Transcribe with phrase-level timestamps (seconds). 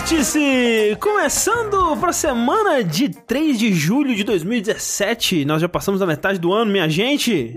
[0.00, 0.96] Vértice!
[0.98, 5.44] Começando para a semana de 3 de julho de 2017.
[5.44, 7.54] Nós já passamos da metade do ano, minha gente.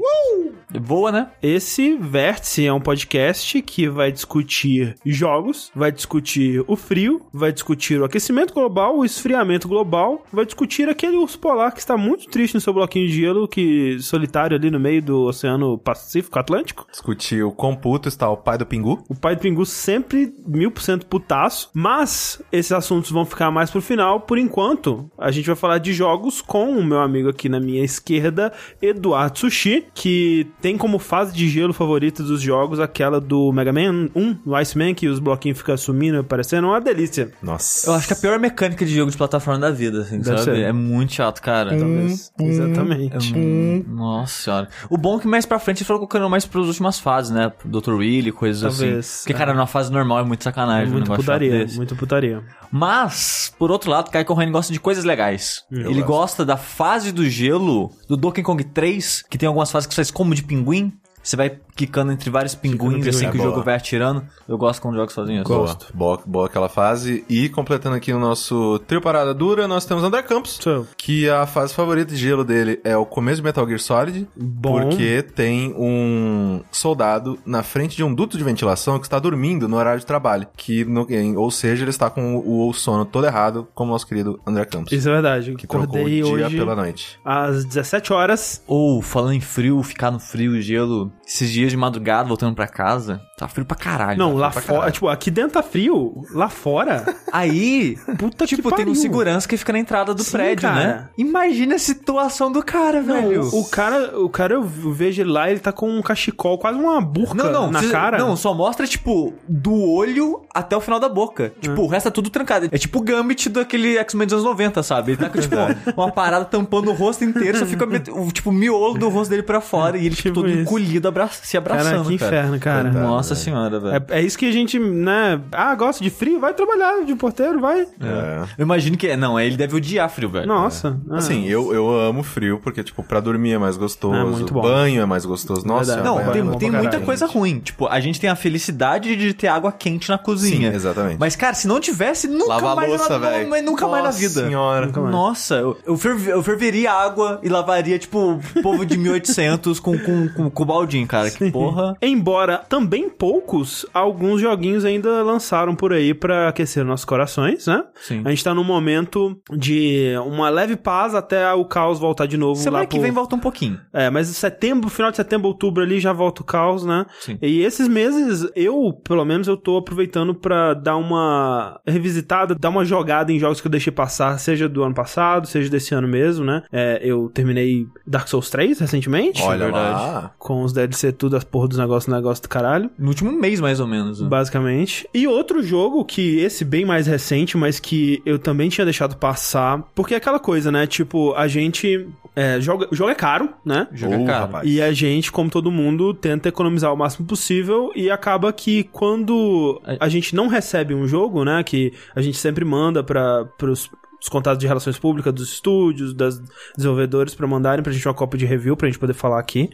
[0.85, 1.27] Boa, né?
[1.41, 8.01] Esse Vértice é um podcast que vai discutir jogos, vai discutir o frio, vai discutir
[8.01, 12.55] o aquecimento global, o esfriamento global, vai discutir aquele urso polar que está muito triste
[12.55, 16.85] no seu bloquinho de gelo, que solitário ali no meio do Oceano Pacífico Atlântico.
[16.91, 19.05] Discutir o quão puto está o pai do Pingu.
[19.07, 23.71] O pai do Pingu sempre mil por cento putaço, mas esses assuntos vão ficar mais
[23.71, 24.19] pro final.
[24.19, 27.85] Por enquanto, a gente vai falar de jogos com o meu amigo aqui na minha
[27.85, 33.71] esquerda, Eduardo Sushi, que tem como fase de gelo favorita dos jogos aquela do Mega
[33.73, 36.67] Man 1, o Iceman, que os bloquinhos ficam sumindo e aparecendo.
[36.67, 37.31] Uma delícia.
[37.41, 37.89] Nossa.
[37.89, 40.37] Eu acho que é a pior mecânica de jogo de plataforma da vida, assim, Deve
[40.39, 40.57] sabe?
[40.57, 40.63] ser.
[40.63, 41.69] É muito chato, cara.
[41.77, 42.31] Talvez.
[42.39, 43.33] Exatamente.
[43.33, 44.69] É mu- Nossa senhora.
[44.89, 47.51] O bom é que mais pra frente ele foi colocando mais pras últimas fases, né?
[47.65, 47.91] Dr.
[47.93, 49.19] Willy, coisas Talvez, assim.
[49.23, 49.35] Porque, é.
[49.35, 50.89] cara, numa fase normal é muito sacanagem.
[50.89, 52.43] um Muito chato putaria, muito putaria.
[52.71, 55.63] Mas, por outro lado, Kai Corrêa gosta de coisas legais.
[55.71, 55.77] Hum.
[55.81, 56.05] Ele gosto.
[56.23, 60.01] gosta da fase do gelo do Donkey Kong 3, que tem algumas fases que você
[60.01, 60.93] faz como de pinguim.
[61.23, 63.09] Você vai quicando entre vários pinguins pinguim.
[63.09, 63.49] assim É que o boa.
[63.51, 64.21] jogo vai atirando.
[64.47, 65.47] Eu gosto quando jogo sozinho assim.
[65.47, 65.87] Boa, Gosto.
[65.93, 67.23] boa, boa aquela fase.
[67.29, 70.59] E completando aqui o nosso trio parada dura, nós temos André Campos.
[70.61, 74.27] So, Que a fase favorita de gelo dele é o começo de Metal Gear Solid.
[74.35, 74.81] Bom.
[74.81, 79.77] Porque tem um soldado na frente de um duto de ventilação que está dormindo no
[79.77, 80.45] horário de trabalho.
[80.57, 84.39] Que, no- ou seja, ele está com o, o sono todo errado, como nosso querido
[84.45, 84.91] André Campos.
[84.91, 85.55] isso é verdade.
[85.55, 87.19] que o Acordei dia hoje pela noite.
[87.23, 88.61] às 17 horas.
[88.67, 93.21] Ou, falando em frio, ficar no frio, gelo, esses dias de madrugada, voltando pra casa,
[93.43, 94.17] tá frio pra caralho.
[94.17, 98.75] Não, lá pra fora, tipo, aqui dentro tá frio, lá fora, Aí, puta tipo, que
[98.75, 98.95] tem um pariu.
[99.01, 100.75] segurança que fica na entrada do Sim, prédio, cara.
[100.75, 101.09] né?
[101.17, 103.43] Imagina a situação do cara, velho.
[103.53, 107.01] O cara, o cara, eu vejo ele lá, ele tá com um cachecol, quase uma
[107.01, 108.17] burca Não, não, na cê- cara.
[108.17, 111.51] Não, só mostra, tipo, do olho até o final da boca.
[111.59, 112.67] Tipo, o resto é tudo trancado.
[112.71, 115.11] É tipo o Gambit daquele X-Men dos anos 90, sabe?
[115.13, 115.55] Ele tá com, tipo,
[115.97, 119.43] uma parada tampando o rosto inteiro, só fica, met- o, tipo, miolo do rosto dele
[119.43, 120.61] pra fora e ele, tipo, Tipo todo isso.
[120.61, 122.31] encolhido, abra se Cara, abraçando, que cara.
[122.37, 122.83] inferno, cara.
[122.91, 123.05] Coitado.
[123.33, 124.03] Nossa senhora, velho.
[124.09, 125.39] É, é isso que a gente, né?
[125.51, 126.39] Ah, gosta de frio?
[126.39, 127.81] Vai trabalhar de porteiro, vai.
[127.81, 128.43] É.
[128.57, 129.15] Eu imagino que...
[129.15, 130.47] Não, ele deve odiar frio, velho.
[130.47, 130.99] Nossa.
[131.09, 131.17] ah.
[131.17, 134.61] Assim, eu, eu amo frio, porque, tipo, pra dormir é mais gostoso, É muito bom.
[134.61, 135.65] banho é mais gostoso.
[135.65, 135.97] Nossa.
[136.03, 137.05] Não, banho é tem, tem muita caralho.
[137.05, 137.59] coisa ruim.
[137.59, 140.69] Tipo, a gente tem a felicidade de ter água quente na cozinha.
[140.71, 141.17] Sim, exatamente.
[141.19, 142.89] Mas, cara, se não tivesse, nunca Lava mais...
[142.89, 143.49] louça, na- velho.
[143.49, 144.45] Mas nunca mais na Nossa vida.
[144.47, 144.87] senhora.
[144.91, 145.11] mais.
[145.11, 145.97] Nossa, eu, eu,
[146.27, 150.65] eu ferveria água e lavaria, tipo, o povo de 1800 com, com, com, com o
[150.65, 151.29] baldinho, cara.
[151.31, 151.95] Que porra.
[152.01, 157.83] Embora também poucos, alguns joguinhos ainda lançaram por aí pra aquecer nossos corações, né?
[157.95, 158.21] Sim.
[158.25, 162.59] A gente tá num momento de uma leve paz até o caos voltar de novo
[162.59, 163.03] Semana lá que pro...
[163.03, 163.79] vem volta um pouquinho.
[163.91, 167.05] É, mas setembro, final de setembro, outubro ali já volta o caos, né?
[167.19, 167.37] Sim.
[167.41, 172.85] E esses meses, eu, pelo menos, eu tô aproveitando pra dar uma revisitada, dar uma
[172.85, 176.45] jogada em jogos que eu deixei passar, seja do ano passado, seja desse ano mesmo,
[176.45, 176.63] né?
[176.71, 179.41] É, eu terminei Dark Souls 3 recentemente.
[179.41, 179.93] Olha verdade.
[179.93, 180.31] lá.
[180.37, 182.89] Com os DLC tudo, as porra dos negócios, negócio do caralho.
[183.03, 184.21] No último mês, mais ou menos.
[184.21, 184.29] né?
[184.29, 185.05] Basicamente.
[185.13, 189.83] E outro jogo que esse bem mais recente, mas que eu também tinha deixado passar,
[189.93, 190.87] porque é aquela coisa, né?
[190.87, 193.89] Tipo, a gente é, joga, o jogo é caro, né?
[193.91, 194.45] Joga Ô, caro.
[194.45, 194.69] rapaz.
[194.69, 199.81] E a gente, como todo mundo, tenta economizar o máximo possível e acaba que quando
[199.99, 203.89] a gente não recebe um jogo, né, que a gente sempre manda para os
[204.23, 206.41] os contatos de relações públicas dos estúdios, das
[206.77, 209.69] desenvolvedores pra mandarem pra gente uma cópia de review pra gente poder falar aqui.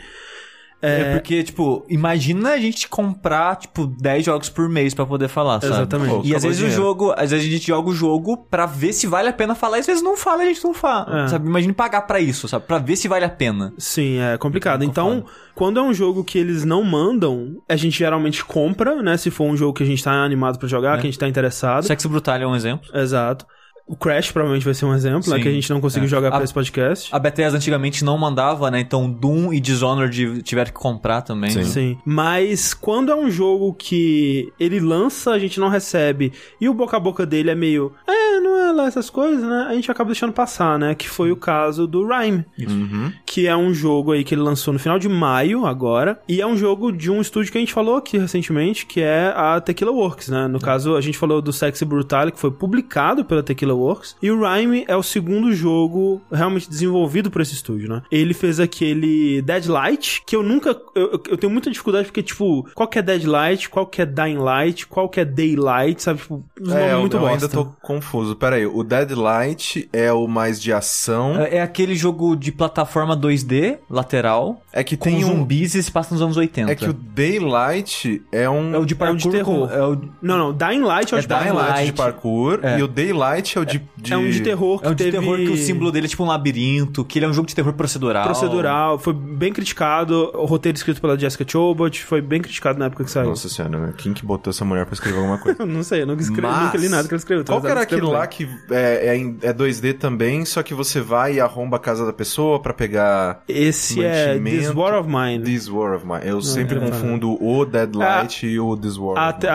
[0.81, 1.13] É...
[1.13, 5.73] porque, tipo, imagina a gente comprar, tipo, 10 jogos por mês pra poder falar, sabe?
[5.73, 6.09] Exatamente.
[6.16, 8.94] Pô, E às vezes o jogo, às vezes a gente joga o jogo pra ver
[8.94, 11.25] se vale a pena falar, e às vezes não fala, e a gente não fala,
[11.25, 11.28] É.
[11.28, 11.47] sabe?
[11.47, 12.66] Imagine pagar pra isso, sabe?
[12.66, 13.73] Pra ver se vale a pena.
[13.78, 14.84] Sim, é complicado.
[14.84, 19.17] Então, quando é um jogo que eles não mandam, a gente geralmente compra, né?
[19.17, 21.28] Se for um jogo que a gente tá animado pra jogar, que a gente tá
[21.28, 21.84] interessado.
[21.84, 22.87] Sexo Brutal é um exemplo.
[22.93, 23.46] Exato.
[23.91, 25.40] O Crash provavelmente vai ser um exemplo, né?
[25.41, 26.09] Que a gente não conseguiu É.
[26.09, 27.09] jogar pra A- esse podcast.
[27.12, 28.80] A Bethesda antigamente não mandava, né?
[28.80, 31.50] Então Doom e Dishonored tiveram que comprar também.
[31.50, 31.58] Sim.
[31.59, 31.66] né?
[31.66, 31.97] Sim.
[32.06, 36.32] Mas quando é um jogo que ele lança, a gente não recebe,
[36.62, 39.66] e o boca a boca dele é meio, é, não é lá essas coisas, né?
[39.68, 40.94] A gente acaba deixando passar, né?
[40.94, 43.12] Que foi o caso do Rhyme, Uhum.
[43.26, 46.46] que é um jogo aí que ele lançou no final de maio agora, e é
[46.46, 49.91] um jogo de um estúdio que a gente falou aqui recentemente, que é a Tequila
[49.91, 50.47] Works, né?
[50.47, 54.29] No caso, a gente falou do Sexy Brutal, que foi publicado pela Tequila Works, e
[54.29, 58.02] o Rhyme é o segundo jogo realmente desenvolvido por esse estúdio, né?
[58.11, 60.70] Ele fez aquele Deadlight, que eu nunca.
[60.96, 64.05] Eu, eu- eu tenho muita dificuldade porque, tipo, qual que é Deadlight, qual que é
[64.05, 66.20] Dying Light, qual que é Daylight, sabe?
[66.20, 67.35] Tipo, os É, nomes eu, muito eu bosta.
[67.35, 68.35] ainda tô confuso.
[68.35, 71.40] Pera Peraí, o Dead Light é o mais de ação.
[71.40, 75.28] É, é aquele jogo de plataforma 2D, lateral, É que com tem um.
[75.28, 76.72] zumbis e se passa nos anos 80.
[76.72, 78.73] É que o Daylight é um.
[78.73, 79.67] É o de É o parkour de terror.
[79.67, 81.61] com- é o- Não, não, Dying Light é o É de Dying terror.
[81.61, 82.79] Light de parkour É.
[82.79, 83.81] e o Daylight é o de.
[83.97, 84.13] de...
[84.13, 85.17] É um de terror que É um de teve...
[85.17, 87.55] terror que o símbolo dele é tipo um labirinto, que ele é um jogo de
[87.55, 88.25] terror procedural.
[88.25, 93.03] procedural, foi bem criticado, o roteiro escrito pela Jessica Chobot, foi bem criticado na época
[93.03, 93.29] que saiu.
[93.29, 95.66] Nossa senhora, quem que botou essa mulher pra escrever alguma coisa?
[95.66, 97.45] Não sei, eu nunca, escrevi, Mas- nunca li nada que ela escreveu.
[97.45, 98.11] Qual que ela era aquilo bem.
[98.17, 102.05] lá que é, é, é 2D também, só que você vai e arromba a casa
[102.05, 104.57] da pessoa pra pegar Esse é mantimento?
[104.59, 105.43] This War of Mine.
[105.43, 106.21] This War of Mine?
[106.23, 106.79] Eu sempre é.
[106.79, 109.49] confundo o Dead Light e o This War A, of Mine.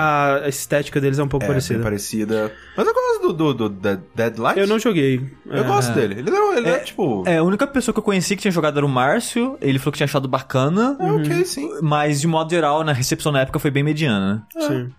[0.44, 1.82] a estética deles é um pouco É, bem parecida.
[1.82, 2.52] parecida.
[2.76, 4.58] Mas eu gosto do, do, do Dead, Dead Light.
[4.58, 5.20] Eu não joguei.
[5.46, 5.66] Eu É.
[5.66, 6.14] gosto dele.
[6.18, 7.22] Ele, não, ele é, tipo...
[7.26, 9.56] É, a única pessoa que eu conheci que tinha jogado era o Márcio.
[9.60, 10.96] Ele falou que tinha achado bacana.
[10.98, 11.70] É ok, sim.
[11.80, 14.46] Mas, de modo geral, na recepção na época foi bem mediana.
[14.58, 14.90] Sim.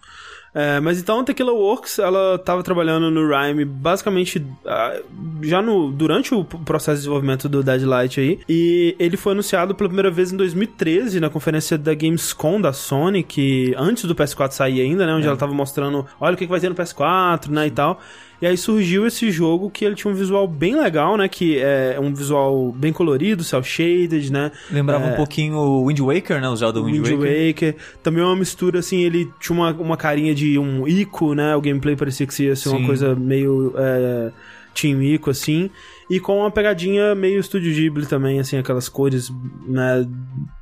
[0.56, 5.02] É, mas então a Tequila Works, ela tava trabalhando no Rhyme basicamente ah,
[5.42, 8.40] já no, durante o processo de desenvolvimento do Deadlight aí.
[8.48, 13.22] E ele foi anunciado pela primeira vez em 2013 na conferência da Gamescom da Sony,
[13.22, 15.14] que antes do PS4 sair ainda, né?
[15.14, 17.68] Onde ela tava mostrando, olha o que, que vai ter no PS4, né?
[17.68, 18.00] E tal.
[18.42, 21.28] E aí surgiu esse jogo que ele tinha um visual bem legal, né?
[21.28, 24.52] Que é um visual bem colorido, cel shaded, né?
[24.70, 25.14] Lembrava É.
[25.14, 26.50] um pouquinho o Wind Waker, né?
[26.50, 27.48] O Zelda Wind, Wind Waker.
[27.48, 27.76] Waker.
[28.04, 31.56] Também é uma mistura, assim, ele tinha uma, uma carinha de um Ico, né?
[31.56, 32.86] O gameplay parecia que ia ser uma Sim.
[32.86, 34.32] coisa meio é,
[34.74, 35.70] Team Ico, assim.
[36.10, 39.32] E com uma pegadinha meio Studio Ghibli também, assim, aquelas cores,
[39.68, 40.06] né?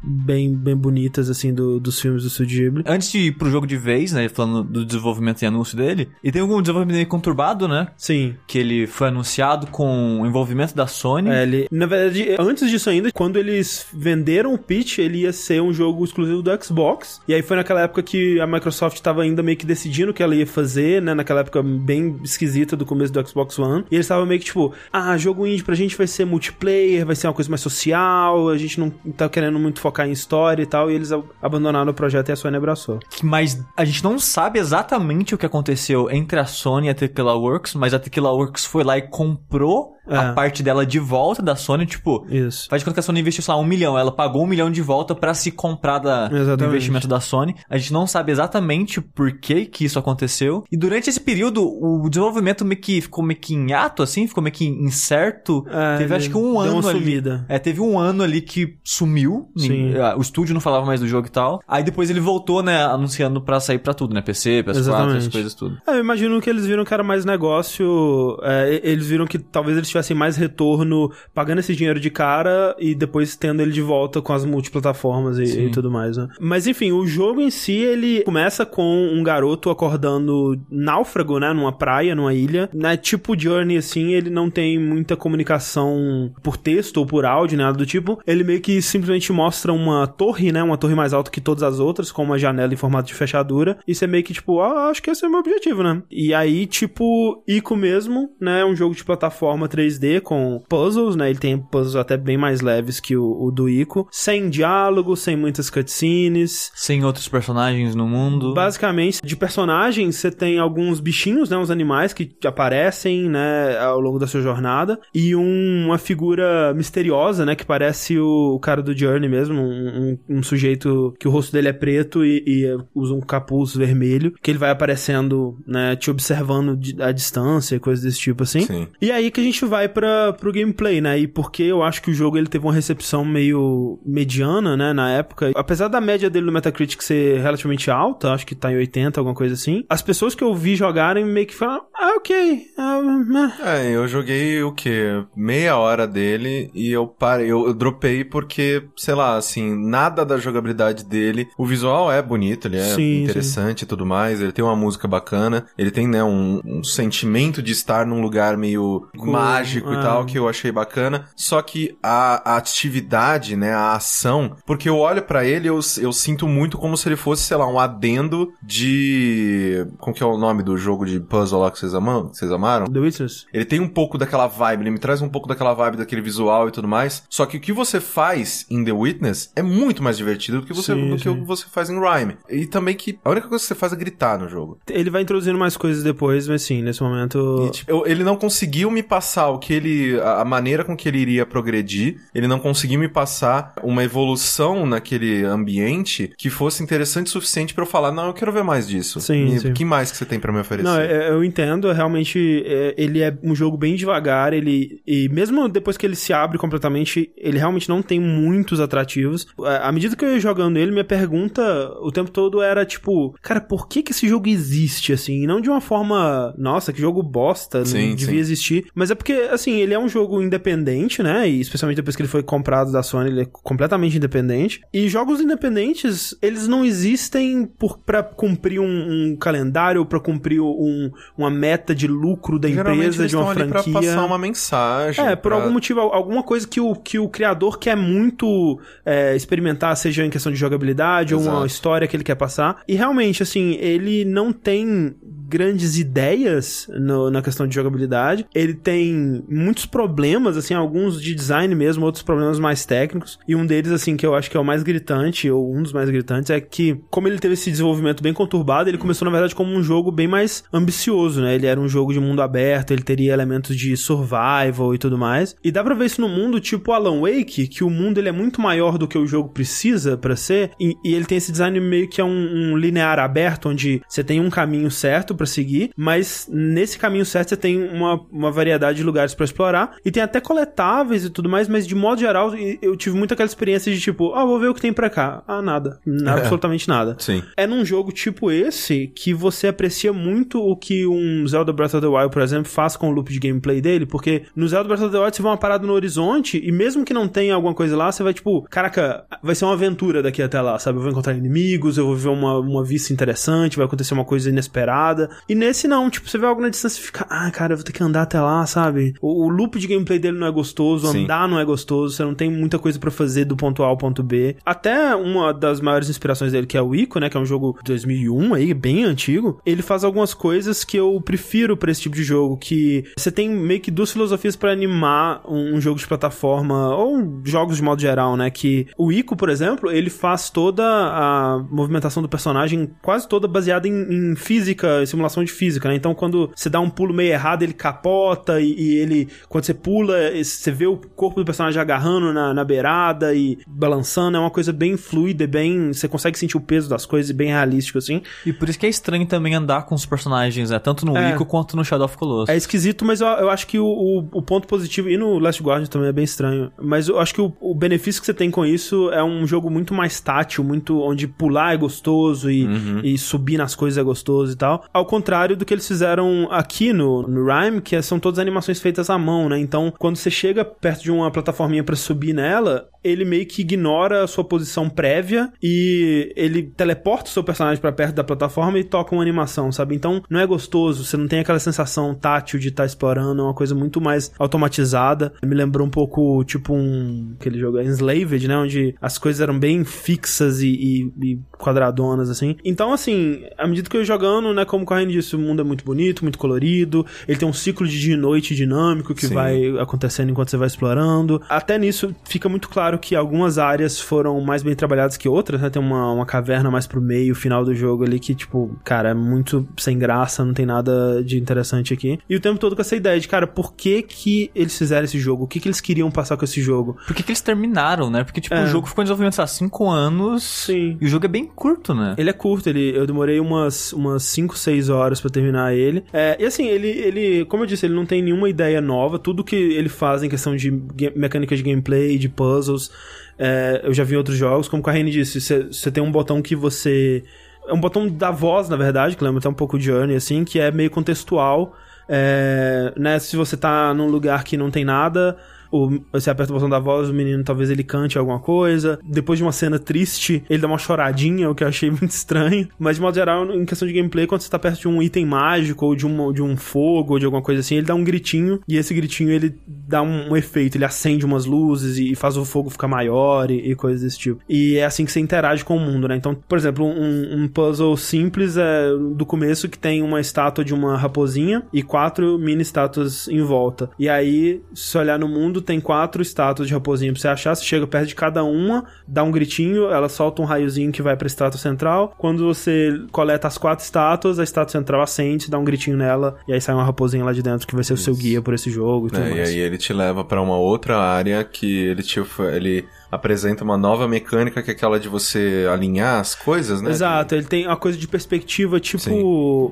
[0.06, 2.84] Bem, bem bonitas, assim, do- dos filmes do Studio Ghibli.
[2.86, 4.28] Antes de ir pro jogo de vez, né?
[4.28, 6.10] Falando do desenvolvimento e anúncio dele.
[6.24, 7.88] E tem um desenvolvimento meio conturbado, né?
[7.98, 8.36] Sim.
[8.46, 11.30] Que ele foi anunciado com o envolvimento da Sony.
[11.30, 15.62] É, ele, na verdade, antes disso ainda, quando eles venderam o pitch, ele ia ser
[15.62, 17.22] um jogo exclusivo do Xbox.
[17.28, 20.22] E aí foi naquela época que a Microsoft tava ainda meio que decidindo o que
[20.24, 21.14] ela ia fazer, né?
[21.14, 23.86] Naquela época bem esquisita do começo do Xbox One.
[23.90, 27.16] E eles estavam meio que tipo, ah, jogo indie pra gente vai ser multiplayer, vai
[27.16, 30.66] ser uma coisa mais social, a gente não tá querendo muito focar em história e
[30.66, 30.90] tal.
[30.92, 33.00] E eles ab- abandonaram o projeto e a Sony abraçou.
[33.22, 37.34] Mas a gente não sabe exatamente o que aconteceu entre a Sony e a Tequila
[37.36, 40.34] Works, mas a Tequila Works foi lá e comprou a É.
[40.34, 42.26] parte dela de volta da Sony, tipo...
[42.30, 42.68] Isso.
[42.70, 43.98] Faz de conta que a Sony investiu, sei lá, um milhão.
[43.98, 47.56] Ela pagou um milhão de volta pra se comprar da, do investimento da Sony.
[47.70, 50.66] A gente não sabe exatamente por que que isso aconteceu.
[50.70, 54.44] E durante esse período, o desenvolvimento meio que ficou meio que em ato, assim, ficou
[54.44, 55.23] meio que incerto.
[55.70, 57.00] É, teve acho que um ano uma ali.
[57.00, 57.46] sumida.
[57.48, 59.50] É, teve um ano ali que sumiu.
[59.58, 59.96] Sim.
[59.98, 61.62] Ah, O estúdio não falava mais do jogo e tal.
[61.68, 64.22] Aí depois ele voltou, né, anunciando pra sair pra tudo, né?
[64.22, 65.18] PC, PS4, Exatamente.
[65.18, 65.78] essas coisas tudo.
[65.88, 68.38] É, eu imagino que eles viram que era mais negócio.
[68.44, 72.94] é, eles viram que talvez eles tivessem mais retorno pagando esse dinheiro de cara e
[72.96, 76.28] depois tendo ele de volta com as multiplataformas e, e tudo mais, né?
[76.40, 81.54] Mas enfim, o jogo em si ele começa com um garoto acordando náufrago, né?
[81.54, 82.70] Numa praia, numa ilha.
[82.74, 82.98] Né?
[82.98, 87.86] Tipo Journey, assim, ele não tem muita comunicação por texto ou por áudio, nada do
[87.86, 88.22] tipo.
[88.26, 90.62] Ele meio que simplesmente mostra uma torre, né?
[90.64, 93.78] Uma torre mais alta que todas as outras, com uma janela em formato de fechadura.
[93.88, 96.02] E você meio que, tipo, ah, acho que esse é o meu objetivo, né?
[96.12, 98.62] E aí, tipo, Ico mesmo, né?
[98.62, 101.30] É um jogo de plataforma 3D com puzzles, né?
[101.30, 104.08] Ele tem puzzles até bem mais leves que o, o do Ico.
[104.12, 106.72] Sem diálogo, sem muitas cutscenes.
[106.76, 108.54] Sem outros personagens no mundo.
[108.54, 111.58] Basicamente, de personagens, você tem alguns bichinhos, né?
[111.58, 113.78] Uns animais que aparecem, né?
[113.78, 115.00] Ao longo da sua jornada.
[115.14, 117.56] E um- uma figura misteriosa, né?
[117.56, 119.56] Que parece o, o cara do Journey mesmo.
[119.62, 123.76] Um, um- um sujeito que o rosto dele é preto e, e usa um capuz
[123.76, 124.34] vermelho.
[124.42, 125.96] Que ele vai aparecendo, né?
[125.96, 128.62] Te observando à distância, coisas desse tipo assim.
[128.62, 128.88] Sim.
[129.02, 131.18] E aí que a gente vai para pro gameplay, né?
[131.20, 135.10] E porque eu acho que o jogo ele teve uma recepção meio mediana, né, na
[135.12, 135.52] época.
[135.56, 139.36] Apesar da média dele no Metacritic ser relativamente alta, acho que tá em 80, alguma
[139.36, 139.84] coisa assim.
[139.90, 142.62] As pessoas que eu vi jogarem meio que falaram, ah, ok.
[142.78, 144.93] ah, meh." É, eu joguei o quê?
[145.36, 150.38] Meia hora dele e eu parei, eu, eu dropei porque, sei lá, assim, nada da
[150.38, 151.48] jogabilidade dele.
[151.58, 155.08] O visual é bonito, ele é Sim, interessante e tudo mais, ele tem uma música
[155.08, 159.96] bacana, ele tem, né, um, um sentimento de estar num lugar meio Cool, mágico e
[159.96, 160.02] é.
[160.02, 161.28] tal, que eu achei bacana.
[161.36, 166.12] Só que a, a atividade, né, a ação, porque eu olho pra ele, eu, eu
[166.12, 169.86] sinto muito como se ele fosse, sei lá, um adendo de.
[169.98, 172.30] Como que é o nome do jogo de puzzle lá que vocês amam?
[172.30, 172.86] que Vocês amaram?
[172.88, 173.46] The Witness?
[173.54, 176.68] Ele tem um pouco daquela vibe, ele me traz um pouco daquela vibe daquele visual
[176.68, 177.24] e tudo mais.
[177.30, 180.74] Só que o que você faz em The Witness é muito mais divertido do que
[180.74, 181.30] você, Sim, do que sim.
[181.30, 182.36] o que você faz em Rhyme.
[182.50, 184.78] E também que a única coisa que você faz é gritar no jogo.
[184.90, 187.66] Ele vai introduzindo mais coisas depois, mas sim, nesse momento.
[187.68, 190.20] E, tipo, eu- ele não conseguiu me passar o que ele.
[190.22, 192.18] A, maneira com que ele iria progredir.
[192.36, 197.84] Ele não conseguiu me passar uma evolução naquele ambiente que fosse interessante o suficiente pra
[197.84, 199.20] eu falar, não, eu quero ver mais disso.
[199.20, 199.58] Sim.
[199.58, 200.88] O que mais que você tem pra me oferecer?
[200.88, 201.92] Não, é- eu entendo.
[201.94, 206.34] realmente é, ele é um jogo bem devagar, ele e mesmo depois que ele se
[206.34, 209.46] abre completamente, ele realmente não tem muitos atrativos.
[209.82, 211.62] À medida que eu ia jogando ele, minha pergunta
[212.02, 215.44] o tempo todo era tipo, cara, por que que esse jogo existe assim?
[215.44, 218.40] E não de uma forma, nossa, que jogo bosta, Sim, não devia sim.
[218.40, 221.48] existir, mas é porque assim, ele é um jogo independente, né?
[221.50, 224.82] E especialmente depois que ele foi comprado da Sony, ele é completamente independente.
[224.94, 228.86] E jogos independentes, eles não existem por para cumprir um,
[229.32, 233.52] um calendário ou para cumprir um, uma meta de lucro da Geralmente empresa, de uma
[233.52, 233.92] estão ali franquia.
[233.94, 235.26] pra passar uma mensagem.
[235.26, 239.36] É, por pra- algum motivo, alguma coisa que o, que o criador quer muito é,
[239.36, 241.66] experimentar, seja em questão de jogabilidade ou uma Exato.
[241.68, 242.82] história que ele quer passar.
[242.88, 245.16] E realmente, assim, ele não tem
[245.54, 248.44] grandes ideias no- na questão de jogabilidade.
[248.56, 253.38] Ele tem muitos problemas, assim, alguns de design mesmo, outros problemas mais técnicos.
[253.48, 255.94] E um deles, assim, que eu acho que é o mais gritante, ou um dos
[255.94, 259.54] mais gritantes, é que, como ele teve esse desenvolvimento bem conturbado, ele começou, na verdade,
[259.54, 261.54] como um jogo bem mais ambicioso, né?
[261.54, 265.56] Ele era um jogo de mundo aberto, ele teria elementos de survival e tudo mais.
[265.64, 268.32] E dá pra ver isso no mundo tipo Alan Wake, que o mundo ele é
[268.32, 271.80] muito maior do que o jogo precisa pra ser, e, e ele tem esse design
[271.80, 275.92] meio que é um, um linear aberto, onde você tem um caminho certo pra seguir,
[275.96, 280.24] mas nesse caminho certo você tem uma, uma variedade de lugares pra explorar, e tem
[280.24, 284.00] até coletáveis e tudo mais, mas de modo geral eu tive muito aquela experiência de
[284.00, 285.44] tipo, ah, vou ver o que tem pra cá.
[285.48, 286.00] Ah, nada.
[286.06, 287.16] Nada, absolutamente nada.
[287.20, 287.44] Sim.
[287.58, 292.02] É num jogo tipo esse que você aprecia muito o que um Zelda Breath of
[292.02, 295.04] the Wild, por exemplo, faz com o loop de gameplay dele, porque no Zelda Breath
[295.04, 297.74] of the Wild você vê uma parada no horizonte e mesmo que não tenha alguma
[297.74, 300.98] coisa lá, você vai tipo, caraca, vai ser uma aventura daqui até lá, sabe?
[300.98, 304.50] Eu vou encontrar inimigos, eu vou ver uma, uma vista interessante, vai acontecer uma coisa
[304.50, 305.30] inesperada.
[305.48, 307.84] E nesse não, tipo, você vê algo na distância e fica, ah, cara, eu vou
[307.84, 309.14] ter que andar até lá, sabe?
[309.22, 311.24] O, o loop de gameplay dele não é gostoso, Sim.
[311.24, 313.98] andar não é gostoso, você não tem muita coisa pra fazer do ponto A ao
[313.98, 314.56] ponto B.
[314.66, 317.78] Até uma das maiores inspirações dele, que é o Ico, né, que é um jogo
[317.84, 322.16] de 2001 aí, bem antigo, ele faz algumas coisas que eu prefiro pra esse tipo
[322.16, 326.08] de jogo, que você tem meio que duas filosofias pra animar um, um jogo de
[326.08, 330.84] plataforma, ou jogos de modo geral, né, que o Ico, por exemplo, ele faz toda
[330.84, 336.14] a movimentação do personagem quase toda baseada em, em física, simulação de física, né, então
[336.14, 340.16] quando você dá um pulo meio errado, ele capota e, e ele, quando você pula,
[340.44, 344.74] você vê o corpo do personagem agarrando na, na beirada e balançando, é uma coisa
[344.74, 348.22] bem fluida, bem, você consegue sentir o peso das coisas e bem realístico, assim.
[348.46, 350.80] E por isso que é estranho também andar com os personagens, né?
[350.80, 351.32] Tanto no É.
[351.32, 352.50] Ico quanto no Shadow of Colossus.
[352.50, 355.62] É esquisito, mas eu, eu acho que o, o, o ponto positivo, e no Last
[355.62, 358.50] Guardian também é bem estranho, mas eu acho que o, o benefício que você tem
[358.50, 362.66] com isso é um jogo muito mais tátil, muito onde pular é gostoso e,
[363.04, 364.86] e subir nas coisas é gostoso e tal.
[364.94, 368.80] Ao contrário do que eles fizeram aqui no, no Rime, que é- são todas animações
[368.80, 369.60] feitas à mão, né?
[369.60, 374.24] Então, quando você chega perto de uma plataforminha pra subir nela, ele meio que ignora
[374.24, 378.84] a sua posição prévia e ele teleporta o seu personagem pra perto da plataforma e
[378.84, 379.94] toca uma animação, sabe?
[379.96, 383.54] Então não é gostoso, você não tem aquela sensação tátil de estar explorando, é uma
[383.54, 385.34] coisa muito mais automatizada.
[385.44, 387.36] Me lembrou um pouco, tipo, um.
[387.40, 388.58] aquele jogo Enslaved, né?
[388.58, 392.56] Onde as coisas eram bem fixas e, e- e quadradonas, assim.
[392.64, 394.64] Então, assim, à medida que eu ia jogando, né?
[394.66, 397.88] Como o Correndo disse, o mundo é muito bonito, muito colorido, ele tem um ciclo
[397.88, 399.34] de dia e noite dinâmico que Sim.
[399.34, 401.42] vai acontecendo enquanto você vai explorando.
[401.50, 405.70] Até nisso fica muito claro que algumas áreas foram mais bem trabalhadas que outras, né?
[405.70, 409.14] Tem uma, uma caverna mais pro meio, final do jogo ali, que, tipo, cara, é
[409.14, 412.20] muito sem graça, não tem nada de interessante aqui.
[412.30, 415.20] E o tempo todo com essa ideia de, cara, por que que eles fizeram esse
[415.20, 415.46] jogo?
[415.46, 416.98] O que que eles queriam passar com esse jogo?
[417.08, 418.24] Por que, que eles terminaram, né?
[418.24, 418.64] Porque, tipo, É.
[418.64, 420.44] o jogo ficou em desenvolvimento há 5 anos.
[420.44, 420.98] Sim.
[421.02, 422.16] E o jogo é bem curto, né?
[422.18, 426.04] Ele é curto, ele, eu demorei umas, umas 5, 6 horas pra terminar ele.
[426.12, 429.18] É, e assim, ele, ele, como eu disse, ele não tem nenhuma ideia nova.
[429.18, 430.72] Tudo que ele faz em questão de
[431.16, 432.92] mecânica de gameplay, de puzzles,
[433.38, 434.68] é, eu já vi em outros jogos.
[434.68, 437.24] Como o Carrene disse, você tem um botão que você.
[437.68, 440.44] É um botão da voz, na verdade, que lembra até um pouco de Journey, assim,
[440.44, 441.76] que é meio contextual.
[442.10, 445.38] É, né, se você tá num lugar que não tem nada,
[445.74, 449.00] o, você aperta o botão da voz, o menino talvez ele cante alguma coisa.
[449.04, 452.70] Depois de uma cena triste, ele dá uma choradinha, o que eu achei muito estranho.
[452.78, 455.26] Mas de modo geral, em questão de gameplay, quando você tá perto de um item
[455.26, 458.04] mágico, ou de um, de um fogo, ou de alguma coisa assim, ele dá um
[458.04, 462.38] gritinho, e esse gritinho ele dá um, um efeito, ele acende umas luzes e faz
[462.38, 464.42] o fogo ficar maior e, e coisas desse tipo.
[464.48, 466.16] E é assim que você interage com o mundo, né?
[466.16, 470.74] Então, por exemplo, um, um puzzle simples é do começo que tem uma estátua de
[470.74, 473.90] uma raposinha e quatro mini estátuas em volta.
[473.98, 477.56] E aí, se olhar no mundo, tem quatro estátuas de raposinha pra você achar.
[477.56, 481.16] Você chega perto de cada uma, dá um gritinho, ela solta um raiozinho que vai
[481.16, 482.14] pra estátua central.
[482.18, 486.54] Quando você coleta as quatro estátuas, a estátua central acende, dá um gritinho nela, e
[486.54, 488.70] aí sai uma raposinha lá de dentro que vai ser o seu guia por esse
[488.70, 489.50] jogo e tudo É, e mais.
[489.50, 492.20] aí ele te leva pra uma outra área que ele te
[492.54, 496.90] ele apresenta uma nova mecânica que é aquela de você alinhar as coisas, né?
[496.92, 499.22] Exato, ele tem uma coisa de perspectiva tipo Sim.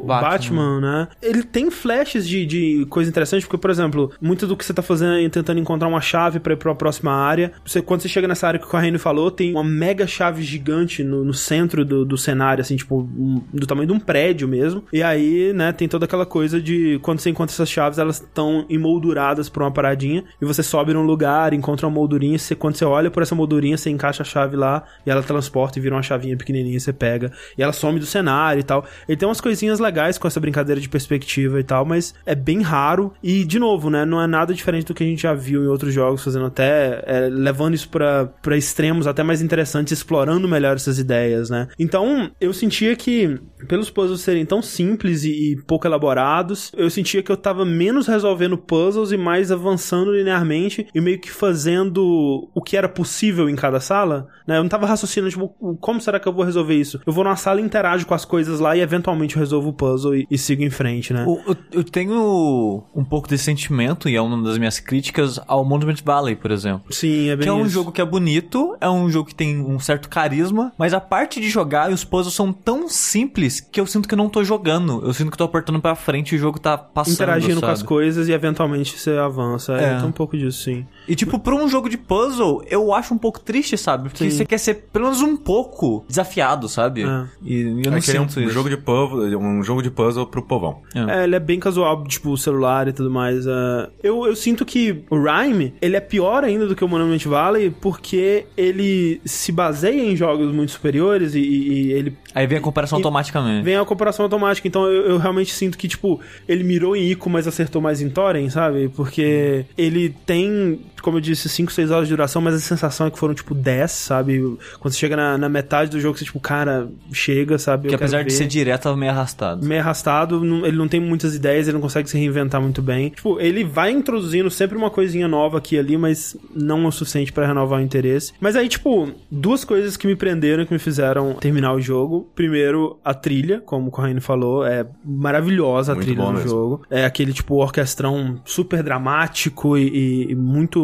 [0.07, 0.29] Batman.
[0.31, 0.81] Batman.
[0.81, 1.07] né?
[1.21, 4.81] Ele tem flashes de, de coisa interessante, porque, por exemplo, muito do que você tá
[4.81, 7.51] fazendo é tentando encontrar uma chave pra ir pra próxima área.
[7.65, 11.03] Você, quando você chega nessa área que o Corrêa falou, tem uma mega chave gigante
[11.03, 14.83] no, no centro do, do cenário, assim, tipo, um- do tamanho de um prédio mesmo.
[14.91, 18.65] E aí, né, tem toda aquela coisa de quando você encontra essas chaves, elas estão
[18.69, 22.86] emolduradas por uma paradinha, e você sobe num lugar, encontra uma moldurinha, você, quando você
[22.86, 26.01] olha por essa moldurinha, você encaixa a chave lá, e ela transporta e vira uma
[26.01, 28.85] chavinha pequenininha, você pega, e ela some do cenário e tal.
[29.07, 32.61] Ele tem umas coisinhas legais com essa brincadeira de perspectiva e tal, mas é bem
[32.61, 35.63] raro, e de novo, né, não é nada diferente do que a gente já viu
[35.63, 40.75] em outros jogos, fazendo até, é, levando isso pra extremos até mais interessantes, explorando melhor
[40.75, 41.67] essas ideias, né.
[41.79, 47.23] Então, eu sentia que, pelos puzzles serem tão simples e, e pouco elaborados, eu sentia
[47.23, 52.61] que eu tava menos resolvendo puzzles e mais avançando linearmente e meio que fazendo o
[52.61, 54.57] que era possível em cada sala, né?
[54.57, 55.49] Eu não tava raciocinando, tipo,
[55.79, 56.99] como será que eu vou resolver isso?
[57.05, 60.15] Eu vou numa sala, interajo com as coisas lá e eventualmente eu resolvo o puzzle
[60.15, 61.23] e, e sigo em frente, né?
[61.27, 65.63] O- Eu, eu tenho um pouco desse sentimento, e é uma das minhas críticas ao
[65.65, 66.93] Monument Valley, por exemplo.
[66.93, 67.69] Sim, é bem Que é um isso.
[67.71, 71.39] jogo que é bonito, é um jogo que tem um certo carisma, mas a parte
[71.41, 74.43] de jogar e os puzzles são tão simples que eu sinto que eu não tô
[74.43, 75.01] jogando.
[75.05, 77.13] Eu sinto que eu tô apertando pra frente e o jogo tá passando.
[77.15, 77.73] Interagindo com sabe?
[77.73, 79.73] as coisas e eventualmente você avança.
[79.77, 80.03] É, É.
[80.03, 80.85] um pouco disso, sim.
[81.07, 84.10] E tipo, pra um jogo de puzzle, eu acho um pouco triste, sabe?
[84.10, 84.38] Porque Sim.
[84.38, 87.03] você quer ser pelo menos um pouco desafiado, sabe?
[87.03, 87.25] É.
[87.44, 88.50] E eu não É que ele é um isso.
[88.50, 90.82] jogo de puzzle, um jogo de puzzle pro povão.
[90.96, 93.46] É, ele é bem casual, tipo, celular e tudo mais.
[93.48, 93.89] é.
[94.03, 97.70] Eu, eu sinto que o Rhyme, ele é pior ainda do que o Monument Valley,
[97.70, 102.98] porque ele se baseia em jogos muito superiores e, e ele Aí vem a comparação
[102.98, 103.63] E- automaticamente.
[103.63, 104.68] vem a comparação automática.
[104.68, 108.10] Então eu, eu realmente sinto que, tipo, ele mirou em Ico, mas acertou mais em
[108.10, 108.89] Thorin, sabe?
[108.89, 113.12] Porque ele tem, como eu disse, 5, 6 horas de duração, mas a sensação é
[113.12, 114.39] que foram, tipo, 10, sabe?
[114.79, 117.89] Quando você chega na, na metade do jogo, você, tipo, cara, chega, sabe?
[117.89, 119.65] Que apesar de ver ser direto, tava meio arrastado.
[119.65, 123.10] meio arrastado, não- ele não tem muitas ideias, ele não consegue se reinventar muito bem.
[123.10, 127.32] Tipo, ele vai introduzindo sempre uma coisinha nova aqui e ali, mas não o suficiente
[127.32, 128.34] pra renovar o interesse.
[128.39, 132.30] Mas aí, tipo, duas coisas que me prenderam, que me fizeram terminar o jogo.
[132.36, 136.49] Primeiro, a trilha, como o Corraine falou, é maravilhosa a Muito trilha do mesmo.
[136.49, 136.82] jogo.
[136.89, 140.80] É aquele, tipo, orquestrão super dramático e, e muito,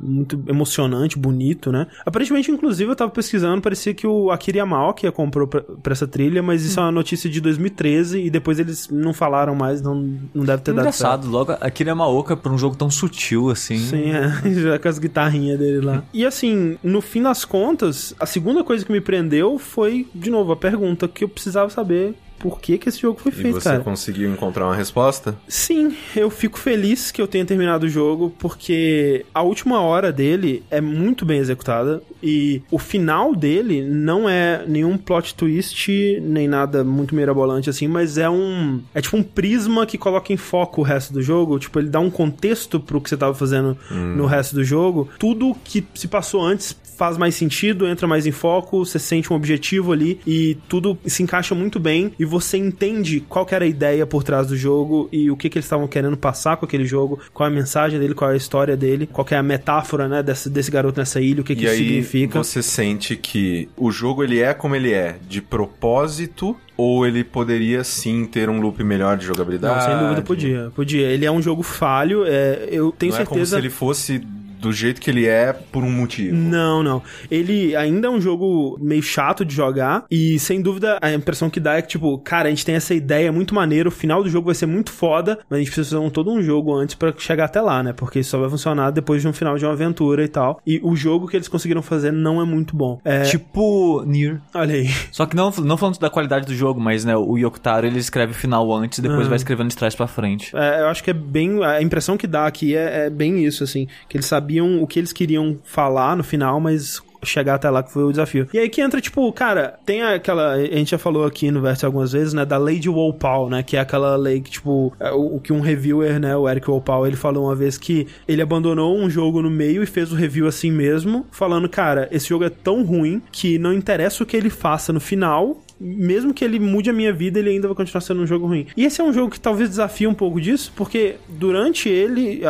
[0.00, 1.86] muito emocionante, bonito, né?
[2.04, 6.42] Aparentemente, inclusive, eu tava pesquisando, parecia que o Akira Yamaoka comprou pra, pra essa trilha,
[6.42, 9.94] mas isso é uma notícia de 2013 e depois eles não falaram mais, não,
[10.34, 11.24] não deve ter dado certo.
[11.24, 13.78] Engraçado, logo aquele é Maoka pra um jogo tão sutil assim.
[13.78, 14.30] Sim, é.
[14.54, 16.02] Já com as guitarrinhas dele lá.
[16.12, 20.52] E assim, no fim das contas, a segunda coisa que me prendeu foi, de novo,
[20.52, 23.70] a pergunta que eu precisava saber por que, que esse jogo foi E feito, você
[23.70, 23.80] cara.
[23.82, 25.36] conseguiu encontrar uma resposta?
[25.48, 30.62] Sim, eu fico feliz que eu tenha terminado o jogo, porque a última hora dele
[30.70, 35.88] é muito bem executada e o final dele não é nenhum plot twist,
[36.22, 38.80] nem nada muito mirabolante assim, mas é um.
[38.94, 41.58] É tipo um prisma que coloca em foco o resto do jogo.
[41.58, 45.08] Tipo, ele dá um contexto pro que você tava fazendo no resto do jogo.
[45.18, 49.36] Tudo que se passou antes faz mais sentido, entra mais em foco, você sente um
[49.36, 53.68] objetivo ali e tudo se encaixa muito bem e você entende qual que era a
[53.68, 56.84] ideia por trás do jogo e o que, que eles estavam querendo passar com aquele
[56.84, 60.08] jogo, qual é a mensagem dele, qual é a história dele, qual é a metáfora,
[60.08, 62.42] né, desse, desse garoto nessa ilha, o que, que e isso aí significa.
[62.42, 67.84] você sente que o jogo ele é como ele é, de propósito, ou ele poderia
[67.84, 69.74] sim ter um loop melhor de jogabilidade?
[69.74, 71.06] Não, sem dúvida podia, podia.
[71.06, 73.56] Ele é um jogo falho, é, eu tenho Não é como certeza...
[73.56, 74.26] se ele fosse
[74.64, 76.34] do jeito que ele é por um motivo.
[76.34, 77.02] Não, não.
[77.30, 81.60] Ele ainda é um jogo meio chato de jogar e sem dúvida a impressão que
[81.60, 84.28] dá é que tipo, cara, a gente tem essa ideia muito maneira, o final do
[84.28, 86.94] jogo vai ser muito foda, mas a gente precisa fazer um, todo um jogo antes
[86.94, 87.92] pra chegar até lá, né?
[87.92, 90.60] Porque isso só vai funcionar depois de um final de uma aventura e tal.
[90.66, 93.00] E o jogo que eles conseguiram fazer não é muito bom.
[93.04, 94.40] É, Tipo Nier.
[94.54, 94.88] olha aí.
[95.10, 98.32] Só que não, não falando da qualidade do jogo, mas né, o Yokotaro ele escreve
[98.32, 99.28] o final antes e depois Ah.
[99.30, 100.54] vai escrevendo de trás pra frente.
[100.56, 101.62] É, eu acho que é bem.
[101.64, 103.86] A impressão que dá aqui é, é bem isso, assim.
[104.08, 107.92] Que eles sabiam o que eles queriam falar no final, mas chegar até lá que
[107.92, 108.46] foi o desafio.
[108.52, 110.52] E aí que entra, tipo, cara, tem aquela.
[110.52, 112.44] A gente já falou aqui no verso algumas vezes, né?
[112.44, 113.62] Da lei de Wolpal, né?
[113.62, 116.36] Que é aquela lei que, tipo, é o, o que um reviewer, né?
[116.36, 119.86] O Eric Wolpal, ele falou uma vez que ele abandonou um jogo no meio e
[119.86, 124.22] fez o review assim mesmo, falando, cara, esse jogo é tão ruim que não interessa
[124.22, 127.66] o que ele faça no final, mesmo que ele mude a minha vida, ele ainda
[127.68, 128.66] vai continuar sendo um jogo ruim.
[128.76, 132.42] E esse é um jogo que talvez desafie um pouco disso, porque durante ele,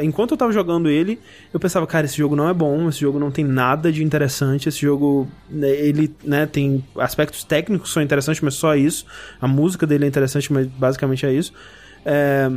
[0.00, 1.18] enquanto eu tava jogando ele,
[1.52, 4.68] eu pensava, cara, esse jogo não é bom, esse jogo não tem nada de interessante,
[4.68, 9.04] esse jogo, né, ele, né, tem aspectos técnicos que são interessantes, mas só isso.
[9.40, 11.52] A música dele é interessante, mas basicamente é isso.
[12.04, 12.50] É,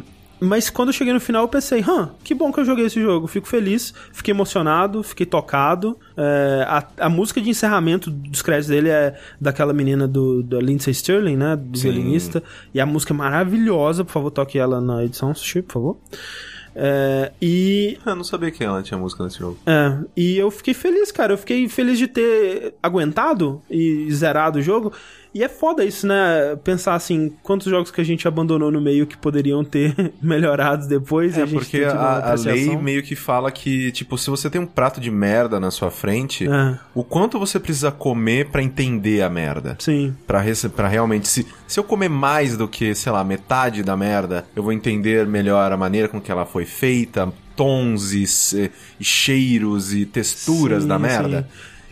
[0.43, 2.99] Mas quando eu cheguei no final, eu pensei, hã, que bom que eu joguei esse
[2.99, 3.27] jogo.
[3.27, 5.95] Fico feliz, fiquei emocionado, fiquei tocado.
[6.17, 10.91] É, a, a música de encerramento dos créditos dele é daquela menina do, do Lindsay
[10.93, 11.55] Sterling, né?
[11.55, 11.91] Do Sim.
[11.91, 12.41] violinista.
[12.73, 14.03] E a música é maravilhosa.
[14.03, 15.97] Por favor, toque ela na edição, Sushi, por favor.
[16.73, 19.57] É, e Eu não sabia que ela tinha música nesse jogo.
[19.65, 21.33] é, e eu fiquei feliz, cara.
[21.33, 24.93] Eu fiquei feliz de ter aguentado e zerado o jogo.
[25.33, 26.57] E é foda isso, né?
[26.63, 31.37] Pensar assim, quantos jogos que a gente abandonou no meio que poderiam ter melhorados depois.
[31.37, 34.49] e É, a gente porque a, a lei meio que fala que, tipo, se você
[34.49, 38.61] tem um prato de merda na sua frente, É, o quanto você precisa comer pra
[38.61, 39.77] entender a merda?
[39.79, 40.15] sim.
[40.27, 40.43] Pra,
[40.75, 41.27] pra realmente.
[41.27, 45.25] Se, se eu comer mais do que, sei lá, metade da merda, eu vou entender
[45.25, 48.25] melhor a maneira com que ela foi feita, tons e,
[48.99, 51.47] e cheiros e texturas Sim, da merda.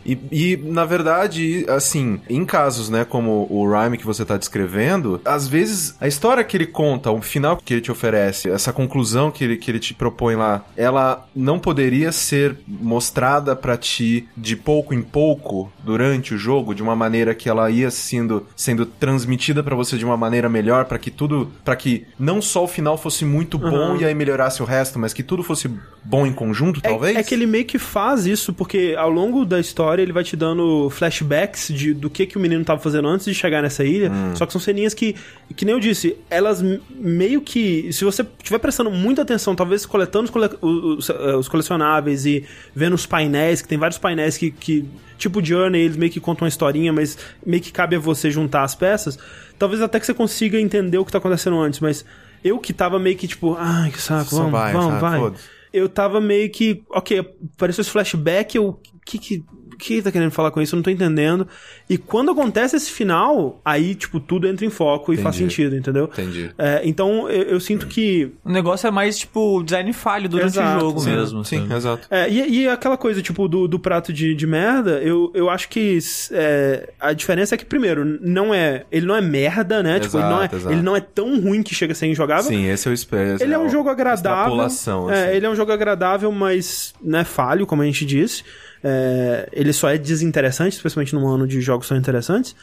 [0.10, 0.18] E,
[0.54, 5.48] e, na verdade, assim, em casos, né, como o Rhyme que você tá descrevendo, às
[5.48, 9.44] vezes a história que ele conta, o final que ele te oferece, essa conclusão que
[9.44, 14.94] ele, que ele te propõe lá, ela não poderia ser mostrada pra ti de pouco
[14.94, 19.76] em pouco durante o jogo, de uma maneira que ela ia sendo, sendo transmitida pra
[19.76, 23.24] você de uma maneira melhor, pra que tudo, para que não só o final fosse
[23.26, 23.98] muito bom Uhum.
[23.98, 25.70] e aí melhorasse o resto, mas que tudo fosse
[26.04, 27.16] bom em conjunto, É- talvez?
[27.18, 30.36] É, que ele meio que faz isso, porque ao longo da história ele vai te
[30.36, 34.12] dando flashbacks de, do que, que o menino tava fazendo antes de chegar nessa ilha.
[34.12, 34.36] Hum.
[34.36, 35.16] Só que são ceninhas que,
[35.56, 36.64] que nem eu disse, elas
[36.96, 37.92] meio que.
[37.94, 42.46] Se você estiver prestando muita atenção, talvez coletando os, cole- os- eh, os colecionáveis e
[42.76, 44.52] vendo os painéis, que tem vários painéis que.
[44.52, 44.86] que
[45.18, 48.64] tipo Journey, eles meio que contam uma historinha, mas meio que cabe a você juntar
[48.64, 49.20] as peças.
[49.58, 52.06] Talvez até que você consiga entender o que tá acontecendo antes, mas
[52.42, 55.02] eu que tava meio que tipo, ai, que saco, vamos, vai, vamos, sabe?
[55.02, 55.32] vai
[55.72, 56.82] eu tava meio que.
[56.90, 57.20] Ok,
[57.56, 58.80] apareceu esse flashback, eu.
[59.10, 59.44] O que que.
[59.74, 60.76] O que ele tá querendo falar com isso?
[60.76, 61.48] Eu não tô entendendo.
[61.90, 65.54] E quando acontece esse final, aí, tipo, tudo entra em foco e faz Entendi.
[65.56, 66.04] sentido, entendeu?
[66.12, 66.52] Entendi.
[66.58, 68.30] É, então, eu, eu sinto que.
[68.44, 71.10] O negócio é mais, tipo, design falho durante Exato, o jogo sim.
[71.12, 71.46] mesmo.
[71.46, 71.74] Sim, sabe?
[71.76, 72.08] exato.
[72.12, 75.70] É, e, e aquela coisa, tipo, do, do prato de, de merda, eu, eu acho
[75.70, 75.98] que
[76.34, 78.86] é, a diferença é que, primeiro, não é.
[78.92, 79.98] Ele não é merda, né?
[80.02, 80.76] tipo, ele não, é, Exato, exato.
[80.76, 82.44] ele não é tão ruim que chega a ser injogável.
[82.52, 83.42] Sim, esse eu espero.
[83.42, 84.42] Ele é um jogo agradável.
[84.44, 85.38] Extrapolação, É, assim.
[85.38, 88.44] ele é um jogo agradável, mas não é falho, como a gente disse.
[88.84, 92.56] É, ele só é desinteressante, especialmente num ano de jogos tão interessantes.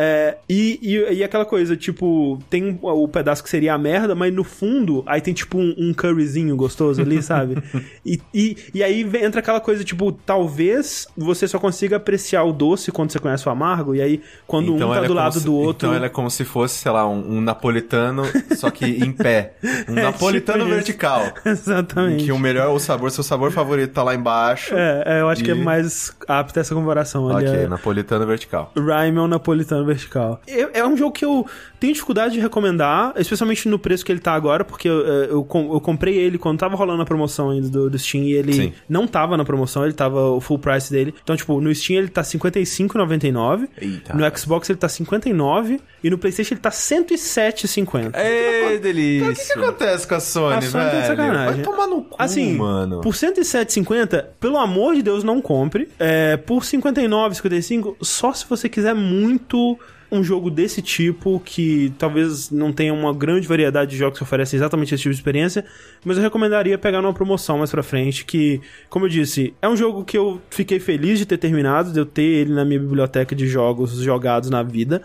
[0.00, 4.32] É, e, e, e aquela coisa, tipo, tem o, pedaço que seria a merda, mas
[4.32, 7.60] no fundo, aí tem tipo um, um curryzinho gostoso ali, sabe?
[8.06, 12.92] e, e, e aí entra aquela coisa, tipo, talvez você só consiga apreciar o doce
[12.92, 15.52] quando você conhece o amargo, e aí quando um tá é do lado se- do
[15.52, 15.88] outro.
[15.88, 18.22] Então ele é como se fosse, sei lá, um, um napolitano,
[18.56, 19.54] só que em pé.
[19.88, 21.22] Um napolitano tipo vertical.
[21.44, 22.24] Em Exatamente.
[22.24, 24.74] que o melhor, o sabor, seu sabor favorito tá lá embaixo.
[24.74, 27.30] É, é, eu acho que é mais apta essa comparação.
[27.38, 28.72] Ele ok, é- napolitano vertical.
[28.76, 30.40] Rhyme é um napolitano vertical.
[30.46, 31.44] É, é um jogo que eu
[31.80, 35.44] tenho dificuldade de recomendar, especialmente no preço que ele tá agora, porque eu, é, eu,
[35.44, 38.52] com- eu comprei ele quando tava rolando a promoção ainda do, do Steam e ele
[38.52, 38.72] Sim.
[38.88, 41.14] não tava na promoção, ele tava o full price dele.
[41.22, 44.14] Então, tipo, no Steam ele tá R$ 55,99, Eita.
[44.14, 48.12] no Xbox ele tá 59 e no PlayStation ele tá 107,50.
[48.14, 49.54] Ê, O que, delícia.
[49.54, 51.06] que acontece com a Sony, A Sony tá de velho?
[51.06, 51.54] sacanagem.
[51.62, 53.00] Vai tomar no cu, Assim, mano.
[53.00, 55.88] por 107,50, pelo amor de Deus, não compre.
[55.98, 59.77] É, por 59, 55, só se você quiser muito
[60.10, 64.56] um jogo desse tipo, que talvez não tenha uma grande variedade de jogos que oferecem
[64.56, 65.64] exatamente esse tipo de experiência,
[66.04, 69.76] mas eu recomendaria pegar numa promoção mais pra frente, que, como eu disse, é um
[69.76, 73.34] jogo que eu fiquei feliz de ter terminado, de eu ter ele na minha biblioteca
[73.34, 75.02] de jogos jogados na vida,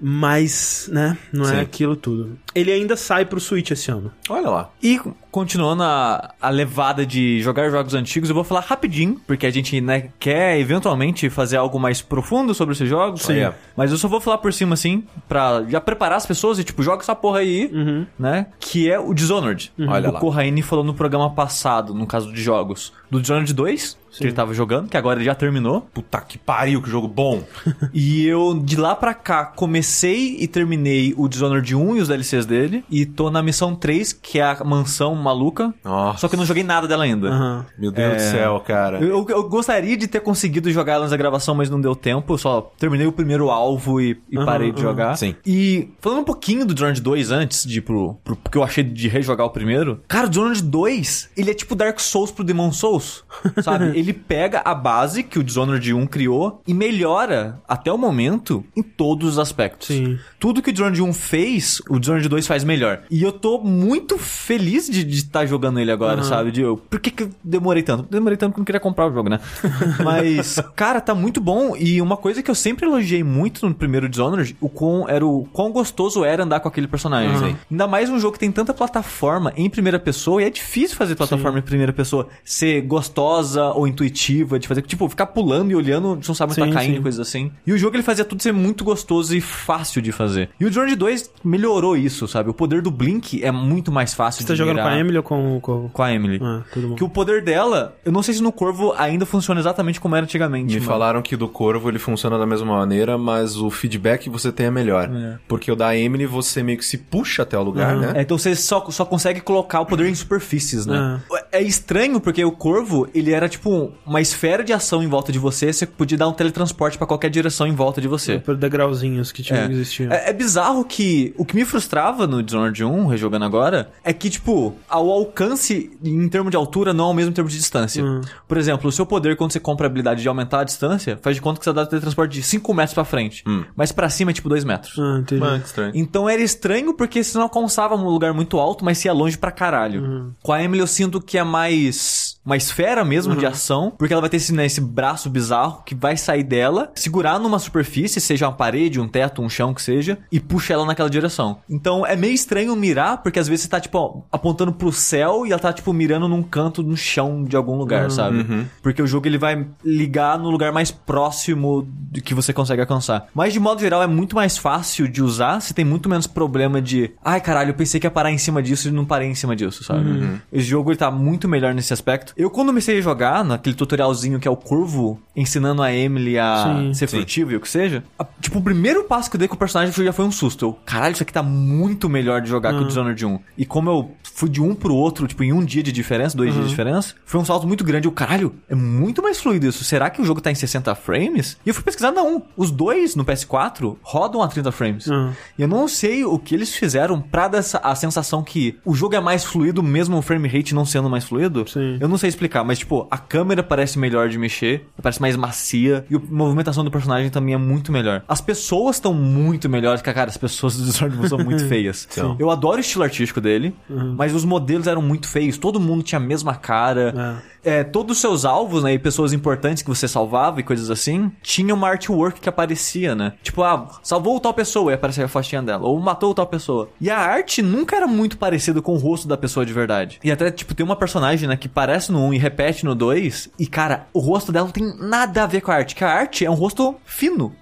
[0.00, 1.56] mas, né, não Sim.
[1.56, 2.38] é aquilo tudo.
[2.54, 4.12] Ele ainda sai pro Switch esse ano.
[4.28, 4.70] Olha lá.
[4.82, 5.00] E
[5.36, 9.82] continuando a, a levada de jogar jogos antigos, eu vou falar rapidinho, porque a gente
[9.82, 13.20] né, quer eventualmente fazer algo mais profundo sobre esses jogos.
[13.20, 13.52] Sim.
[13.76, 16.82] Mas eu só vou falar por cima assim, pra já preparar as pessoas e tipo,
[16.82, 17.70] joga essa porra aí,
[18.18, 18.46] né?
[18.58, 19.70] Que é o Dishonored.
[19.78, 20.20] Olha o lá.
[20.20, 24.54] Corraine falou no programa passado, no caso de jogos, do Dishonored 2, que ele tava
[24.54, 25.82] jogando, que agora ele já terminou.
[25.82, 27.42] Puta que pariu, que jogo bom.
[27.92, 32.46] E eu, de lá pra cá, comecei e terminei o Dishonored 1 e os DLCs
[32.46, 32.84] dele.
[32.90, 35.74] E tô na missão 3, que é a mansão maluca.
[35.84, 36.18] Nossa.
[36.20, 37.28] Só que eu não joguei nada dela ainda.
[37.28, 37.66] Aham.
[37.78, 38.98] Meu Deus do céu, cara.
[39.00, 42.34] Eu, eu gostaria de ter conseguido jogar ela na gravação, mas não deu tempo.
[42.34, 45.16] Eu só terminei o primeiro alvo e, e Aham, parei de jogar.
[45.16, 45.34] Sim.
[45.44, 48.84] E falando um pouquinho do Dishonored 2 antes de ir pro, pro que eu achei
[48.84, 50.00] de rejogar o primeiro.
[50.08, 53.24] Cara, o Dishonored 2, ele é tipo Dark Souls pro Demon Souls,
[53.62, 53.96] sabe?
[53.98, 58.82] ele pega a base que o Dishonored 1 criou e melhora até o momento em
[58.82, 59.88] todos os aspectos.
[59.88, 60.18] Sim.
[60.38, 63.02] Tudo que o Dishonored 1 fez, o Dishonored 2 faz melhor.
[63.10, 66.50] E eu tô muito feliz de, estar jogando ele agora, sabe?
[66.50, 68.04] De eu, por que, que eu demorei tanto?
[68.10, 69.40] Demorei tanto porque eu não queria comprar o jogo, né?
[70.04, 71.76] Mas, cara, tá muito bom.
[71.76, 75.46] E uma coisa que eu sempre elogiei muito no primeiro Dishonored, o quão, era o
[75.52, 77.36] quão gostoso era andar com aquele personagem.
[77.36, 77.56] Uhum.
[77.70, 81.14] Ainda mais um jogo que tem tanta plataforma em primeira pessoa, e é difícil fazer
[81.14, 86.16] plataforma em primeira pessoa ser gostosa ou intuitiva, de fazer, tipo, ficar pulando e olhando,
[86.16, 87.02] você não sabe onde tá Sim, caindo, sim.
[87.02, 87.52] coisas assim.
[87.66, 90.50] E o jogo ele fazia tudo ser muito gostoso e fácil de fazer.
[90.58, 92.50] E o Dishonored 2 melhorou isso, sabe?
[92.50, 94.95] O poder do Blink é muito mais fácil Você de tá jogando mirar com a
[94.98, 95.88] Emily ou com o Corvo?
[95.92, 96.38] com a Emily.
[96.42, 96.94] Ah, tudo bom.
[96.94, 100.24] Que o poder dela, eu não sei se no Corvo ainda funciona exatamente como era
[100.24, 100.74] antigamente.
[100.74, 100.86] Me mano.
[100.90, 104.66] falaram que do Corvo ele funciona da mesma maneira, mas o feedback que você tem
[104.66, 105.10] é melhor.
[105.14, 105.38] É.
[105.48, 108.00] Porque o da Emily você meio que se puxa até o lugar, Uhum.
[108.00, 108.12] né?
[108.16, 111.20] É, então você só, só consegue colocar o poder em superfícies, né?
[111.52, 115.38] É estranho porque o Corvo, ele era tipo uma esfera de ação em volta de
[115.38, 118.38] você, você podia dar um teletransporte pra qualquer direção em volta de você.
[118.38, 119.66] Por degrauzinhos que tinham É.
[119.66, 120.10] que existir.
[120.10, 124.28] É, é bizarro que o que me frustrava no Dishonored 1, rejogando agora, é que,
[124.30, 128.04] tipo, o alcance em termos de altura não é o mesmo em termos de distância.
[128.04, 128.20] Hum.
[128.46, 131.36] Por exemplo, o seu poder, quando você compra a habilidade de aumentar a distância, faz
[131.36, 133.44] de conta que você dá o teletransporte de 5 metros pra frente.
[133.74, 134.98] Mas pra cima é tipo 2 metros.
[134.98, 135.44] Ah, entendi.
[135.44, 135.92] Ah, estranho.
[135.94, 139.36] Então era estranho porque você não alcançava um lugar muito alto, mas se ia longe
[139.36, 140.02] pra caralho.
[140.02, 140.32] Uhum.
[140.42, 143.38] Com a Emily eu sinto que é mais uma esfera mesmo Uhum.
[143.40, 146.90] de ação, porque ela vai ter esse, né, esse braço bizarro que vai sair dela,
[146.94, 150.86] segurar numa superfície, seja uma parede, um teto, um chão que seja, e puxa ela
[150.86, 151.58] naquela direção.
[151.68, 155.44] Então é meio estranho mirar, porque às vezes você tá tipo ó, apontando pro céu
[155.46, 158.46] e ela tá tipo mirando num canto no chão de algum lugar, sabe?
[158.82, 163.26] Porque o jogo ele vai ligar no lugar mais próximo do que você consegue alcançar.
[163.34, 166.80] Mas de modo geral é muito mais fácil de usar, você tem muito menos problema
[166.80, 169.34] de, ai caralho, eu pensei que ia parar em cima disso e não parei em
[169.34, 170.06] cima disso, sabe?
[170.52, 172.32] Esse jogo ele tá muito melhor nesse aspecto.
[172.36, 176.64] Eu quando comecei a jogar, naquele tutorialzinho que é o curvo, ensinando a Emily a
[176.82, 176.94] Sim.
[176.94, 177.16] ser Sim.
[177.16, 179.58] furtivo e o que seja, a- tipo, o primeiro passo que eu dei com o
[179.58, 180.66] personagem foi- já foi um susto.
[180.66, 183.38] Eu, caralho, isso aqui tá muito melhor de jogar que o Dishonored 1.
[183.56, 186.52] E como eu fui de um pro outro, tipo, em um dia de diferença, dois
[186.52, 188.06] dias de diferença, foi um salto muito grande.
[188.06, 189.82] Eu, caralho, é muito mais fluido isso.
[189.82, 191.56] Será que o jogo tá em 60 frames?
[191.64, 192.42] E eu fui pesquisar, não.
[192.54, 195.06] Os dois no PS4 rodam a 30 frames.
[195.06, 195.32] Uhum.
[195.58, 198.94] E eu não sei o que eles fizeram pra dar essa- a sensação que o
[198.94, 201.64] jogo é mais fluido, mesmo o frame rate não sendo mais fluido.
[201.66, 201.96] Sim.
[201.98, 206.04] Eu não sei explicar, mas tipo, a câmera parece melhor de mexer, parece mais macia,
[206.10, 208.22] e a movimentação do personagem também é muito melhor.
[208.28, 212.08] As pessoas estão muito melhores, que cara, as pessoas do Dishonored são muito feias.
[212.38, 216.18] Eu adoro o estilo artístico dele, mas os modelos eram muito feios, todo mundo tinha
[216.18, 217.42] a mesma cara.
[217.64, 221.32] É, todos os seus alvos, né, e pessoas importantes que você salvava e coisas assim,
[221.42, 223.32] tinha uma artwork que aparecia, né?
[223.42, 226.88] Tipo, ah, salvou tal pessoa e aparecia a fotinha dela, ou matou tal pessoa.
[227.00, 230.20] E a arte nunca era muito parecida com o rosto da pessoa de verdade.
[230.22, 233.50] E até, tipo, tem uma personagem, né, que parece no 1 e repete no 2,
[233.58, 236.10] e cara, o rosto dela não tem nada a ver com a arte, que a
[236.10, 237.54] arte é um rosto fino.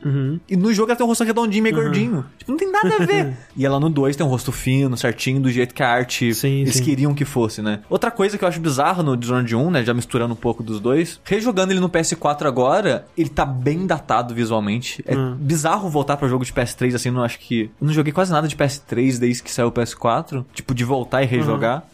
[0.49, 2.25] E no jogo ela tem um rosto redondinho, meio gordinho.
[2.45, 3.33] Tipo, não tem nada a ver.
[3.57, 6.61] e ela no 2 tem um rosto fino, certinho, do jeito que a arte Sim,
[6.61, 6.85] eles sim.
[6.85, 7.81] queriam que fosse, né?
[7.89, 10.81] Outra coisa que eu acho bizarra no Dishonored 1, né, já misturando um pouco dos
[10.81, 15.03] dois, rejogando ele no PS4 agora, ele tá bem datado visualmente.
[15.07, 18.33] É bizarro voltar pra jogo de PS3 assim, não acho que eu não joguei quase
[18.33, 21.85] nada de PS3 desde que saiu o PS4, tipo de voltar e rejogar.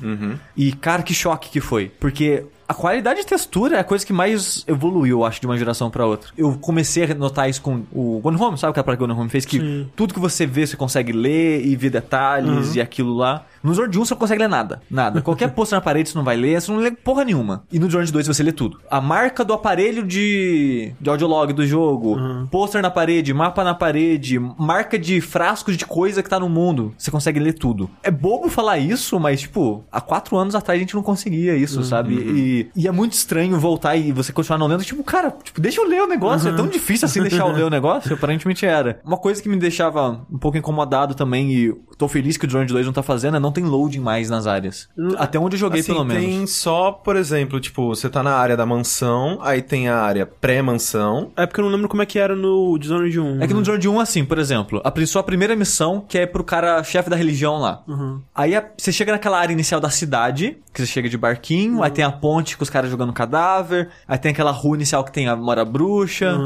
[0.57, 4.13] E cara, que choque que foi, porque a qualidade de textura é a coisa que
[4.13, 6.31] mais evoluiu, eu acho, de uma geração pra outra.
[6.39, 9.21] Eu comecei a notar isso com o Gone Home, sabe o que a própria Gone
[9.21, 9.45] Home fez?
[9.45, 9.89] Que Sim.
[9.97, 13.45] tudo que você vê, você consegue ler e ver detalhes e aquilo lá.
[13.61, 14.81] No Dishonored 1 você não consegue ler nada.
[14.89, 15.21] Nada.
[15.21, 17.65] Qualquer pôster na parede você não vai ler, você não lê porra nenhuma.
[17.73, 18.79] E no Dishonored 2 você lê tudo.
[18.89, 22.17] A marca do aparelho de, de audiolog do jogo,
[22.53, 26.95] pôster na parede, mapa na parede, marca de frascos de coisa que tá no mundo.
[26.97, 27.91] Você consegue ler tudo.
[28.01, 31.83] É bobo falar isso, mas, tipo, há quatro anos atrás a gente não conseguia isso,
[31.83, 32.15] sabe?
[32.15, 34.85] E, e é muito estranho voltar e você continuar não lendo.
[34.85, 36.49] Tipo, cara, tipo, deixa eu ler o negócio.
[36.49, 38.15] É tão difícil assim deixar eu ler o negócio.
[38.15, 39.01] Aparentemente era.
[39.05, 42.73] Uma coisa que me deixava um pouco incomodado também, e tô feliz que o Dishonored
[42.73, 44.89] 2 não tá fazendo, é não tem loading mais nas áreas.
[45.19, 46.23] Até onde eu joguei, Assim, pelo menos.
[46.25, 50.27] tem só, por exemplo, tipo, você tá na área da mansão, aí tem a área
[50.27, 51.31] pré-mansão.
[51.37, 53.43] É porque eu não lembro como é que era no Dishonored 1.
[53.43, 56.45] É que no Dishonored 1, assim, por exemplo, a sua primeira missão, que é pro
[56.45, 57.83] cara chefe da religião lá.
[58.35, 61.91] Aí a- você chega naquela área inicial da cidade, que você chega de barquinho, aí
[61.91, 65.29] tem a ponte com os caras jogando cadáver, aí tem aquela rua inicial que tem
[65.29, 66.37] a mora bruxa.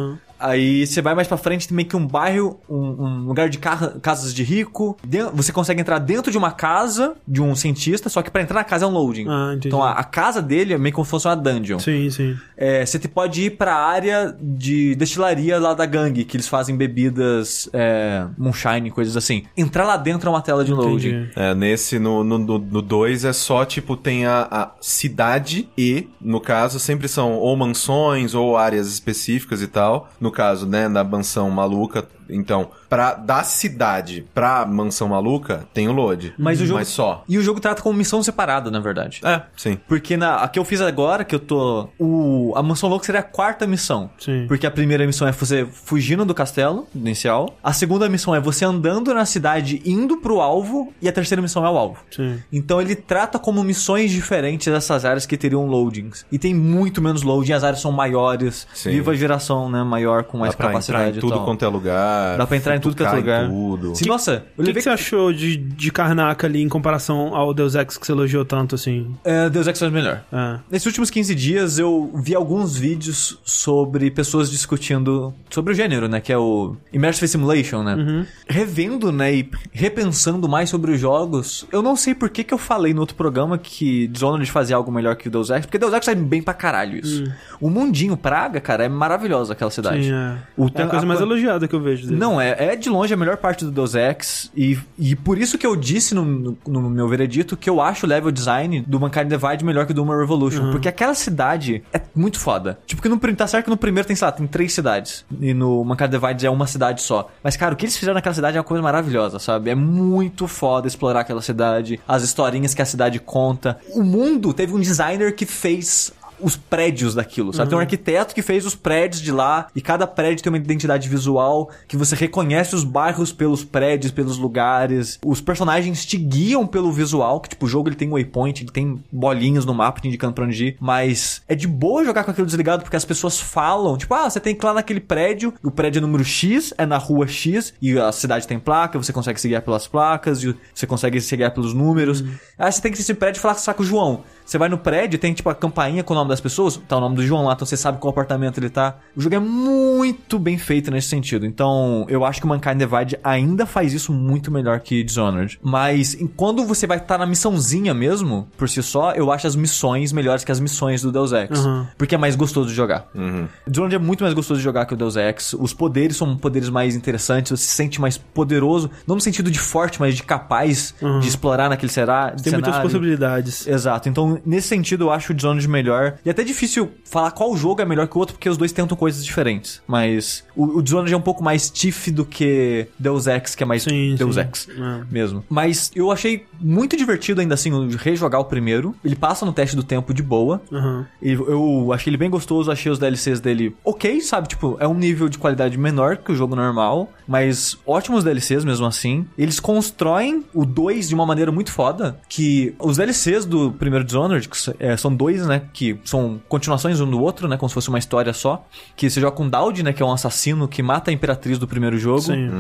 [0.45, 3.59] Aí você vai mais pra frente, tem meio que um bairro, um, um lugar de
[3.59, 4.97] casas de rico.
[5.33, 8.65] Você consegue entrar dentro de uma casa de um cientista, só que pra entrar na
[8.65, 9.27] casa é um loading.
[9.29, 9.69] Ah, entendi.
[9.69, 11.79] então a, a casa dele é meio como se fosse uma dungeon.
[11.79, 12.37] Sim, sim.
[12.57, 16.77] É, você te- pode ir pra área de destilaria lá da gangue, que eles fazem
[16.77, 19.45] bebidas é, moonshine, coisas assim.
[19.57, 21.09] Entrar lá dentro é uma tela de loading.
[21.09, 21.31] Entendi.
[21.37, 26.09] É, nesse, no 2 no, no dois é só, tipo, tem a, a cidade e,
[26.21, 30.11] no caso, sempre são ou mansões ou áreas específicas e tal.
[30.21, 35.93] No caso, né, na mansão maluca, Então, pra, da cidade pra mansão maluca, tem o
[35.93, 36.35] load.
[36.39, 37.25] Mas o jogo- Mas só.
[37.29, 39.21] E o jogo trata como missão separada, na verdade.
[39.25, 39.79] É, sim.
[39.89, 41.89] Porque na, a que eu fiz agora, que eu tô.
[41.99, 44.11] O, a Mansão Louca seria a quarta missão.
[44.19, 44.47] Sim.
[44.49, 47.57] Porque a primeira missão é você fugindo do castelo inicial.
[47.63, 50.93] A segunda missão é você andando na cidade indo pro alvo.
[51.01, 51.99] E a terceira missão é o alvo.
[52.11, 52.43] Sim.
[52.53, 56.25] Então ele trata como missões diferentes essas áreas que teriam loadings.
[56.31, 58.67] E tem muito menos loading, as áreas são maiores.
[58.75, 58.91] Sim.
[58.91, 59.83] Viva a geração, né?
[59.83, 61.45] Maior, com mais Dá pra capacidade entrar em tudo e tal.
[61.45, 62.14] quanto é lugar.
[62.37, 63.49] Dá pra entrar em tudo quanto é lugar.
[63.49, 63.95] Tudo.
[63.95, 67.53] Sim, nossa, O que, levei que você achou de, de Karnak ali em comparação ao
[67.55, 69.15] Deus Ex que você elogiou tanto, assim?
[69.25, 70.23] É, Deus Ex faz melhor.
[70.33, 70.59] É.
[70.71, 76.21] Nesses últimos 15 dias eu vi alguns vídeos sobre pessoas discutindo sobre o gênero, né?
[76.21, 78.27] Que é o Immersive Simulation, né?
[78.47, 79.35] Revendo, né?
[79.35, 83.01] E repensando mais sobre os jogos, eu não sei por que, que eu falei no
[83.01, 86.15] outro programa que Dishonored fazia algo melhor que o Deus Ex, porque Deus Ex sai
[86.15, 87.25] bem pra caralho isso.
[87.61, 90.05] O mundinho Praga, cara, é maravilhosa aquela cidade.
[90.05, 90.37] Sim, é.
[90.57, 92.19] O é a coisa mais elogiada que eu vejo dele.
[92.19, 94.51] Não, é, é de longe a melhor parte do Deus Ex.
[94.57, 98.07] E, e por isso que eu disse no, no, no meu veredito que eu acho
[98.07, 100.71] o level design do Mankind Divide melhor que o do Uma Revolution.
[100.71, 102.79] Porque aquela cidade é muito foda.
[102.87, 105.25] Tipo, que no, tá certo que no primeiro tem, sei lá, tem três cidades.
[105.41, 107.31] E no Mankind Divide é uma cidade só.
[107.43, 109.71] Mas, cara, o que eles fizeram naquela cidade é uma coisa maravilhosa, sabe?
[109.71, 112.01] É muito foda explorar aquela cidade.
[112.07, 113.79] As historinhas que a cidade conta.
[113.91, 116.13] O mundo teve um designer que fez
[116.45, 117.71] os prédios daquilo, sabe?
[117.71, 121.09] Tem um arquiteto que fez os prédios de lá e cada prédio tem uma identidade
[121.09, 125.19] visual que você reconhece os bairros pelos prédios, pelos lugares.
[125.25, 129.03] Os personagens te guiam pelo visual, que tipo, o jogo ele tem waypoint, ele tem
[129.11, 132.47] bolinhas no mapa te indicando pra onde ir, mas é de boa jogar com aquilo
[132.47, 135.71] desligado porque as pessoas falam, tipo, ah, você tem que ir lá naquele prédio, o
[135.71, 139.41] prédio é número X, é na rua X e a cidade tem placa, você consegue
[139.41, 142.25] se guiar pelas placas, e você consegue se guiar pelos números.
[142.59, 144.25] Ah, você tem que ir nesse prédio e falar com o João.
[144.45, 147.01] Você vai no prédio, tem tipo a campainha com o nome das pessoas, tá o
[147.01, 148.97] nome do João lá, então você sabe qual apartamento ele tá.
[149.17, 151.47] O jogo é muito bem feito nesse sentido.
[151.47, 155.59] Então, eu acho que o Mankind Divide ainda faz isso muito melhor que Dishonored.
[155.63, 159.57] Mas em- quando você vai estar na missãozinha mesmo, por si só, eu acho as
[159.57, 161.65] missões melhores que as missões do Deus Ex.
[161.65, 161.87] Uhum.
[161.97, 163.07] Porque é mais gostoso de jogar.
[163.15, 163.47] Uhum.
[163.67, 165.55] Dishonored é muito mais gostoso de jogar que o Deus Ex.
[165.59, 169.59] Os poderes são poderes mais interessantes, você se sente mais poderoso, não no sentido de
[169.59, 171.21] forte, mas de capaz Uhum.
[171.21, 173.67] de explorar naquele será, Tem muitas possibilidades.
[173.67, 174.09] Exato.
[174.09, 176.14] Então, nesse sentido, eu acho o Dishonored melhor.
[176.25, 178.73] E é até difícil falar qual jogo é melhor que o outro, porque os dois
[178.73, 179.83] tentam coisas diferentes.
[179.87, 183.67] Mas o, o Dishonored é um pouco mais tiff do que Deus Ex, que é
[183.67, 184.41] mais Sim, Deus sim.
[184.41, 185.05] Ex É.
[185.11, 185.45] mesmo.
[185.49, 188.95] Mas eu achei muito divertido ainda assim o rejogar o primeiro.
[189.05, 190.63] Ele passa no teste do tempo de boa.
[190.73, 191.07] Aham.
[191.23, 194.49] E Eu achei ele bem gostoso, achei os DLCs dele ok, sabe?
[194.49, 198.87] Tipo, é um nível de qualidade menor que o jogo normal, mas ótimos DLCs mesmo
[198.87, 199.27] assim.
[199.37, 204.49] Eles constroem o 2 de uma maneira muito foda, que os DLCs do primeiro Dishonored,
[204.49, 207.89] que é, são dois, né, que são continuações um do outro, né, como se fosse
[207.89, 211.11] uma história só, que você joga com Daud, né, que é um assassino que mata
[211.11, 212.21] a Imperatriz do primeiro jogo.
[212.21, 212.51] Sim.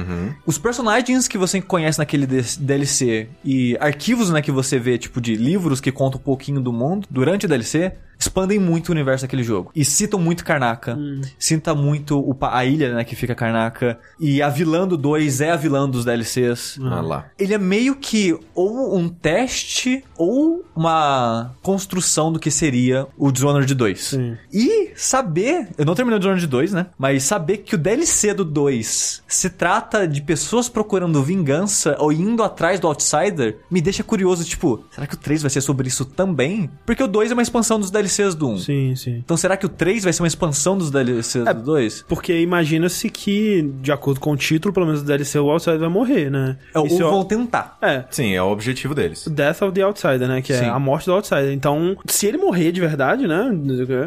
[0.46, 5.34] Os personagens que você conhece naquele DLC e arquivos, né, que você vê, tipo, de
[5.36, 9.42] livros que contam um pouquinho do mundo durante o DLC, expandem muito o universo daquele
[9.42, 9.70] jogo.
[9.74, 10.96] E citam muito Karnaka.
[11.38, 13.98] Cita muito o pa- a ilha, né, que fica Karnaka.
[14.18, 16.78] E a vilã do 2 é a vilã dos DLCs.
[16.82, 17.26] Ah lá.
[17.38, 23.74] Ele é meio que ou um teste ou uma construção do que seria o Dishonored
[23.74, 24.00] 2.
[24.04, 24.36] Sim.
[24.52, 26.86] E saber, eu não terminei o Dishonored 2, né?
[26.98, 32.42] Mas saber que o DLC do 2 se trata de pessoas procurando vingança ou indo
[32.42, 36.04] atrás do Outsider, me deixa curioso, tipo, será que o 3 vai ser sobre isso
[36.04, 36.70] também?
[36.86, 38.03] Porque o 2 é uma expansão dos DLCs
[38.36, 38.58] do 1.
[38.58, 39.16] Sim, sim.
[39.24, 42.04] Então será que o 3 vai ser uma expansão dos DLCs do 2?
[42.08, 45.88] Porque imagina-se que, de acordo com o título, pelo menos o DLC, o Outsider vai
[45.88, 46.56] morrer, né?
[46.74, 47.78] É, ou E se o- vão tentar.
[47.82, 49.26] É, Sim, é o objetivo deles.
[49.28, 50.42] Death of the Outsider, né?
[50.42, 50.64] Que é Sim.
[50.66, 51.52] a morte do Outsider.
[51.52, 53.50] Então, se ele morrer de verdade, né?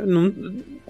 [0.06, 0.34] Não,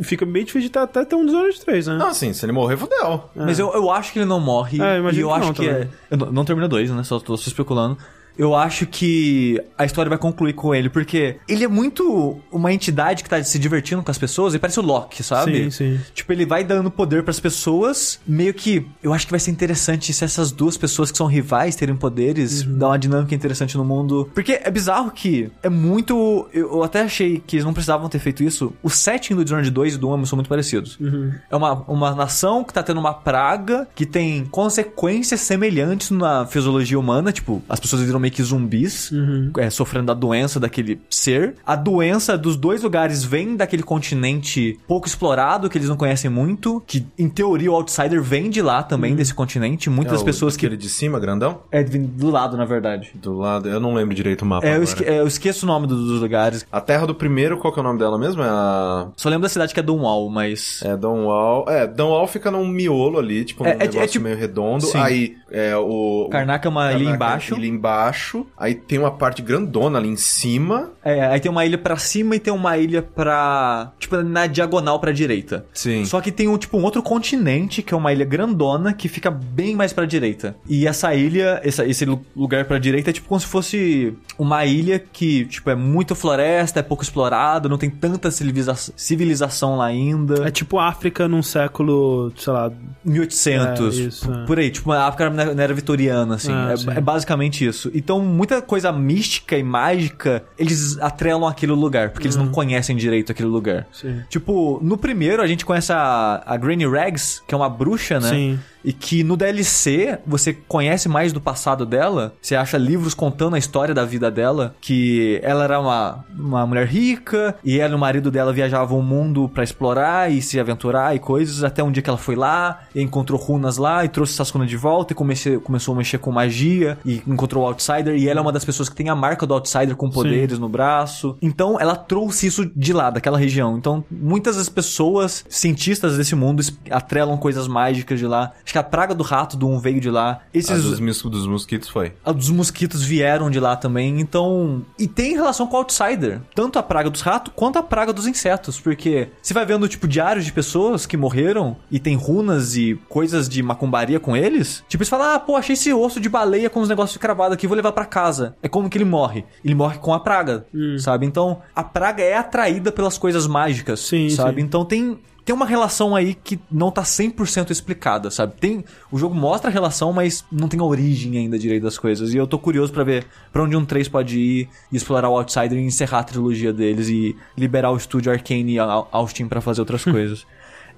[0.02, 1.98] fica bem difícil de ter- até ter um Dishonored 3, né?
[1.98, 3.24] Não, assim, se ele morrer, fodeu.
[3.36, 4.82] Mas eu, eu acho que ele não morre.
[4.82, 5.88] É, e eu que acho não que é.
[6.12, 7.04] Eu não, não termina dois, né?
[7.04, 7.98] Só tô só especulando.
[8.38, 13.24] Eu acho que a história vai concluir com ele, porque ele é muito uma entidade
[13.24, 15.64] que tá se divertindo com as pessoas e parece o Loki, sabe?
[15.66, 16.00] Sim, sim.
[16.14, 20.14] Tipo, ele vai dando poder pras pessoas, meio que eu acho que vai ser interessante
[20.14, 22.78] se essas duas pessoas que são rivais terem poderes, Uhum.
[22.78, 24.30] dar uma dinâmica interessante no mundo.
[24.34, 26.48] Porque é bizarro que é muito.
[26.54, 28.74] Eu eu até achei que eles não precisavam ter feito isso.
[28.84, 31.00] O setting do Dishonored 2 e do 1 são muito parecidos.
[31.00, 31.32] Uhum.
[31.50, 37.00] É uma, uma nação que tá tendo uma praga que tem consequências semelhantes na fisiologia
[37.00, 37.32] humana.
[37.32, 39.52] Tipo, as pessoas viram meio meio que zumbis, Uhum.
[39.58, 41.56] é, sofrendo da doença daquele ser.
[41.66, 46.82] A doença dos dois lugares vem daquele continente pouco explorado, que eles não conhecem muito,
[46.86, 49.90] que em teoria o Outsider vem de lá também, desse continente.
[49.90, 50.66] Muitas É pessoas que...
[50.68, 51.60] Aquele de cima, grandão?
[51.72, 53.12] É do lado, na verdade.
[53.16, 53.70] Do lado.
[53.70, 54.68] Eu não lembro direito o mapa.
[54.68, 56.66] É, eu, esque- é, eu esqueço o nome do- dos lugares.
[56.72, 58.42] A terra do primeiro, qual que é o nome dela mesmo?
[58.44, 59.08] É a.
[59.16, 60.82] Só lembro da cidade que é Dunwall, mas...
[60.84, 61.66] É Dunwall.
[61.70, 64.86] É, Dunwall fica num miolo ali, tipo, É, é- é negócio tipo- meio redondo.
[64.86, 64.98] Sim.
[64.98, 66.28] Aí é o.
[66.32, 67.56] Karnak é uma ilha Karnak embaixo.
[67.56, 68.17] Ilha embaixo.
[68.58, 70.92] Aí tem uma parte grandona ali em cima.
[71.04, 73.92] É, aí tem uma ilha pra cima e tem uma ilha pra...
[74.00, 75.66] Tipo, na diagonal pra direita.
[75.74, 76.06] Sim.
[76.06, 79.30] Só que tem um, tipo, um outro continente, que é uma ilha grandona, que fica
[79.32, 80.56] bem mais pra direita.
[80.68, 84.66] E essa ilha, essa- esse lu- lugar pra direita é tipo como se fosse uma
[84.66, 89.86] ilha que, tipo, é muito floresta, é pouco explorado, não tem tanta civiliza- civilização lá
[89.86, 90.48] ainda.
[90.48, 92.72] É tipo África num século, sei lá.
[93.04, 94.46] 1800, É, isso, é.
[94.46, 96.52] por aí, tipo uma África era vitoriana, assim.
[96.52, 97.90] Ah, é, é basicamente isso.
[98.08, 102.46] Então, muita coisa mística e mágica, eles atrelam aquele lugar, porque eles Uhum.
[102.46, 103.86] não conhecem direito aquele lugar.
[103.92, 104.22] Sim.
[104.30, 108.30] Tipo, no primeiro a gente conhece a, a Granny Rags, que é uma bruxa, né?
[108.30, 108.60] Sim.
[108.88, 112.34] E que no DLC você conhece mais do passado dela.
[112.42, 114.74] Você acha livros contando a história da vida dela.
[114.80, 117.54] Que ela era uma, uma mulher rica.
[117.66, 121.20] E ela e o marido dela viajavam o mundo pra explorar e se aventurar e
[121.20, 121.66] coisas.
[121.66, 124.70] Até um dia que ela foi lá e encontrou runas lá e trouxe essas runas
[124.70, 125.12] de volta.
[125.12, 126.98] E comece, começou a mexer com magia.
[127.06, 128.16] E encontrou o Outsider.
[128.16, 130.70] E ela é uma das pessoas que tem a marca do Outsider com poderes no
[130.70, 131.38] braço.
[131.42, 133.78] Então ela trouxe isso de lá, daquela região.
[133.78, 138.54] Então muitas das pessoas, cientistas desse mundo, atrelam coisas mágicas de lá.
[138.64, 140.32] Acho que a praga do rato do um veio de lá.
[140.32, 140.84] A Esses.
[140.84, 142.14] dos, mis- dos mosquitos foi.
[142.24, 144.86] A dos mosquitos vieram de lá também, então.
[144.98, 146.42] E tem relação com o Outsider.
[146.56, 148.80] Tanto a praga dos ratos quanto a praga dos insetos.
[148.80, 153.48] Porque você vai vendo, tipo, diários de pessoas que morreram e tem runas e coisas
[153.50, 154.84] de macumbaria com eles.
[154.88, 157.68] Tipo, eles falam, ah, pô, achei esse osso de baleia com uns negócios cravados aqui,
[157.68, 158.56] vou levar pra casa.
[158.62, 159.46] É como que ele morre?
[159.64, 160.66] Ele morre com a praga,
[161.00, 161.26] sabe?
[161.26, 164.62] Então, a praga é atraída pelas coisas mágicas, Sim, sabe?
[164.62, 164.66] sim.
[164.68, 165.20] Então tem.
[165.48, 168.56] Tem uma relação aí que não tá 100% explicada, sabe?
[168.60, 172.34] Tem, o jogo mostra a relação, mas não tem a origem ainda direito das coisas.
[172.34, 175.38] E eu tô curioso pra ver pra onde um 3 pode ir e explorar o
[175.38, 179.62] Outsider e encerrar a trilogia deles e liberar o estúdio Arcane e a Austin pra
[179.62, 180.46] fazer outras coisas.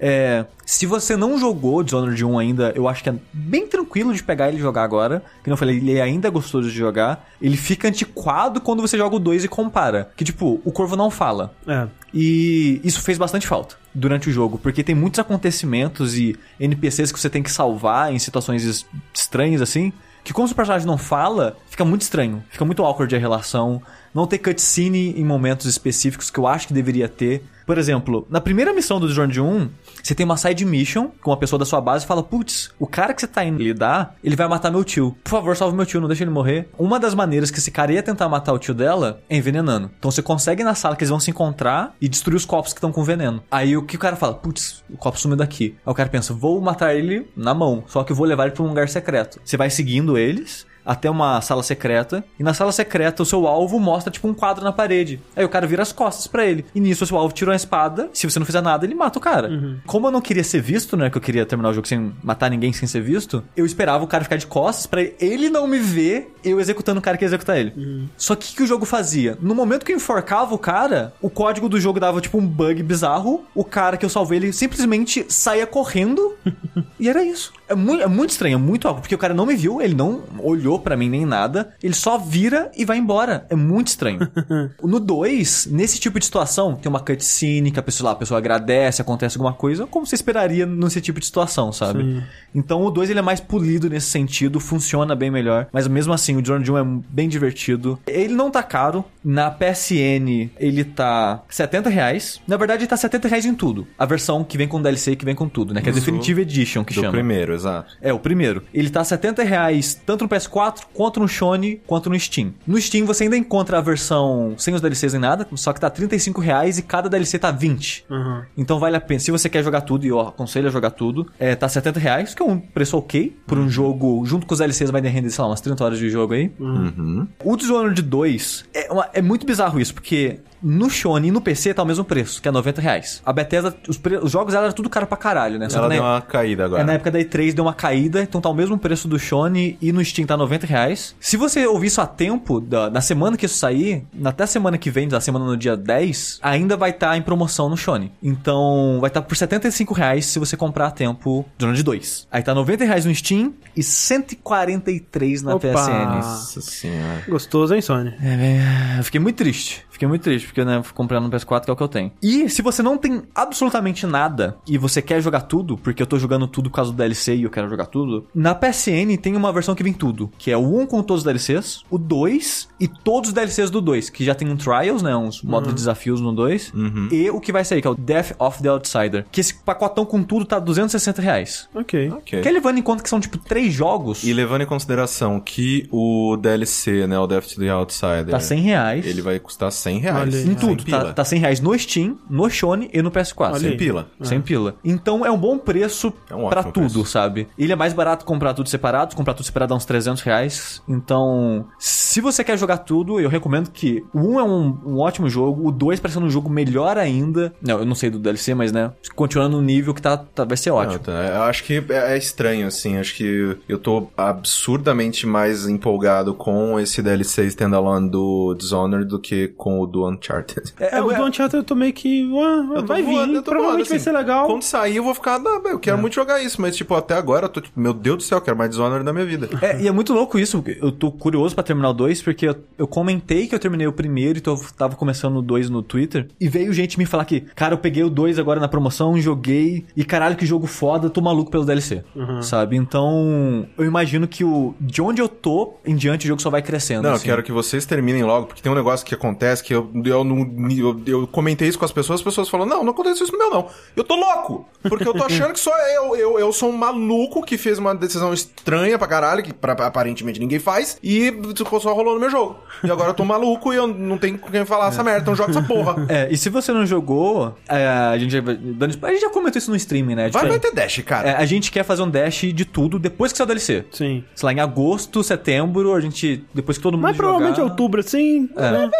[0.02, 4.22] É, se você não jogou Dishonored 1 ainda, eu acho que é bem tranquilo de
[4.22, 5.22] pegar ele e jogar agora.
[5.44, 7.28] Que não falei, ele ainda é gostoso de jogar.
[7.40, 10.10] Ele fica antiquado quando você joga o 2 e compara.
[10.16, 11.54] Que tipo, o Corvo não fala.
[11.66, 11.86] É.
[12.14, 17.20] E isso fez bastante falta durante o jogo, porque tem muitos acontecimentos e NPCs que
[17.20, 19.92] você tem que salvar em situações es- estranhas assim,
[20.24, 23.82] que como o personagem não fala, fica muito estranho, fica muito awkward a relação.
[24.14, 27.42] Não ter cutscene em momentos específicos que eu acho que deveria ter.
[27.64, 29.68] Por exemplo, na primeira missão do Dishonored 1,
[30.02, 32.86] você tem uma side mission com uma pessoa da sua base e fala: Putz, o
[32.86, 35.16] cara que você tá indo lidar, ele vai matar meu tio.
[35.22, 36.68] Por favor, salve meu tio, não deixa ele morrer.
[36.78, 39.90] Uma das maneiras que esse cara ia tentar matar o tio dela é envenenando.
[39.98, 42.78] Então você consegue na sala que eles vão se encontrar e destruir os copos que
[42.78, 43.42] estão com veneno.
[43.50, 44.34] Aí o que o cara fala?
[44.34, 45.76] Putz, o copo sumiu daqui.
[45.84, 48.62] Aí o cara pensa: Vou matar ele na mão, só que vou levar ele pra
[48.62, 49.40] um lugar secreto.
[49.44, 52.24] Você vai seguindo eles até uma sala secreta.
[52.36, 55.20] E na sala secreta, o seu alvo mostra, tipo, um quadro na parede.
[55.36, 56.64] Aí o cara vira as costas pra ele.
[56.74, 58.10] E nisso, o seu alvo tira uma espada.
[58.12, 59.48] Se você não fizer nada, ele mata o cara.
[59.86, 61.08] Como eu não queria ser visto, né?
[61.08, 63.44] Que eu queria terminar o jogo sem matar ninguém sem ser visto.
[63.56, 67.02] Eu esperava o cara ficar de costas pra ele não me ver eu executando o
[67.02, 68.08] cara que ia executar ele.
[68.16, 69.36] Só que o que o jogo fazia?
[69.40, 72.82] No momento que eu enforcava o cara, o código do jogo dava, tipo, um bug
[72.82, 73.44] bizarro.
[73.54, 76.34] O cara que eu salvei, ele simplesmente saía correndo.
[76.98, 77.52] e era isso.
[77.68, 79.00] É muito, é muito estranho, é muito algo.
[79.00, 81.74] Porque o cara não me viu, ele não olhou pra mim nem nada.
[81.82, 83.46] Ele só vira e vai embora.
[83.48, 84.20] É muito estranho.
[84.82, 88.38] no 2, nesse tipo de situação, tem uma cutscene que a pessoa lá, a pessoa
[88.38, 92.02] agradece, acontece alguma coisa, como você esperaria nesse tipo de situação, sabe?
[92.02, 92.22] Sim.
[92.54, 95.66] Então o 2 ele é mais polido nesse sentido, funciona bem melhor.
[95.72, 97.98] Mas mesmo assim, o Dishonored 1 é bem divertido.
[98.06, 99.04] Ele não tá caro.
[99.22, 102.40] Na PSN, ele tá 70 reais.
[102.46, 103.86] Na verdade, ele tá 70 reais em tudo.
[103.98, 105.80] A versão que vem com DLC, que vem com tudo, né?
[105.82, 106.00] Que é a Isso.
[106.04, 107.12] Definitive Edition que Do chama.
[107.12, 107.94] primeiro, exato.
[108.00, 108.62] É, o primeiro.
[108.72, 112.52] Ele tá 70 reais tanto no PS4, quanto no Sony, quanto no Steam.
[112.66, 115.88] No Steam você ainda encontra a versão sem os DLCs nem nada, só que tá
[115.90, 118.04] 35 reais e cada DLC tá 20.
[118.10, 118.42] Uhum.
[118.56, 119.20] Então vale a pena.
[119.20, 122.34] Se você quer jogar tudo, e eu aconselho a jogar tudo, é, tá 70 reais,
[122.34, 123.36] que é um preço ok.
[123.46, 126.08] Por um jogo, junto com os DLCs, vai render, sei lá, umas 30 horas de
[126.10, 126.50] jogo aí.
[126.58, 127.26] Uhum.
[127.44, 131.72] O Dishonored 2 é, uma- é muito bizarro isso, porque No Shone e no PC
[131.74, 133.22] tá o mesmo preço, que é 90 reais.
[133.24, 135.68] A Bethesda, os, pre- os jogos dela eram tudo caro pra caralho, né?
[135.68, 136.82] Só Ela que deu na, uma caída agora.
[136.82, 139.78] é, na época da E3 deu uma caída, então tá o mesmo preço do Shone
[139.80, 141.14] e no Steam tá 90 reais.
[141.20, 144.76] Se você ouvir isso a tempo, da, na semana que isso sair, até a semana
[144.78, 148.12] que vem, da semana no dia 10, ainda vai estar em promoção no Shone.
[148.22, 152.28] Então vai estar por 75 reais se você comprar a tempo Dishonored 2.
[152.30, 155.68] Aí tá 90 reais no Steam e 143 na Opa.
[155.68, 156.04] PSN.
[156.16, 157.24] Nossa senhora.
[157.28, 158.14] Gostoso, hein, Sony?
[158.22, 158.58] É, bem,
[158.98, 159.84] eu fiquei muito triste.
[160.00, 162.10] Fiquei muito triste, porque, né, fui comprando no PS4, que é o que eu tenho.
[162.22, 166.18] E se você não tem absolutamente nada e você quer jogar tudo, porque eu tô
[166.18, 169.52] jogando tudo por causa do DLC e eu quero jogar tudo, na PSN tem uma
[169.52, 172.88] versão que vem tudo, que é o 1 com todos os DLCs, o 2 e
[172.88, 176.18] todos os DLCs do 2, que já tem um Trials, né, uns modos de desafios
[176.18, 176.72] no 2,
[177.12, 180.06] e o que vai sair, que é o Death of the Outsider, que esse pacotão
[180.06, 181.68] com tudo tá 260 reais.
[181.74, 182.10] Ok.
[182.10, 182.40] Ok.
[182.40, 185.86] Que é levando em conta que são, tipo, três jogos, E levando em consideração que
[185.92, 189.04] o DLC, né, o Death to the Outsider, tá 100 reais.
[189.06, 190.34] ele vai custar 100 reais.
[190.34, 190.48] Olha aí.
[190.50, 193.50] Em tudo, tá, tá 100 reais no Steam, no Shone e no PS4.
[193.52, 194.06] Olha Sem pila.
[194.22, 194.74] Sem pila.
[194.84, 197.06] Então é um bom preço É um pra ótimo tudo, preço.
[197.06, 197.48] sabe?
[197.58, 200.82] Ele é mais barato comprar tudo separado, comprar tudo separado dá uns 300 reais.
[200.88, 205.28] Então, se você quer jogar tudo, eu recomendo que o 1 é um, um ótimo
[205.28, 207.52] jogo, o 2 parece um jogo melhor ainda.
[207.62, 210.56] Não, eu não sei do DLC, mas né, continuando no nível que tá, tá- vai
[210.56, 210.94] ser ótimo.
[210.94, 212.96] Não, tá, Eu acho que é é estranho, assim.
[212.96, 219.48] Acho que eu tô absurdamente mais empolgado com esse DLC standalone do Dishonored do que
[219.48, 220.74] com o do Uncharted.
[220.78, 222.24] É, o do Uncharted eu tô meio que.
[222.32, 224.46] ué, Eu tô vai voando, vir, eu tô provavelmente voando, vai assim, ser legal.
[224.46, 225.38] Quando sair, eu vou ficar.
[225.38, 228.18] Não, eu quero muito jogar isso, mas, tipo, até agora eu tô tipo, meu Deus
[228.18, 229.48] do céu, eu quero mais Dishonored na minha vida.
[229.60, 230.62] É, e é muito louco isso.
[230.62, 233.86] porque Eu tô curioso pra terminar o 2, porque eu, eu comentei que eu terminei
[233.86, 236.28] o primeiro e tô, tava começando o 2 no Twitter.
[236.40, 239.84] E veio gente me falar que, cara, eu peguei o 2 agora na promoção, joguei.
[239.96, 242.02] E caralho, que jogo foda, tô maluco pelo DLC.
[242.42, 242.76] Sabe?
[242.76, 246.62] Então, eu imagino que o de onde eu tô em diante o jogo só vai
[246.62, 247.02] crescendo.
[247.02, 247.24] Não, eu assim.
[247.24, 250.46] quero que vocês terminem logo, porque tem um negócio que acontece que eu, eu, não-
[250.70, 253.38] eu, eu comentei isso com as pessoas, as pessoas falam, não, não acontece isso no
[253.38, 253.66] meu, não.
[253.96, 254.68] Eu tô louco!
[254.82, 257.94] Porque eu tô achando que só eu, eu, eu sou um maluco que fez uma
[257.94, 261.32] decisão estranha pra caralho, que pra, aparentemente ninguém faz, e
[261.80, 262.58] só rolou no meu jogo.
[262.82, 265.34] E agora eu tô maluco e eu não tenho com quem falar essa merda, então
[265.36, 266.06] joga essa porra.
[266.08, 269.58] É, e se você não jogou, é, a gente já, dando- a gente já comentou
[269.58, 270.28] isso no streaming, né?
[270.30, 271.30] Vai, Tipo, vai ter dash, cara.
[271.30, 273.84] é, a gente quer fazer um dash de tudo depois que sair o DLC.
[273.92, 274.24] Sim.
[274.34, 276.44] Sei lá, em agosto, setembro, a gente.
[276.54, 277.02] Depois que todo mundo.
[277.02, 278.48] Mas provavelmente jogar, outubro, assim.
[278.56, 278.90] É, né?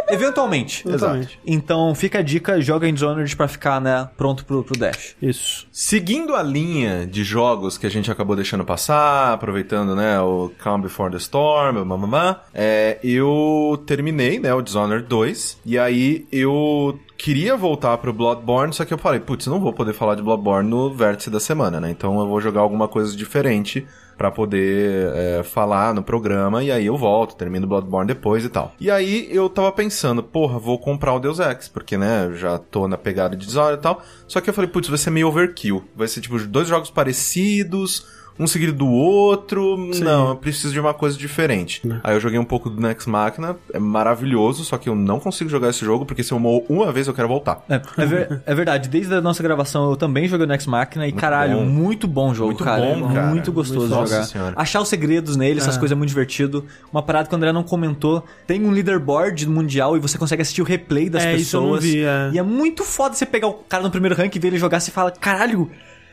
[0.87, 1.39] Exatamente.
[1.47, 5.17] Então fica a dica, joga em Dishonored pra ficar, né, pronto pro, pro Dash.
[5.21, 5.67] Isso.
[5.73, 10.81] Seguindo a linha de jogos que a gente acabou deixando passar, aproveitando, né, o Calm
[10.81, 17.57] Before the Storm, mamamá, é, eu terminei, né, o Dishonored 2, e aí eu queria
[17.57, 20.95] voltar pro Bloodborne, só que eu falei, putz, não vou poder falar de Bloodborne no
[20.95, 23.87] vértice da semana, né, então eu vou jogar alguma coisa diferente
[24.21, 28.75] pra poder é, falar no programa, e aí eu volto, termino Bloodborne depois e tal.
[28.79, 32.87] E aí eu tava pensando, porra, vou comprar o Deus Ex, porque, né, já tô
[32.87, 35.83] na pegada de Dishonored e tal, só que eu falei, putz, vai ser meio overkill,
[35.97, 38.07] vai ser tipo dois jogos parecidos,
[38.41, 41.83] um seguido do outro, não, eu preciso de uma coisa diferente.
[42.03, 45.51] Aí eu joguei um pouco do Next Machina, é maravilhoso, só que eu não consigo
[45.51, 47.63] jogar esse jogo, porque se eu morro uma vez eu quero voltar.
[47.69, 51.07] É, é, ver- é verdade, desde a nossa gravação eu também joguei o Next Machina
[51.07, 51.65] e caralho, bom.
[51.67, 52.81] muito bom jogo, Muito cara.
[52.81, 53.27] bom, É cara.
[53.27, 54.25] Muito gostoso de Nossa jogar.
[54.27, 54.55] Senhora.
[54.57, 56.65] Achar os segredos nele, essas coisas é muito divertido.
[56.93, 60.63] Uma parada que o André não comentou, tem um leaderboard mundial e você consegue assistir
[60.63, 61.43] o replay das É, pessoas.
[61.47, 62.31] isso eu não vi, é.
[62.35, 64.79] E é muito foda você pegar o cara no primeiro rank e ver ele jogar
[64.79, 65.71] e você fala, caralho,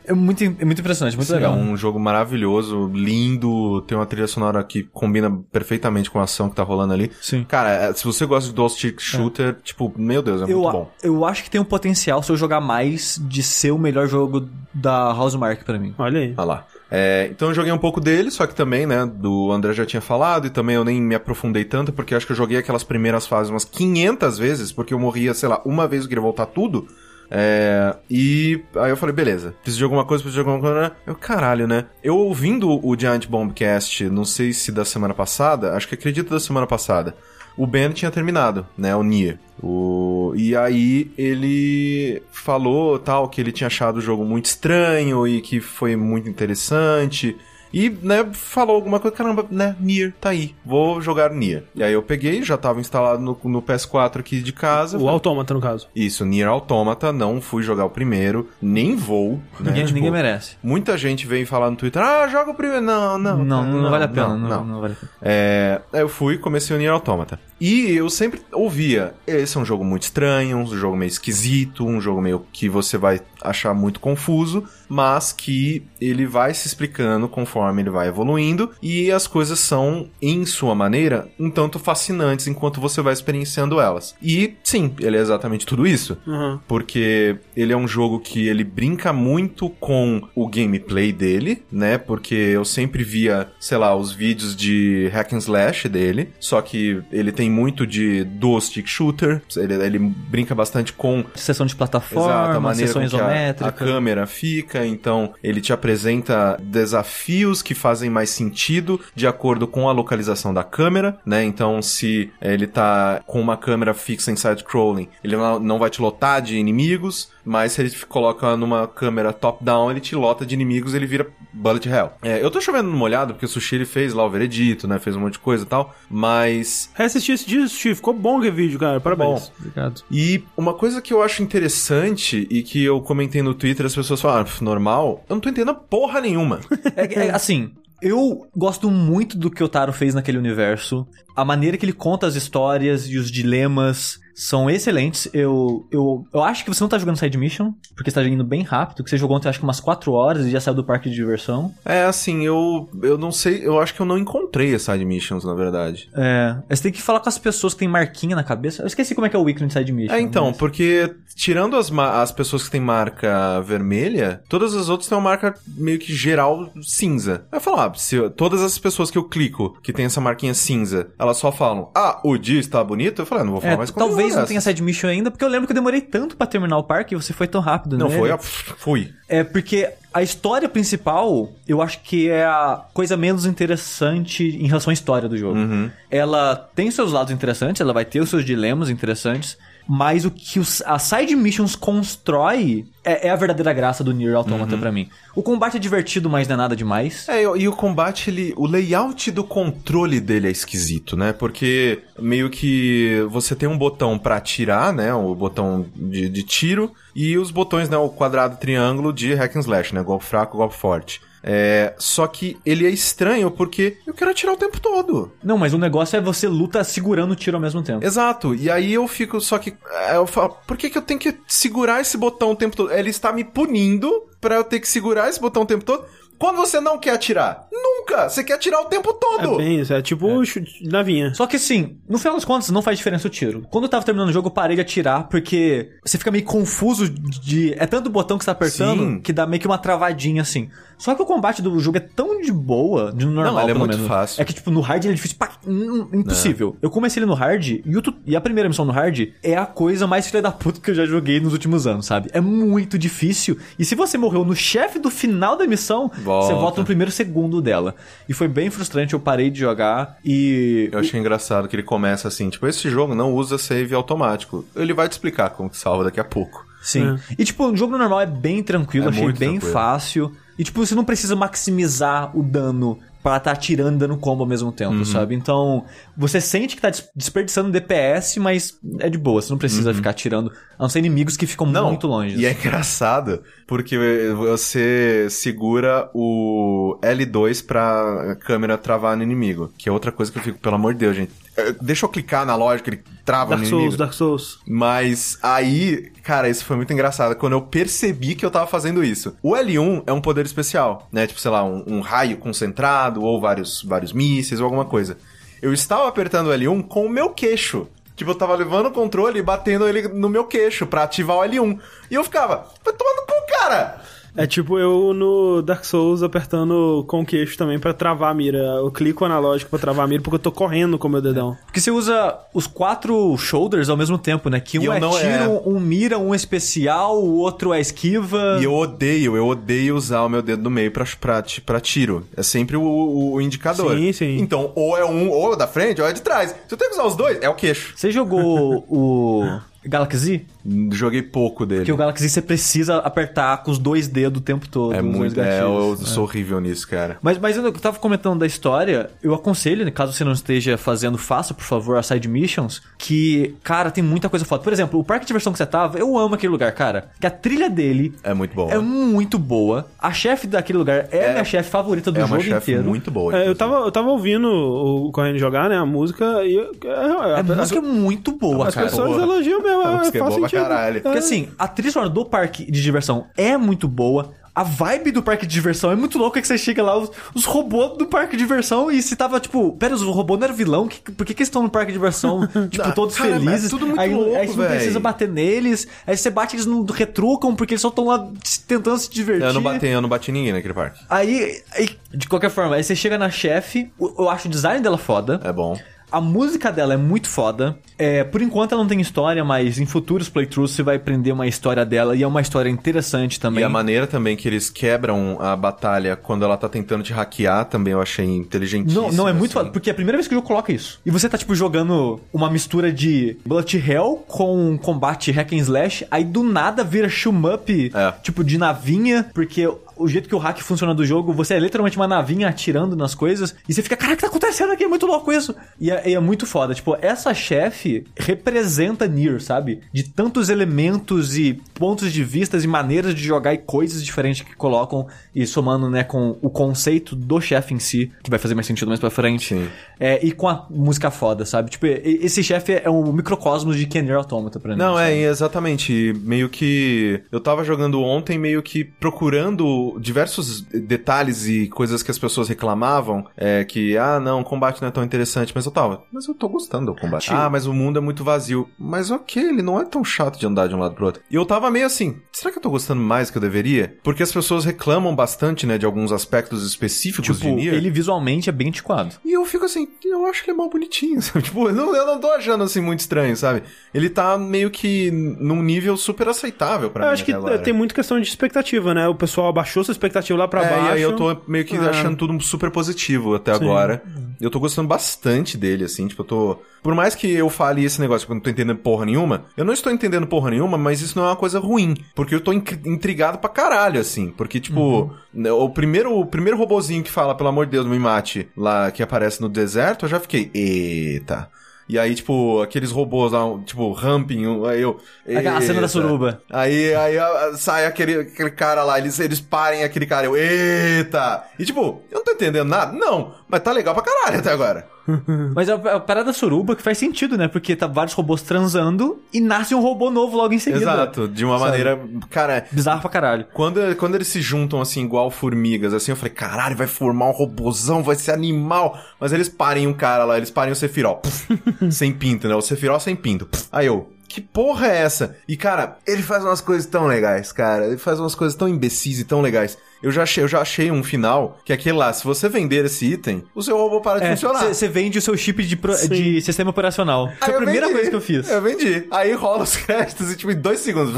[0.08, 1.52] é muito, é muito impressionante, muito É legal.
[1.54, 6.56] um jogo maravilhoso, lindo, tem uma trilha sonora que combina perfeitamente com a ação que
[6.56, 7.10] tá rolando ali.
[7.20, 7.44] Sim.
[7.48, 10.72] Cara, é, se você gosta de dual stick shooter, tipo, meu Deus, é Eu, muito
[10.72, 10.90] bom.
[11.02, 14.48] eu acho que tem um potencial, se eu jogar mais, de ser o melhor jogo
[14.74, 15.94] da Housemark pra mim.
[15.98, 16.34] Olha aí.
[16.36, 16.66] Olha lá.
[16.90, 20.00] É, então eu joguei um pouco dele, só que também, né, do André já tinha
[20.00, 22.82] falado, e também eu nem me aprofundei tanto, porque eu acho que eu joguei aquelas
[22.82, 26.46] primeiras fases umas 500 vezes, porque eu morria, sei lá, uma vez eu queria voltar
[26.46, 26.86] tudo.
[27.30, 30.88] É, e aí eu falei, beleza, preciso de alguma coisa, preciso de alguma coisa.
[30.88, 30.96] né?
[31.06, 31.86] Eu, caralho, né?
[32.02, 36.40] Eu ouvindo o Giant Bombcast, não sei se da semana passada, acho que acredito da
[36.40, 37.14] semana passada,
[37.56, 39.38] o Ben tinha terminado, né, o Nier.
[39.60, 40.32] O...
[40.36, 45.60] E aí ele falou tal que ele tinha achado o jogo muito estranho e que
[45.60, 47.36] foi muito interessante.
[47.72, 51.64] E, né, falou alguma coisa, caramba, né, Nier, tá aí, vou jogar Nier.
[51.74, 54.98] E aí eu peguei, já tava instalado no, no PS4 aqui de casa.
[54.98, 55.88] O Autômata, no caso.
[55.94, 59.32] Isso, Nier Automata, não fui jogar o primeiro, nem vou.
[59.60, 59.70] Né?
[59.70, 60.56] Ninguém, Tipo, ninguém merece.
[60.62, 62.84] Muita gente veio falar no Twitter, ah, joga o primeiro.
[62.84, 63.44] Não, não.
[63.44, 64.28] Não, não, cara, vale a pena.
[64.28, 64.64] Não, Não, não.
[64.66, 65.12] não vale a pena.
[65.22, 67.38] É, aí eu fui e comecei o Nier Automata.
[67.60, 72.00] E eu sempre ouvia, esse é um jogo muito estranho, um jogo meio esquisito, um
[72.00, 74.64] jogo meio que você vai achar muito confuso.
[74.88, 80.46] mas que ele vai se explicando conforme ele vai evoluindo e as coisas são, em
[80.46, 84.14] sua maneira, um tanto fascinantes enquanto você vai experienciando elas.
[84.22, 86.16] E sim, ele é exatamente tudo isso.
[86.26, 86.58] Uhum.
[86.66, 91.98] Porque ele é um jogo que ele brinca muito com o gameplay dele, né?
[91.98, 97.02] Porque eu sempre via, sei lá, os vídeos de hack and slash dele, só que
[97.12, 102.28] ele tem muito de dual stick shooter, ele, ele brinca bastante com Sessão de plataforma,
[102.28, 102.98] Exato, a maneira que
[103.28, 103.72] a, a isométrica.
[103.72, 109.92] câmera fica, então ele te apresenta desafios que fazem mais sentido de acordo com a
[109.92, 111.44] localização da câmera, né?
[111.44, 116.40] Então, se ele tá com uma câmera fixa em side-scrolling, ele não vai te lotar
[116.42, 120.92] de inimigos, mas se ele te coloca numa câmera top-down, ele te lota de inimigos
[120.92, 122.10] ele vira bullet hell.
[122.22, 124.98] É, eu tô chovendo numa olhada, porque o Sushi ele fez lá o veredito, né?
[124.98, 127.94] Fez um monte de coisa e tal, mas Reassisti esse dia, Steve.
[127.94, 129.00] Ficou bom o vídeo, cara.
[129.00, 129.50] Parabéns.
[129.58, 130.02] Obrigado.
[130.10, 134.20] E uma coisa que eu acho interessante e que eu comentei no Twitter, as pessoas
[134.20, 136.60] falaram, "Ah, normal, eu não tô entendendo porra nenhuma.
[136.96, 141.06] É, é, assim, eu gosto muito do que o Taro fez naquele universo.
[141.36, 145.28] A maneira que ele conta as histórias e os dilemas são excelentes.
[145.32, 148.44] Eu, eu, eu acho que você não tá jogando Side Mission, porque você tá indo
[148.44, 150.84] bem rápido, que você jogou ontem acho que umas 4 horas e já saiu do
[150.84, 151.74] parque de diversão.
[151.84, 155.44] É, assim, eu, eu não sei, eu acho que eu não encontrei as side missions,
[155.44, 156.08] na verdade.
[156.14, 156.56] É.
[156.68, 158.82] Você tem que falar com as pessoas que tem marquinha na cabeça.
[158.82, 160.14] Eu esqueci como é que é o Weekly Side Mission.
[160.14, 165.08] É, então, mas- porque tirando as, as pessoas que têm marca vermelha, todas as outras
[165.08, 167.44] têm uma marca meio que geral cinza.
[167.52, 170.54] Eu falo, ah, se eu- todas as pessoas que eu clico que tem essa marquinha
[170.54, 173.74] cinza, elas só falam, ah, o dia está bonito, eu falei, ah, não vou falar
[173.74, 174.60] É, mais com talvez nenhuma não tenha.
[174.60, 177.16] Side Mission ainda, porque eu lembro que eu demorei tanto pra terminar o parque e
[177.16, 178.18] você foi tão rápido, Não nele.
[178.20, 179.12] foi, pff, fui.
[179.28, 184.90] É porque a história principal, eu acho que é a coisa menos interessante em relação
[184.90, 185.58] à história do jogo.
[185.58, 185.90] Uhum.
[186.10, 189.56] Ela tem seus lados interessantes, ela vai ter os seus dilemas interessantes,
[189.88, 194.34] mas o que os, a Side Missions constrói é, é a verdadeira graça do Nier
[194.36, 194.80] Automata Uhum.
[194.80, 195.08] pra mim.
[195.34, 197.26] O combate é divertido, mas não é nada demais.
[197.28, 198.52] É, e e o combate, ele.
[198.56, 201.32] O layout do controle dele é esquisito, né?
[201.32, 205.12] Porque meio que você tem um botão pra atirar, né?
[205.14, 207.96] O botão de, de tiro, e os botões, né?
[207.96, 210.02] O quadrado triângulo de hack and slash, né?
[210.02, 211.20] Golpe fraco, golpe forte.
[211.50, 215.32] É, só que ele é estranho porque eu quero atirar o tempo todo.
[215.42, 218.04] Não, mas o negócio é você luta segurando o tiro ao mesmo tempo.
[218.04, 218.54] Exato.
[218.54, 219.74] E aí eu fico, só que.
[220.08, 222.92] é, Eu falo, por que, que eu tenho que segurar esse botão o tempo todo?
[222.92, 226.04] Ele está me punindo pra eu ter que segurar esse botão o tempo todo.
[226.38, 227.66] Quando você não quer atirar?
[227.72, 228.28] Nunca!
[228.28, 229.54] Você quer atirar o tempo todo!
[229.54, 229.92] É bem isso.
[229.92, 231.34] É tipo chute navinha.
[231.34, 233.66] Só que assim, no final das contas, não faz diferença o tiro.
[233.70, 237.08] Quando eu tava terminando o jogo, eu parei de atirar, porque você fica meio confuso
[237.08, 237.74] de.
[237.78, 239.20] É tanto botão que você tá apertando Sim.
[239.20, 240.68] que dá meio que uma travadinha assim.
[240.96, 243.74] Só que o combate do jogo é tão de boa, de normal, Não, ele é
[243.74, 244.08] pelo muito menos.
[244.08, 244.42] fácil.
[244.42, 246.76] É que, tipo, no hard ele é difícil hum, Impossível.
[246.82, 249.56] Eu comecei ele no hard e, o tu- e a primeira missão no hard é
[249.56, 252.28] a coisa mais filha da puta que eu já joguei nos últimos anos, sabe?
[252.32, 253.56] É muito difícil.
[253.78, 256.46] E se você morreu no chefe do final da missão, Volta.
[256.46, 257.94] você volta no primeiro segundo dela.
[258.28, 260.88] E foi bem frustrante, eu parei de jogar e.
[260.92, 264.64] Eu achei engraçado que ele começa assim, tipo, esse jogo não usa save automático.
[264.76, 266.66] Ele vai te explicar como que salva daqui a pouco.
[266.80, 267.18] Sim.
[267.36, 269.72] E, tipo, o jogo normal é bem tranquilo, É achei bem tranquilo.
[269.72, 270.32] fácil.
[270.58, 272.98] E, tipo, você não precisa maximizar o dano
[273.30, 274.74] pra estar atirando e dando combo ao mesmo Uhum.
[274.74, 275.34] tempo, sabe?
[275.34, 275.84] Então,
[276.16, 280.10] você sente que tá des- desperdiçando DPS, mas é de boa, você não precisa ficar
[280.10, 281.72] atirando, a não ser inimigos que ficam Uhum.
[281.72, 282.36] Não, muito longe.
[282.36, 283.96] E é engraçado, porque
[284.36, 289.72] você segura o L2 pra câmera travar no inimigo.
[289.76, 291.32] Que é outra coisa que eu fico, pelo amor de Deus, gente.
[291.80, 293.98] Deixa eu clicar na lógica, ele trava Dark no Souls, inimigo.
[293.98, 294.58] Dark Souls.
[294.66, 297.34] Mas aí, cara, isso foi muito engraçado.
[297.36, 299.36] Quando eu percebi que eu tava fazendo isso.
[299.42, 301.26] O L1 é um poder especial, né?
[301.26, 305.16] Tipo, sei lá, um, um raio concentrado, ou vários, vários mísseis, ou alguma coisa.
[305.60, 307.88] Eu estava apertando o L1 com o meu queixo.
[308.14, 311.40] Tipo, eu tava levando o controle e batendo ele no meu queixo pra ativar o
[311.42, 311.78] L1.
[312.10, 314.00] E eu ficava, vai tomando cu, cara!
[314.38, 318.58] É tipo eu no Dark Souls apertando com o queixo também pra travar a mira.
[318.58, 321.56] Eu clico analógico pra travar a mira porque eu tô correndo com o meu dedão.
[321.66, 324.60] Porque você usa os quatro shoulders ao mesmo tempo, né?
[324.60, 325.62] Que um eu é não- tiro, é.
[325.66, 328.58] um mira, um especial, o outro é esquiva.
[328.60, 331.80] E eu odeio, eu odeio usar o meu dedo do meio pra, pra, ti- pra
[331.80, 332.24] tiro.
[332.36, 333.96] É sempre o, o- o indicador.
[333.96, 334.38] Sim, sim.
[334.38, 336.50] Então, ou é um, ou é da frente, ou é de trás.
[336.50, 337.92] Se eu tenho que usar os dois, é o queixo.
[337.96, 340.44] Você jogou o Galaxy?
[340.92, 341.80] Joguei pouco dele.
[341.82, 344.94] Porque o Galaxy você precisa apertar com os dois dedos o tempo todo.
[344.94, 345.40] É muito.
[345.40, 347.16] É, eu sou horrível nisso, cara.
[347.22, 351.16] Mas, mas eu tava comentando da história, eu aconselho, né, caso você não esteja fazendo,
[351.16, 354.62] faça, por favor, as side missions, que, cara, tem muita coisa foda.
[354.62, 357.10] Por exemplo, o parque de diversão que você tava, eu amo aquele lugar, cara.
[357.20, 358.68] Que a trilha dele É muito bom.
[358.70, 359.86] é muito boa.
[359.98, 362.88] A chefe daquele lugar é, a minha chefe favorita do É uma jogo chefe inteiro.
[362.88, 363.36] muito boa.
[363.36, 365.76] É, eu, tava, eu tava ouvindo o Correndo Jogar, né?
[365.78, 366.54] A música e.
[366.54, 368.88] eu- A as- música é muito boa, As cara.
[368.88, 369.22] pessoas Boa.
[369.22, 370.04] elogiam mesmo.
[370.04, 370.96] É, é faz boa pra caralho.
[370.98, 371.00] É.
[371.00, 374.34] Porque assim, a trilha sonora do parque de diversão é muito boa.
[374.54, 377.44] a vibe do parque de diversão é muito louca que você chega lá, os, os
[377.44, 380.88] robôs do parque de diversão, e se tava tipo, pera, os robôs não eram vilão?
[380.88, 383.70] Que, por que, que eles estão no parque de diversão, tipo, todos Cara, é felizes?
[383.70, 386.84] tudo muito aí, louco, aí você não precisa bater neles, aí você bate, eles não
[386.84, 388.28] retrucam, porque eles só estão lá
[388.66, 389.46] tentando se divertir.
[389.46, 391.04] Eu não bati, eu não bati ninguém naquele parque.
[391.08, 394.82] Aí, aí, de qualquer forma, aí você chega na chefe, eu eu acho o design
[394.82, 395.40] dela foda.
[395.44, 395.78] É bom.
[396.10, 397.78] A música dela é muito foda.
[397.98, 401.46] É, por enquanto ela não tem história, mas em futuros playthroughs você vai aprender uma
[401.46, 403.60] história dela e é uma história interessante também.
[403.60, 407.64] E a maneira também que eles quebram a batalha quando ela tá tentando te hackear
[407.66, 409.02] também eu achei inteligentíssimo.
[409.02, 409.58] Não, não é muito assim.
[409.60, 411.00] foda, porque é a primeira vez que o jogo coloca isso.
[411.04, 416.06] E você tá, tipo, jogando uma mistura de Bullet Hell com combate hack and slash,
[416.10, 418.12] aí do nada vira shoot up, É.
[418.22, 419.68] tipo, de navinha, porque
[419.98, 423.14] o jeito que o hack funciona do jogo, você é literalmente uma navinha atirando nas
[423.14, 424.84] coisas, e você fica, caraca, tá acontecendo aqui?
[424.84, 425.54] É muito louco isso.
[425.80, 426.74] E é, é muito foda.
[426.74, 429.80] Tipo, essa chefe representa Nier, sabe?
[429.92, 434.54] De tantos elementos e pontos de vistas e maneiras de jogar e coisas diferentes que
[434.54, 438.66] colocam, e somando, né, com o conceito do chefe em si, que vai fazer mais
[438.66, 439.54] sentido mais pra frente.
[439.54, 439.68] Sim.
[440.00, 441.70] É, e com a música foda, sabe?
[441.70, 444.78] Tipo, esse chefe é um microcosmos de Kenner Automata pra mim.
[444.78, 445.10] Não, sabe?
[445.10, 446.14] é, exatamente.
[446.22, 447.22] Meio que.
[447.30, 453.26] Eu tava jogando ontem, meio que procurando diversos detalhes e coisas que as pessoas reclamavam.
[453.36, 455.52] É que, ah, não, o combate não é tão interessante.
[455.54, 457.30] Mas eu tava, mas eu tô gostando do combate.
[457.32, 458.68] Ah, mas o mundo é muito vazio.
[458.78, 461.22] Mas ok, ele não é tão chato de andar de um lado pro outro.
[461.30, 463.96] E eu tava meio assim, será que eu tô gostando mais do que eu deveria?
[464.02, 467.74] Porque as pessoas reclamam bastante, né, de alguns aspectos específicos de Tipo, Nier.
[467.74, 469.16] ele visualmente é bem antiquado.
[469.24, 471.42] E eu fico assim, eu acho que ele é mal bonitinho, sabe?
[471.44, 473.62] Tipo, eu não, eu não tô achando assim muito estranho, sabe?
[473.92, 477.58] Ele tá meio que num nível super aceitável pra Eu mim acho que agora.
[477.58, 479.06] tem muito questão de expectativa, né?
[479.08, 480.86] O pessoal abaixou sua expectativa lá pra é, baixo.
[480.86, 481.90] e aí eu tô meio que Ah.
[481.90, 484.02] achando tudo super positivo até agora.
[484.40, 486.58] Eu tô gostando bastante dele, assim, tipo, eu tô...
[486.88, 489.62] Por mais que eu fale esse negócio, que eu não tô entendendo porra nenhuma, eu
[489.62, 491.94] não estou entendendo porra nenhuma, mas isso não é uma coisa ruim.
[492.14, 494.30] Porque eu tô in- intrigado pra caralho, assim.
[494.30, 497.98] Porque, tipo, né, o primeiro, o primeiro robozinho que fala, pelo amor de Deus, me
[497.98, 501.50] mate, lá, que aparece no deserto, eu já fiquei, eita...
[501.90, 504.98] E aí, tipo, aqueles robôs lá, tipo, ramping, aí eu...
[505.26, 506.42] A cena da "Eita." suruba.
[506.50, 507.14] Aí, aí
[507.56, 511.44] sai aquele, aquele cara lá, eles, eles parem aquele cara, eu, eita!
[511.58, 512.92] E tipo, eu não tô entendendo nada?
[512.92, 514.86] Não, mas tá legal pra caralho até agora.
[515.54, 517.48] Mas é a a parada suruba que faz sentido, né?
[517.48, 520.82] Porque tá vários robôs transando e nasce um robô novo logo em seguida.
[520.82, 521.70] Exato, de uma Sabe?
[521.70, 522.00] maneira,
[522.30, 522.66] cara...
[522.70, 523.46] Bizarro pra caralho.
[523.52, 527.32] Quando, quando eles se juntam assim, igual formigas, assim, eu falei, caralho, vai formar um
[527.32, 528.98] robozão, vai ser animal.
[529.20, 531.26] Mas eles parem um cara lá, eles parem o Sephiroth,
[531.90, 532.54] sem pinto, né?
[532.54, 533.48] O Sephiroth sem pinto.
[533.72, 535.36] Aí eu, que porra é essa?
[535.48, 537.86] E cara, ele faz umas coisas tão legais, cara.
[537.86, 539.76] Ele faz umas coisas tão imbecis e tão legais.
[540.00, 542.84] Eu já achei, eu já achei um final que é aquele lá, se você vender
[542.84, 544.66] esse item, o seu robô para de É, funcionar.
[544.72, 547.32] Você vende o seu chip de, pro- de sistema operacional.
[547.40, 547.94] Foi a primeira vendi.
[547.94, 548.48] coisa que eu fiz.
[548.48, 549.08] Eu vendi.
[549.10, 551.14] Aí rola os créditos e tipo, em dois segundos.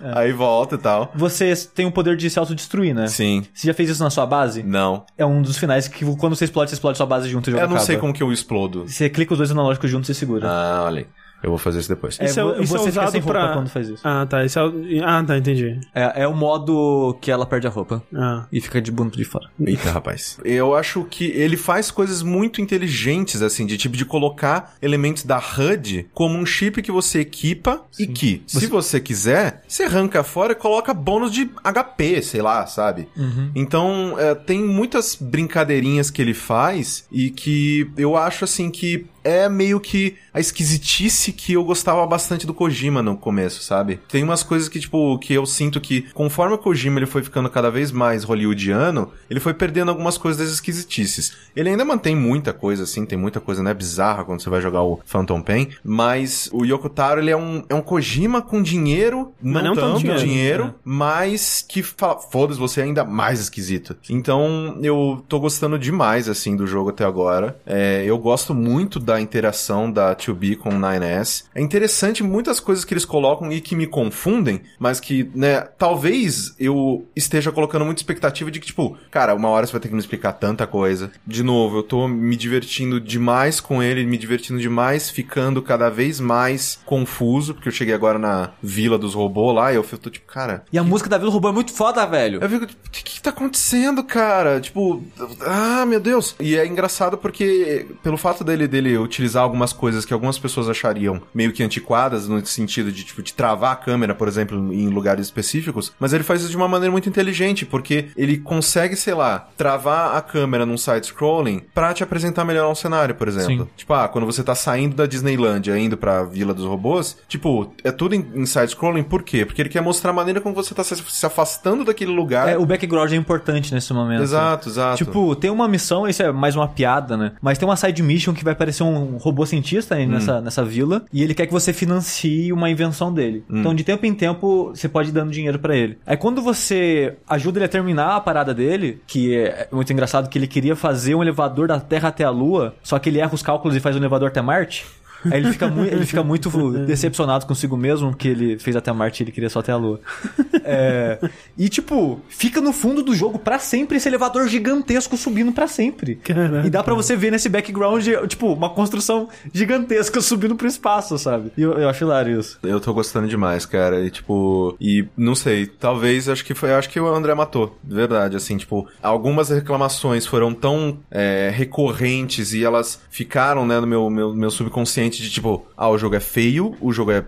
[0.00, 0.18] É.
[0.20, 1.12] Aí volta e tal.
[1.14, 3.08] Você tem o poder de se autodestruir, né?
[3.08, 3.44] Sim.
[3.52, 4.62] Você já fez isso na sua base?
[4.62, 5.04] Não.
[5.18, 7.56] É um dos finais que quando você explode, você explode sua base junto e o
[7.56, 8.00] jogo Eu não sei acaba.
[8.00, 8.88] como que eu explodo.
[8.88, 10.48] Você clica os dois analógicos juntos e segura.
[10.48, 11.06] Ah, olha aí.
[11.44, 12.18] Eu vou fazer isso depois.
[12.18, 13.52] É, Isso é, isso é você fica usado pra...
[13.52, 14.00] quando faz isso.
[14.02, 14.42] Ah, tá.
[14.46, 14.62] Isso é...
[15.04, 15.78] Ah, tá, entendi.
[15.94, 18.46] É, é o modo que ela perde a roupa Ah.
[18.50, 19.50] e fica de bunto de fora.
[19.60, 20.38] Eita, rapaz.
[20.42, 25.36] Eu acho que ele faz coisas muito inteligentes, assim, de tipo de colocar elementos da
[25.38, 30.52] HUD como um chip que você equipa e que, se você quiser, você arranca fora
[30.52, 33.06] e coloca bônus de HP, sei lá, sabe?
[33.54, 39.48] Então, é, tem muitas brincadeirinhas que ele faz e que eu acho, assim, que é
[39.48, 43.98] meio que a esquisitice que eu gostava bastante do Kojima no começo, sabe?
[44.08, 47.48] Tem umas coisas que, tipo, que eu sinto que conforme o Kojima ele foi ficando
[47.48, 51.32] cada vez mais hollywoodiano, ele foi perdendo algumas coisas das esquisitices.
[51.56, 54.82] Ele ainda mantém muita coisa, assim, tem muita coisa, né, bizarra quando você vai jogar
[54.82, 59.32] o Phantom Pain, mas o Yoko Taro, ele é um, é um Kojima com dinheiro,
[59.40, 60.74] não, não tanto tanto dinheiro, dinheiro, né?
[60.84, 63.96] mas que fala, foda-se, você é ainda mais esquisito.
[64.08, 67.56] Então, eu tô gostando demais, assim, do jogo até agora.
[67.66, 71.44] É, eu gosto muito da interação da 2B com o 9S.
[71.54, 76.54] É interessante muitas coisas que eles colocam e que me confundem, mas que, né, talvez
[76.58, 79.94] eu esteja colocando muita expectativa de que, tipo, cara, uma hora você vai ter que
[79.94, 81.10] me explicar tanta coisa.
[81.26, 86.20] De novo, eu tô me divertindo demais com ele, me divertindo demais, ficando cada vez
[86.20, 90.26] mais confuso, porque eu cheguei agora na vila dos robôs lá e eu tô tipo,
[90.26, 92.40] cara, E a música da Vila Robô é muito foda, velho.
[92.42, 94.60] eu fico, tipo, o que, que tá acontecendo, cara?
[94.60, 95.02] Tipo,
[95.40, 96.34] ah, meu Deus.
[96.40, 101.20] E é engraçado porque, pelo fato dele, dele utilizar algumas coisas que algumas pessoas achariam
[101.34, 105.26] meio que antiquadas, no sentido de, tipo, de travar a câmera, por exemplo, em lugares
[105.26, 109.48] específicos, mas ele faz isso de uma maneira muito inteligente, porque ele consegue, sei lá,
[109.56, 113.64] travar a câmera num side-scrolling pra te apresentar melhor um cenário, por exemplo.
[113.64, 113.70] Sim.
[113.76, 117.90] Tipo, ah, quando você tá saindo da Disneylandia, indo pra Vila dos Robôs, tipo, é
[117.90, 119.44] tudo em, em side-scrolling, por quê?
[119.44, 122.48] Porque ele quer mostrar a maneira como você tá se, se afastando daquele lugar.
[122.48, 124.22] É, o background é importante nesse momento.
[124.22, 124.96] Exato, exato.
[124.96, 127.32] Tipo, tem uma missão, isso é mais uma piada, né?
[127.40, 131.04] Mas tem uma side mission que vai parecer um robô cientista aí nessa, nessa vila.
[131.12, 133.44] E ele quer que você financie uma invenção dele.
[133.50, 135.98] Então, de tempo em tempo, você pode ir dando dinheiro pra ele.
[136.06, 140.38] Aí, quando você ajuda ele a terminar a parada dele, que é muito engraçado que
[140.38, 143.42] ele queria fazer um elevador da Terra até a Lua, só que ele erra os
[143.42, 144.84] cálculos e faz um elevador até Marte.
[145.30, 149.20] Aí ele fica, muito, ele fica muito decepcionado consigo mesmo, porque ele fez até Marte
[149.20, 150.00] e ele queria só até a Lua.
[150.66, 151.18] É,
[151.58, 156.14] e, tipo, fica no fundo do jogo pra sempre esse elevador gigantesco subindo pra sempre.
[156.14, 156.66] Caraca.
[156.66, 161.52] E dá pra você ver nesse background, tipo, uma construção gigantesca subindo pro espaço, sabe?
[161.54, 162.58] E eu, eu acho hilário isso.
[162.62, 164.00] Eu tô gostando demais, cara.
[164.04, 167.94] E tipo, e não sei, talvez acho que foi, acho que o André matou, de
[167.94, 174.08] verdade, assim, tipo, algumas reclamações foram tão é, recorrentes e elas ficaram, né, no meu,
[174.08, 177.18] meu, meu subconsciente de tipo, ah, o jogo é feio, o jogo é,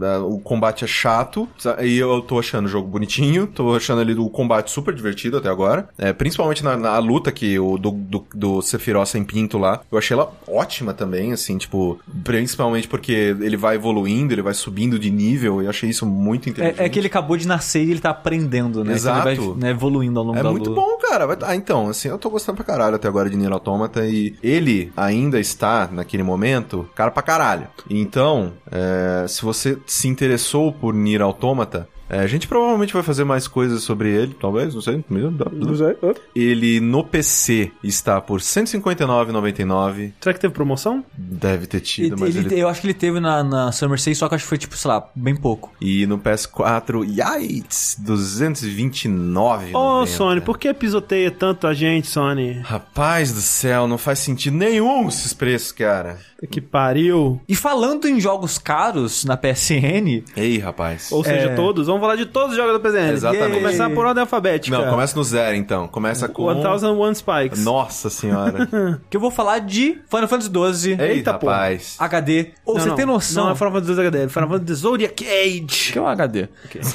[0.00, 1.48] é, o combate é chato,
[1.82, 5.48] e eu tô achando o jogo bonitinho, tô achando ali o combate super divertido até
[5.48, 9.80] agora, é, principalmente na, na luta que o do, do, do Sephiroth sem pinto lá,
[9.90, 14.98] eu achei ela ótima também, assim, tipo, principalmente porque ele vai evoluindo, ele vai subindo
[14.98, 16.80] de nível, eu achei isso muito inteligente.
[16.80, 18.94] É, é que ele acabou de nascer e ele tá aprendendo, né?
[18.94, 19.28] Exato.
[19.28, 20.80] ele vai né, evoluindo ao longo É da muito luta.
[20.80, 21.26] bom, cara.
[21.42, 24.92] Ah, então, assim, eu tô gostando pra caralho até agora de Nier Automata e ele
[24.96, 27.35] ainda está, naquele momento, cara pra caralho.
[27.88, 33.24] Então, é, se você se interessou por Nier Automata, é, a gente provavelmente vai fazer
[33.24, 35.04] mais coisas sobre ele, talvez, não sei.
[35.08, 35.96] Não sei.
[36.02, 36.14] Ah.
[36.34, 40.12] Ele no PC está por R$ 159,99.
[40.20, 41.04] Será que teve promoção?
[41.16, 42.60] Deve ter E- tido, mas ele- ele...
[42.60, 44.76] Eu acho que ele teve na, na Summer Sale, só que acho que foi, tipo,
[44.76, 45.72] sei lá, bem pouco.
[45.80, 49.74] E no PS4, yikes, 229,90.
[49.74, 52.60] Ô, Sony, por que pisoteia tanto a gente, Sony?
[52.62, 56.18] Rapaz do céu, não faz sentido nenhum esses preços, cara.
[56.50, 57.40] Que pariu.
[57.48, 61.10] E falando em jogos caros na PSN, Ei, rapaz.
[61.10, 61.54] Ou seja, É.
[61.54, 61.86] todos.
[61.86, 63.12] Vamos falar de todos os jogos da PSN.
[63.12, 63.42] Exatamente.
[63.48, 64.76] Vamos começar por ordem alfabética.
[64.76, 65.88] Não, começa no zero, então.
[65.88, 66.52] Começa com...
[66.52, 67.64] 1001 Spikes.
[67.64, 68.68] Nossa senhora.
[69.08, 71.96] que eu vou falar de Final Fantasy XII Eita, rapaz.
[71.98, 72.52] HD.
[72.64, 72.96] Ou Não, você não.
[72.96, 73.44] tem noção...
[73.44, 74.24] Não, é Final Fantasy 2 HD.
[74.24, 75.92] É Final Fantasy Zodiac Age.
[75.92, 76.48] Que é um HD.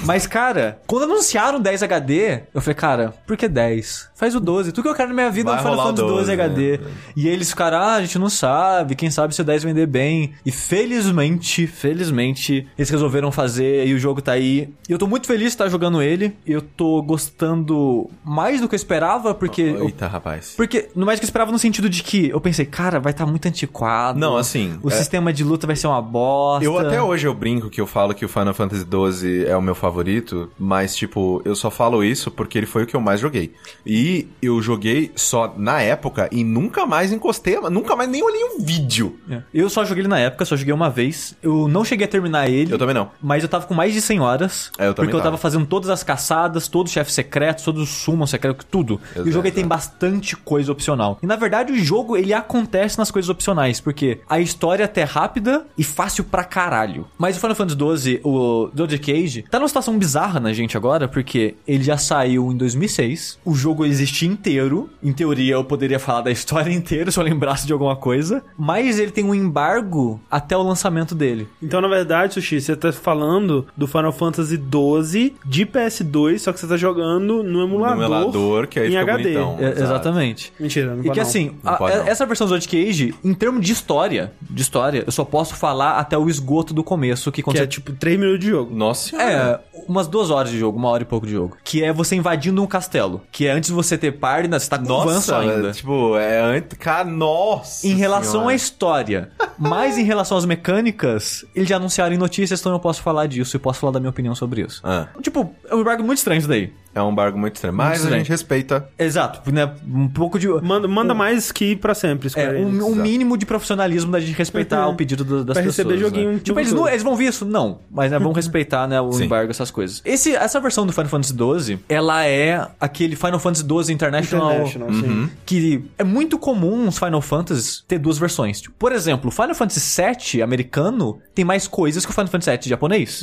[0.05, 4.09] Mas, cara, quando anunciaram 10 HD, eu falei, cara, por que 10?
[4.15, 4.71] Faz o 12.
[4.71, 6.31] Tudo que eu quero na minha vida é um Vai Final o Fantasy 12 12,
[6.31, 6.77] HD.
[6.77, 6.91] né?
[7.15, 10.33] E eles ficaram, ah, a gente não sabe, quem sabe se o 10 vender bem.
[10.45, 14.73] E felizmente, felizmente, eles resolveram fazer e o jogo tá aí.
[14.91, 16.35] E eu tô muito feliz de estar jogando ele.
[16.45, 19.61] Eu tô gostando mais do que eu esperava, porque.
[19.61, 20.53] eu- Eita, rapaz.
[20.57, 23.25] porque, no mais que eu esperava no sentido de que eu pensei, cara, vai estar
[23.25, 24.19] muito antiquado.
[24.19, 26.65] Não, assim, O é- sistema de luta vai ser uma bosta.
[26.65, 29.61] Eu até hoje eu brinco que eu falo que o Final Fantasy XII é o
[29.61, 33.21] meu favorito, mas tipo, eu só falo isso porque ele foi o que eu mais
[33.21, 33.53] joguei.
[33.85, 38.59] E eu joguei só na época e nunca mais encostei, nunca mais nem olhei um
[38.59, 39.17] vídeo.
[39.29, 39.41] É.
[39.53, 41.33] Eu só joguei ele na época, só joguei uma vez.
[41.41, 42.73] Eu não cheguei a terminar ele.
[42.73, 43.09] Eu também não.
[43.21, 44.69] Mas eu tava com mais de 100 horas.
[44.81, 45.37] É, eu Porque eu tava tava.
[45.37, 48.99] fazendo todas as caçadas, todos os chefes secretos, todos os summons secretos, tudo.
[49.15, 49.69] e o Exato, jogo ele tem exato.
[49.75, 51.19] bastante coisa opcional.
[51.21, 55.03] E na verdade o jogo ele acontece nas coisas opcionais, porque a história é até
[55.03, 57.05] rápida e fácil pra caralho.
[57.17, 57.77] Mas o Final Fantasy
[58.07, 62.51] XII, o Zodiac Age, tá numa situação bizarra na gente agora, porque ele já saiu
[62.51, 64.89] em 2006, o jogo existe inteiro.
[65.03, 68.43] Em teoria eu poderia falar da história inteira se eu lembrasse de alguma coisa.
[68.57, 71.47] Mas ele tem um embargo até o lançamento dele.
[71.61, 76.59] Então, na verdade, Sushi, você tá falando do Final Fantasy 12 de PS2, só que
[76.59, 77.97] você tá jogando no emulador.
[77.97, 79.23] No emulador, que aí em fica HD.
[79.23, 79.57] bonitão.
[79.59, 80.53] É, exatamente.
[80.59, 81.27] Mentira, não E pode que não.
[81.27, 81.87] assim, Não a- não.
[82.07, 85.97] essa versão do Zodiac Age, em termos de história, de história, eu só posso falar
[85.99, 88.73] até o esgoto do começo, que Que é você tipo 3 minutos de jogo.
[88.73, 89.61] Nossa senhora.
[89.73, 91.57] É, umas duas horas de jogo, uma hora e pouco de jogo.
[91.63, 93.21] Que é você invadindo um castelo.
[93.31, 95.69] Que é antes de você ter party, né, você tá com avanço Nossa, ainda.
[95.69, 96.77] é, tipo, é antes.
[96.77, 97.85] Cara, nossa.
[97.85, 98.51] Em relação senhora.
[98.51, 103.01] à história, mas em relação às mecânicas, eles já anunciaram em notícias, então eu posso
[103.01, 104.81] falar disso e posso falar da minha opinião sobre isso.
[104.83, 106.73] Ah, Tipo, é um embargo muito estranho isso daí.
[106.93, 107.73] É um embargo muito estranho.
[107.75, 108.17] Mas a estranho.
[108.17, 108.87] gente respeita.
[108.97, 109.69] Exato, né?
[109.87, 110.47] Um pouco de.
[110.47, 114.35] Manda, manda mais que ir pra sempre, É, um, um mínimo de profissionalismo da gente
[114.37, 114.93] respeitar Uhum.
[114.93, 115.77] o pedido do- das Pra pessoas.
[115.87, 116.39] receber joguinho né?
[116.43, 117.45] Tipo, eles, não, eles vão ver isso?
[117.45, 117.79] Não.
[117.89, 119.25] Mas né, vão respeitar né, o Sim.
[119.25, 120.01] embargo, essas coisas.
[120.05, 124.51] Esse, essa versão do Final Fantasy XII, ela é aquele Final Fantasy XII International.
[124.51, 125.01] International, Uhum.
[125.27, 125.29] sim.
[125.45, 128.61] Que é muito comum os Final Fantasies ter duas versões.
[128.61, 132.51] Tipo, por exemplo, o Final Fantasy VII americano tem mais coisas que o Final Fantasy
[132.57, 133.21] VII japonês.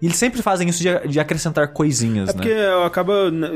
[0.00, 2.38] E eles sempre fazem isso de, de acrescentar coisinhas, É né?
[2.38, 3.30] porque eu acabo acaba.
[3.30, 3.48] né,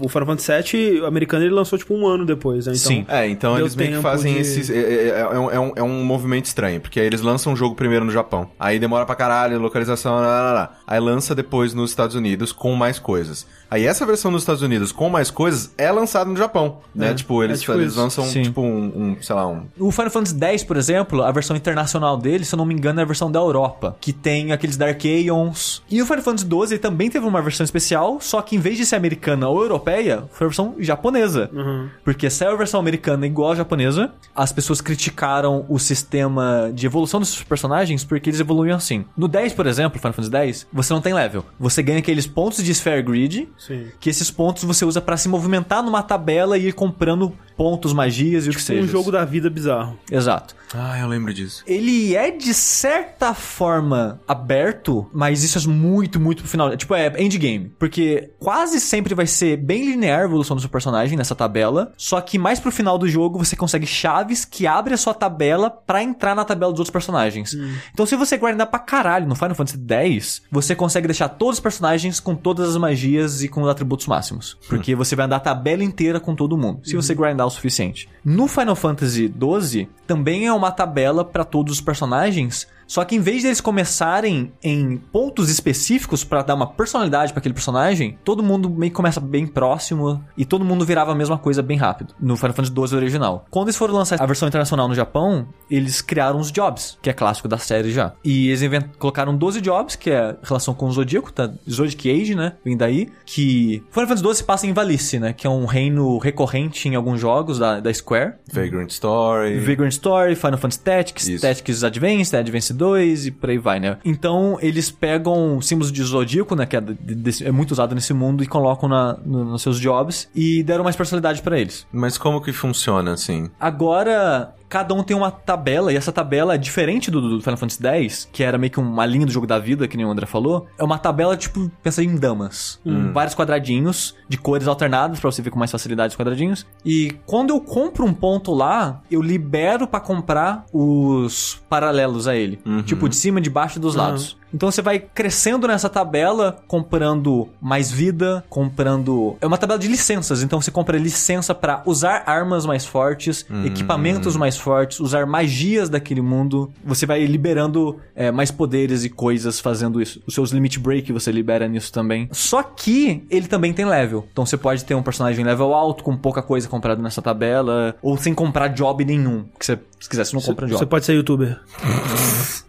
[0.00, 2.72] O Final Fantasy VII, o americano, ele lançou tipo um ano depois, né?
[2.74, 3.04] Então, Sim.
[3.08, 4.70] É, então eles meio que fazem de- esses.
[4.70, 7.52] É, é- é- é um, é um- é um movimento estranho, porque aí eles lançam
[7.52, 8.50] o jogo primeiro no Japão.
[8.58, 10.72] Aí demora pra caralho, localização, lá, lá, lá.
[10.86, 13.46] Aí lança depois nos Estados Unidos com mais coisas.
[13.70, 17.10] Aí essa versão nos Estados Unidos com mais coisas é lançada no Japão, né?
[17.10, 18.42] É, tipo, eles, é tipo eles lançam, Sim.
[18.42, 19.62] tipo, um, um, sei lá, um.
[19.78, 23.00] O Final Fantasy X, por exemplo, a versão internacional dele, se eu não me engano,
[23.00, 25.82] é a versão da Europa, que tem aqueles Dark Aeons.
[25.90, 28.78] E o Final Fantasy XII ele também teve uma versão especial, só que em vez
[28.78, 31.50] de ser americana ou europeia, foi a versão japonesa.
[31.52, 31.90] Uhum.
[32.02, 37.20] Porque saiu a versão americana igual a japonesa, as pessoas criticaram o sistema de evolução
[37.20, 39.04] dos personagens porque eles evoluíam assim.
[39.14, 41.44] No 10, por exemplo, Final Fantasy X, você não tem level.
[41.60, 43.88] Você ganha aqueles pontos de Sphere Grid, Sim.
[44.00, 48.46] que esses pontos você usa pra se movimentar numa tabela e ir comprando pontos, magias
[48.46, 48.82] e o que seja.
[48.82, 49.98] Um jogo da vida bizarro.
[50.10, 50.56] Exato.
[50.74, 51.62] Ah, eu lembro disso.
[51.66, 56.76] Ele é de certa forma aberto, mas isso é muito, muito pro final.
[56.76, 57.72] Tipo, é endgame.
[57.78, 61.92] Porque quase sempre vai ser bem linear a evolução do seu personagem nessa tabela.
[61.96, 65.70] Só que mais pro final do jogo você consegue chaves que abrem a sua tabela
[65.70, 67.54] pra entrar na tabela dos outros personagens.
[67.92, 71.60] Então, se você grindar pra caralho no Final Fantasy X, você consegue deixar todos os
[71.60, 74.56] personagens com todas as magias e com os atributos máximos.
[74.68, 76.80] Porque você vai andar a tabela inteira com todo mundo.
[76.84, 78.08] Se você grindar o suficiente.
[78.24, 82.68] No Final Fantasy XII, também é uma tabela pra todos os personagens.
[82.86, 87.54] Só que em vez deles começarem em pontos específicos pra dar uma personalidade pra aquele
[87.54, 91.62] personagem, todo mundo meio que começa bem próximo e todo mundo virava a mesma coisa
[91.62, 93.44] bem rápido no Final Fantasy XII original.
[93.50, 97.12] Quando eles foram lançar a versão internacional no Japão, eles criaram os jobs, que é
[97.12, 98.12] clássico da série já.
[98.24, 101.50] E eles invent- colocaram 12 jobs, que é relação com o Zodíaco, tá?
[101.70, 102.54] Zodiac Age, né?
[102.64, 103.08] Vem daí.
[103.24, 105.32] Que Final Fantasy XII se passa em Valice, né?
[105.32, 108.34] Que é um reino recorrente em alguns jogos da, da Square.
[108.52, 109.58] Vagrant Story.
[109.60, 111.42] Vagrant Story, Final Fantasy Tactics, Isso.
[111.42, 112.81] Tactics Advance, Advance 2
[113.26, 113.98] e por aí vai, né?
[114.04, 116.66] Então, eles pegam símbolos de zodíaco, né?
[116.66, 120.28] Que é, de- é muito usado nesse mundo e colocam na, no- nos seus jobs
[120.34, 121.86] e deram mais personalidade pra eles.
[121.92, 123.50] Mas como que funciona assim?
[123.58, 127.86] Agora, cada um tem uma tabela, e essa tabela é diferente do, do Final Fantasy
[127.86, 130.24] X, que era meio que uma linha do jogo da vida, que nem o André
[130.24, 130.66] falou.
[130.78, 132.80] É uma tabela, tipo, pensa em damas.
[132.82, 136.66] Com vários quadradinhos de cores alternadas, pra você ver com mais facilidade os quadradinhos.
[136.86, 142.58] E quando eu compro um ponto lá, eu libero pra comprar os paralelos a ele.
[142.86, 144.38] Tipo, de cima, de baixo e dos lados.
[144.52, 149.36] Então você vai crescendo nessa tabela, comprando mais vida, comprando.
[149.40, 154.36] É uma tabela de licenças, então você compra licença pra usar armas mais fortes, equipamentos
[154.36, 156.72] mais fortes, usar magias daquele mundo.
[156.84, 160.22] Você vai liberando é, mais poderes e coisas fazendo isso.
[160.26, 162.28] Os seus limit break você libera nisso também.
[162.32, 164.26] Só que ele também tem level.
[164.32, 168.16] Então você pode ter um personagem level alto, com pouca coisa comprada nessa tabela, ou
[168.16, 169.44] sem comprar job nenhum.
[169.58, 170.78] Que você, se quiser, você não compra job.
[170.78, 171.60] Você pode ser youtuber.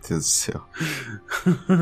[0.07, 0.61] Deus do céu.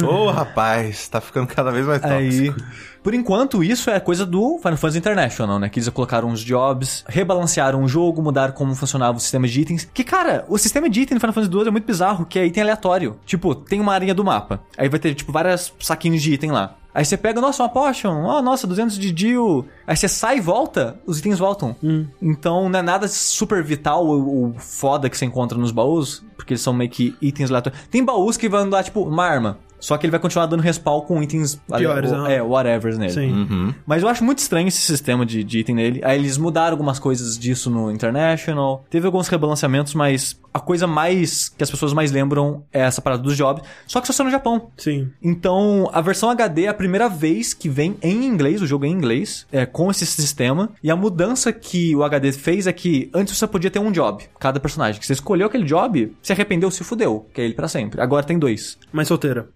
[0.08, 2.70] Ô, rapaz, tá ficando cada vez mais Aí, tóxico.
[3.04, 5.68] por enquanto, isso é coisa do Final Fantasy International, né?
[5.68, 9.90] Que eles colocaram uns jobs, rebalancearam o jogo, mudaram como funcionava o sistema de itens.
[9.94, 12.46] Que, cara, o sistema de item no Final Fantasy 2 é muito bizarro, que é
[12.46, 13.20] item aleatório.
[13.26, 14.62] Tipo, tem uma arinha do mapa.
[14.78, 16.76] Aí vai ter, tipo, vários saquinhos de item lá.
[16.94, 19.66] Aí você pega, nossa, uma potion, oh, nossa, 200 de deal.
[19.88, 21.76] Aí você sai e volta, os itens voltam.
[22.22, 26.54] Então não é nada super vital ou, ou foda que você encontra nos baús, porque
[26.54, 27.82] eles são meio que itens aleatórios.
[27.90, 29.58] Tem baús que vão dar, tipo, uma arma.
[29.82, 32.30] Só que ele vai continuar dando respawn com itens Piores, aham.
[32.30, 33.12] é, whatevers nele.
[33.12, 33.32] Sim.
[33.32, 33.74] Uhum.
[33.86, 36.02] Mas eu acho muito estranho esse sistema de, de item nele.
[36.04, 38.86] Aí eles mudaram algumas coisas disso no International.
[38.90, 43.24] Teve alguns rebalanceamentos, mas a coisa mais que as pessoas mais lembram é essa parada
[43.24, 43.64] dos jobs.
[43.88, 44.70] Só que só saiu no Japão.
[44.78, 45.10] Sim.
[45.22, 48.88] Então, a versão HD é a primeira vez que vem em inglês, o jogo é
[48.88, 50.70] em inglês, é, com esse sistema.
[50.84, 54.24] E a mudança que o HD fez é que antes você podia ter um job,
[54.40, 55.00] cada personagem.
[55.00, 58.02] Que você escolheu aquele job, se arrependeu, se fudeu, que é ele pra sempre.
[58.02, 58.78] Agora tem dois.
[58.92, 59.48] Mais solteira.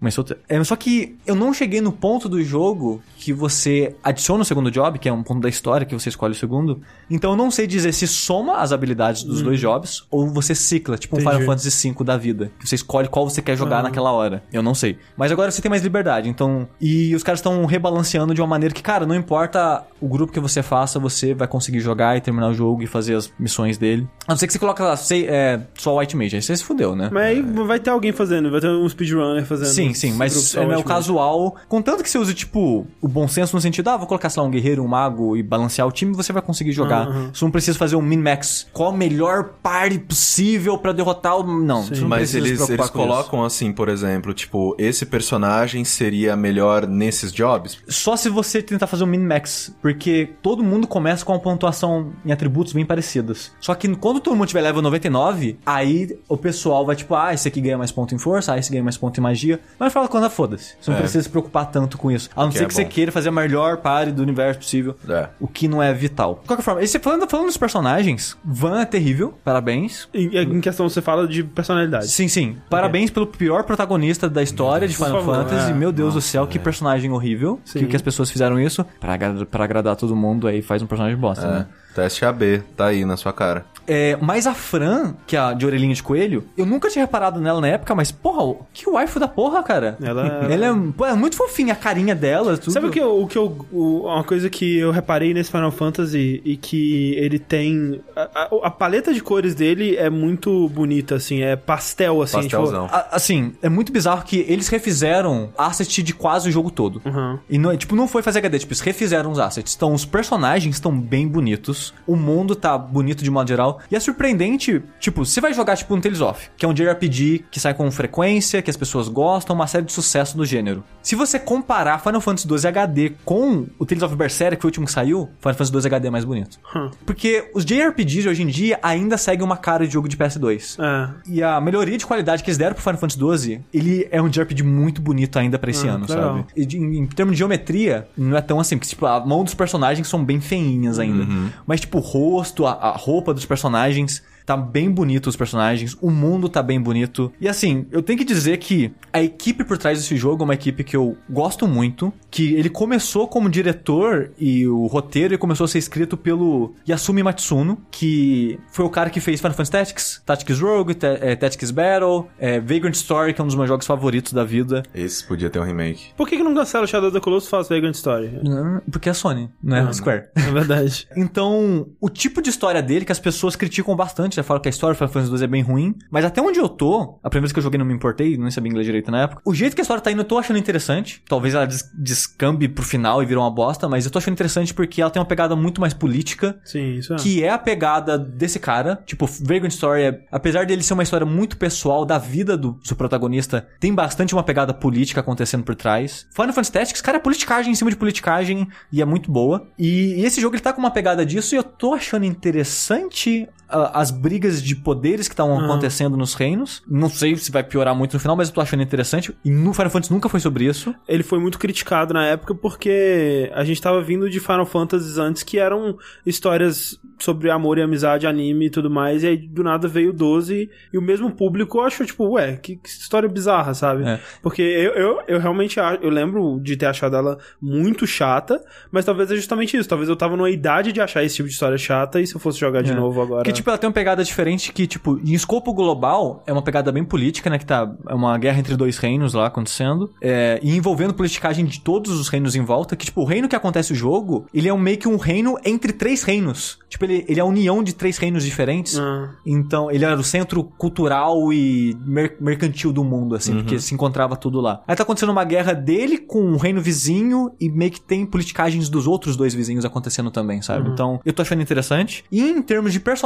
[0.47, 4.69] É, só que eu não cheguei no ponto do jogo que você adiciona o segundo
[4.69, 6.81] job, que é um ponto da história que você escolhe o segundo.
[7.09, 10.97] Então eu não sei dizer se soma as habilidades dos dois jobs ou você cicla,
[10.97, 11.37] tipo um Entendi.
[11.37, 12.51] Final Fantasy V da vida.
[12.59, 14.43] Que você escolhe qual você quer jogar naquela hora.
[14.51, 14.97] Eu não sei.
[15.17, 16.67] Mas agora você tem mais liberdade, então.
[16.79, 20.39] E os caras estão rebalanceando de uma maneira que, cara, não importa o grupo que
[20.39, 24.07] você faça, você vai conseguir jogar e terminar o jogo e fazer as missões dele.
[24.27, 26.35] A não ser que você coloque lá, sei, é, só White Mage.
[26.35, 27.09] Aí você se fudeu, né?
[27.11, 29.67] Mas aí vai ter alguém fazendo, vai ter um speedrunner fazendo.
[29.67, 31.55] Sim, sim, esse mas é, é o casual.
[31.67, 34.47] Contanto que você use, tipo, o bom senso no sentido, ah, vou colocar, sei lá,
[34.47, 37.07] um guerreiro, um mago e balancear o time, você vai conseguir jogar.
[37.07, 37.31] Aham.
[37.33, 38.67] Você não precisa fazer um min-max.
[38.73, 41.43] Qual a melhor party possível pra derrotar o.
[41.43, 41.95] Não, Sim.
[41.95, 42.91] você não Mas eles, eles com isso.
[42.91, 47.77] colocam assim, por exemplo, tipo, esse personagem seria melhor nesses jobs?
[47.87, 52.31] Só se você tentar fazer um min-max, porque todo mundo começa com uma pontuação em
[52.31, 53.51] atributos bem parecidas.
[53.59, 57.47] Só que quando todo mundo tiver level 99, aí o pessoal vai tipo, ah, esse
[57.47, 59.59] aqui ganha mais ponto em força, ah, esse ganha mais ponto em magia.
[59.79, 60.75] Mas fala quando foda-se.
[60.79, 61.01] Você não É.
[61.01, 62.29] precisa se preocupar tanto com isso.
[62.35, 62.89] A não Que ser é que você bom.
[62.89, 64.95] queira fazer a melhor party do universo possível.
[65.09, 65.29] É.
[65.39, 66.39] O que não é vital.
[66.41, 70.07] De qualquer forma, esse, falando, falando dos personagens, Van é terrível, parabéns.
[70.13, 72.07] Em, em questão, você fala de personalidade.
[72.09, 72.57] Sim, sim.
[72.69, 75.71] Parabéns pelo pior protagonista da história de Final favor, Fantasy.
[75.71, 75.73] é.
[75.73, 76.61] Meu Deus do Nossa, céu, que é.
[76.61, 77.59] personagem horrível.
[77.65, 77.79] Sim.
[77.79, 80.87] Que, que as pessoas fizeram isso pra, agra- pra agradar todo mundo, aí faz um
[80.87, 81.65] personagem bosta, né?
[82.01, 82.03] É.
[82.05, 83.65] Teste AB, tá aí na sua cara.
[83.87, 87.39] É, mas a Fran, que é a de orelhinha de coelho, eu nunca tinha reparado
[87.39, 89.95] nela na época, mas, porra, que waifu da porra, cara.
[90.01, 92.71] Ela- Ela é, pô, é muito fofinha, a carinha dela, tudo.
[92.73, 93.55] Sabe o que, eu, o que eu.
[93.71, 98.01] o- uma coisa que eu reparei nesse Final Fantasy e que ele tem.
[98.15, 102.37] A, a- a paleta de cores dele é muito bonita, assim, é pastel, assim.
[102.41, 102.85] Pastelzão.
[102.91, 106.99] A- Assim, é muito bizarro que eles refizeram asset de quase o jogo todo.
[106.99, 107.39] Tipo, uhum.
[107.47, 109.75] E não, tipo, não foi fazer HD, tipo, eles refizeram os assets.
[109.75, 113.99] Então, os personagens estão bem bonitos, o mundo tá bonito de modo geral, e é
[113.99, 117.73] surpreendente, tipo, você vai jogar, tipo, um Tales of, que é um JRPG que sai
[117.73, 120.83] com frequência, que as pessoas gostam, uma série de sucesso do gênero.
[121.01, 124.71] Se você comparar Final Fantasy XII HD com o Tales of Berseria, que foi o
[124.71, 126.59] último que saiu, Final Fantasy XII HD é mais bonito.
[126.75, 126.89] Hum.
[127.05, 130.77] Porque os JRPGs hoje em dia ainda seguem uma cara de jogo de PS2.
[130.79, 131.09] É.
[131.27, 134.27] E a melhoria de qualidade que eles deram pro Final Fantasy XII, ele é um
[134.29, 136.37] JRPG muito bonito ainda pra esse Ah, ano, legal.
[136.37, 136.45] sabe?
[136.55, 139.43] E de- em, em termos de geometria, não é tão assim, porque tipo, a mão
[139.43, 141.25] dos personagens são bem feinhas ainda.
[141.67, 146.09] Mas tipo, o rosto, a, a roupa dos personagens, tá bem bonito os personagens, o
[146.11, 147.31] mundo tá bem bonito.
[147.39, 150.53] E assim, eu tenho que dizer que a equipe por trás desse jogo é uma
[150.53, 155.65] equipe que eu gosto muito, que ele começou como diretor e o roteiro ele começou
[155.65, 160.21] a ser escrito pelo Yasumi Matsuno, que foi o cara que fez Final Fantasy Tactics,
[160.25, 164.33] Tactics Rogue, eh, Tactics Battle, eh, Vagrant Story, que é um dos meus jogos favoritos
[164.33, 164.83] da vida.
[164.93, 166.13] Esse podia ter um remake.
[166.15, 168.39] Por que, que não cancela o Shadow of the Colossus e faz Vagrant Story?
[168.43, 170.25] Não, Porque é Sony, não é a Square.
[170.35, 171.07] É verdade.
[171.17, 174.71] Então, o tipo de história dele que as pessoas criticam bastante, já falam que a
[174.71, 177.41] história do Final Fantasy 2 é bem ruim, mas até onde eu tô, a primeira
[177.47, 179.41] vez que eu joguei não me importei, não sabia inglês direito na época.
[179.45, 181.21] O jeito que a história tá indo eu tô achando interessante.
[181.27, 184.73] Talvez ela des descambe pro final e virou uma bosta, mas eu tô achando interessante
[184.73, 187.17] porque ela tem uma pegada muito mais política, Sim, isso é.
[187.17, 189.01] que é a pegada desse cara.
[189.05, 192.95] Tipo, Vagrant Story, é- apesar dele ser uma história muito pessoal da vida do seu
[192.95, 196.27] protagonista, tem bastante uma pegada política acontecendo por trás.
[196.31, 199.67] Final Fantasy Tactics, cara, é politicagem em cima de politicagem e é muito boa.
[199.77, 203.47] E, e esse jogo ele tá com uma pegada disso e eu tô achando interessante
[203.69, 205.65] as brigas de poderes que estão Aham.
[205.65, 206.83] acontecendo nos reinos.
[206.87, 209.35] Não sei se vai piorar muito no final, mas eu tô achando interessante.
[209.43, 210.93] E no Final Fantasy nunca foi sobre isso.
[211.07, 215.43] Ele foi muito criticado na época porque a gente tava vindo de Final Fantasy antes
[215.43, 219.87] que eram histórias sobre amor e amizade, anime e tudo mais, e aí do nada
[219.87, 224.03] veio o 12 e o mesmo público achou, tipo, ué, que, que história bizarra, sabe?
[224.03, 224.19] É.
[224.41, 228.61] Porque eu, eu, eu realmente eu lembro de ter achado ela muito chata,
[228.91, 229.87] mas talvez é justamente isso.
[229.87, 232.39] Talvez eu tava numa idade de achar esse tipo de história chata e se eu
[232.39, 232.95] fosse jogar de É.
[232.95, 233.43] novo agora.
[233.43, 236.91] Porque, tipo, ela tem uma pegada diferente que, tipo, em escopo global, é uma pegada
[236.91, 237.57] bem política, né?
[237.57, 237.91] Que tá.
[238.07, 240.11] É uma guerra entre dois reinos lá acontecendo.
[240.21, 242.95] É, e envolvendo politicagem de todos os reinos em volta.
[242.95, 245.57] Que, tipo, o reino que acontece o jogo, ele é um, meio que um reino
[245.65, 246.77] entre três reinos.
[246.89, 248.97] Tipo, ele, ele é a união de três reinos diferentes.
[248.99, 253.93] Ah, Então, ele era o centro cultural e mer- mercantil do mundo, assim, porque se
[253.93, 254.81] encontrava tudo lá.
[254.87, 258.87] Aí tá acontecendo uma guerra dele com um reino vizinho e meio que tem politicagens
[258.89, 260.89] dos outros dois vizinhos acontecendo também, sabe?
[260.89, 262.23] Então, eu tô achando interessante.
[262.31, 263.25] E em termos de personagem,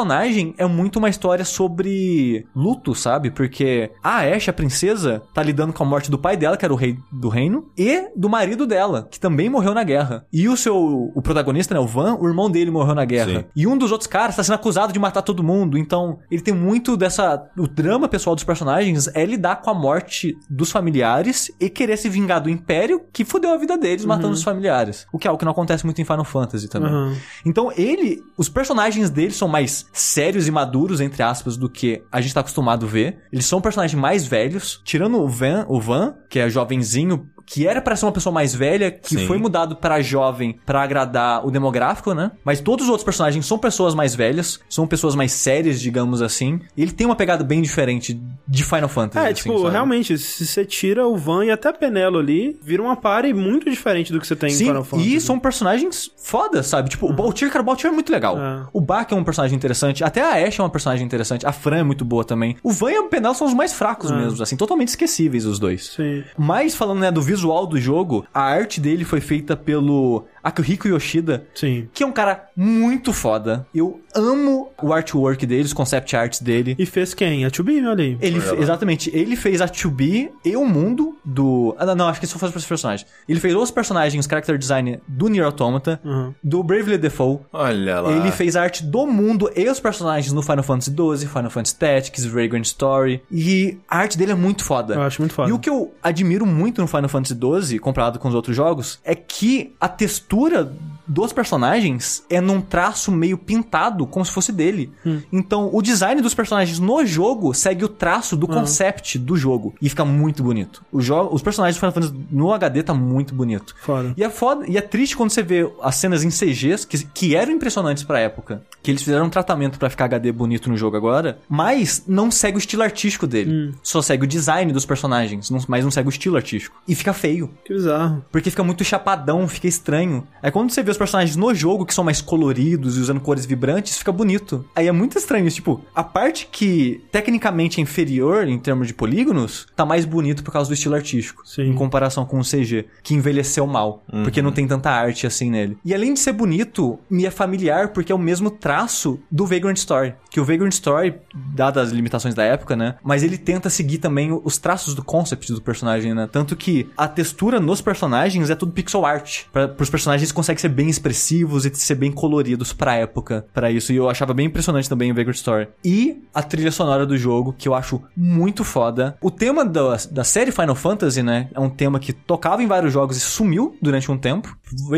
[0.57, 3.31] é muito uma história sobre luto, sabe?
[3.31, 6.73] Porque a Ashe, a princesa, tá lidando com a morte do pai dela, que era
[6.73, 10.25] o rei do reino, e do marido dela, que também morreu na guerra.
[10.31, 10.75] E o seu,
[11.13, 13.39] o protagonista, né, o Van, o irmão dele morreu na guerra.
[13.39, 13.45] Sim.
[13.55, 15.77] E um dos outros caras tá sendo acusado de matar todo mundo.
[15.77, 17.49] Então, ele tem muito dessa.
[17.57, 22.09] O drama pessoal dos personagens é lidar com a morte dos familiares e querer se
[22.09, 25.07] vingar do Império que fudeu a vida deles matando os familiares.
[25.11, 26.89] O que é algo que não acontece muito em Final Fantasy também.
[26.89, 27.15] aham.
[27.45, 28.21] Então, ele.
[28.37, 32.39] Os personagens dele são mais sérios e maduros, entre aspas, do que a gente tá
[32.39, 33.19] acostumado a ver.
[33.31, 34.81] Eles são personagens mais velhos.
[34.83, 37.29] Tirando o Van, o Van que é jovenzinho.
[37.51, 39.25] Que era pra ser uma pessoa mais velha, que Sim.
[39.27, 42.31] foi mudado pra jovem pra agradar o demográfico, né?
[42.45, 46.59] Mas todos os outros personagens são pessoas mais velhas, são pessoas mais sérias, digamos assim.
[46.77, 49.25] E ele tem uma pegada bem diferente de Final Fantasy.
[49.25, 49.71] É, assim, tipo, sabe?
[49.71, 53.67] realmente, se você tira o Van e até a Penelo ali, vira uma party muito
[53.69, 55.15] diferente do que você tem em Sim, Final Fantasy.
[55.15, 56.89] e são personagens fodas, sabe?
[56.89, 58.37] Tipo, o Baltir, cara, o Baltir é muito legal.
[58.39, 58.65] É.
[58.71, 60.03] O Bak é um personagem interessante.
[60.03, 61.47] Até a Ashe é uma personagem interessante.
[61.47, 62.55] A Fran é muito boa também.
[62.61, 64.15] O Van e o Penel são os mais fracos É.
[64.15, 65.93] mesmo, assim, totalmente esquecíveis os dois.
[65.95, 66.23] Sim.
[66.37, 71.45] Mas falando, né, do visual do jogo, a arte dele foi feita pelo Akihiko Yoshida,
[71.53, 71.87] Sim.
[71.93, 73.65] que é um cara muito foda.
[73.73, 76.75] Eu amo o artwork dele, os concept arts dele.
[76.79, 77.45] E fez quem?
[77.45, 78.17] A 2B, olha aí.
[78.21, 81.75] Ele, fe- exatamente, ele fez a 2B e o mundo do...
[81.77, 83.07] Ah, não, não, acho que isso foi para os personagens.
[83.27, 86.33] Ele fez os personagens, character design do Nier Automata, Uhum.
[86.43, 88.11] do Bravely Default, Olha lá.
[88.11, 91.75] ele fez a arte do mundo e os personagens no Final Fantasy XII, Final Fantasy
[91.75, 93.21] Tactics, Vagrant Story.
[93.31, 94.95] E a arte dele é muito foda.
[94.95, 95.49] Eu acho muito foda.
[95.49, 97.35] E o que eu admiro muito no Final Fantasy
[97.67, 100.71] XII, comparado com os outros jogos, é que a textura mistura
[101.09, 104.91] dos personagens é num traço meio pintado, como se fosse dele.
[105.05, 105.21] Hum.
[105.31, 109.73] Então, o design dos personagens no jogo segue o traço do concept do jogo.
[109.81, 110.83] E fica muito bonito.
[110.95, 113.75] Jogo, os personagens do Final Fantasy no HD tá muito bonito.
[113.81, 114.13] Foda.
[114.15, 117.35] E é foda, e é triste quando você vê as cenas em CGs, que, que
[117.35, 120.95] eram impressionantes pra época, que eles fizeram um tratamento pra ficar HD bonito no jogo
[120.95, 123.73] agora, mas não segue o estilo artístico dele.
[123.81, 126.79] Só segue o design dos personagens, mas não segue o estilo artístico.
[126.87, 127.49] E fica feio.
[127.65, 128.23] Que bizarro.
[128.31, 130.27] Porque fica muito chapadão, fica estranho.
[130.41, 133.45] Aí quando você vê os personagens no jogo, que são mais coloridos e usando cores
[133.45, 134.65] vibrantes, fica bonito.
[134.75, 135.55] Aí é muito estranho isso.
[135.55, 140.51] Tipo, a parte que tecnicamente é inferior em termos de polígonos, tá mais bonito por
[140.51, 141.41] causa do estilo artístico.
[141.45, 141.63] Sim.
[141.63, 144.03] Em comparação com o CG, que envelheceu mal.
[144.23, 145.77] Porque não tem tanta arte assim nele.
[145.83, 149.77] E além de ser bonito, me é familiar porque é o mesmo traço do Vagrant
[149.77, 150.13] Story.
[150.29, 152.95] Que o Vagrant Story, dadas as limitações da época, né?
[153.03, 156.27] Mas ele tenta seguir também os traços do concept do personagem, né?
[156.31, 159.43] Tanto que a textura nos personagens é tudo pixel art.
[159.51, 163.91] Para os personagens conseguem ser bem expressivos e ser bem coloridos pra época, pra isso.
[163.93, 165.67] E eu achava bem impressionante também o Vagrant Story.
[165.83, 169.17] E a trilha sonora do jogo, que eu acho muito foda.
[169.21, 171.49] O tema da, da série Final Fantasy, né?
[171.53, 174.57] É um tema que tocava em vários jogos e sumiu durante um tempo.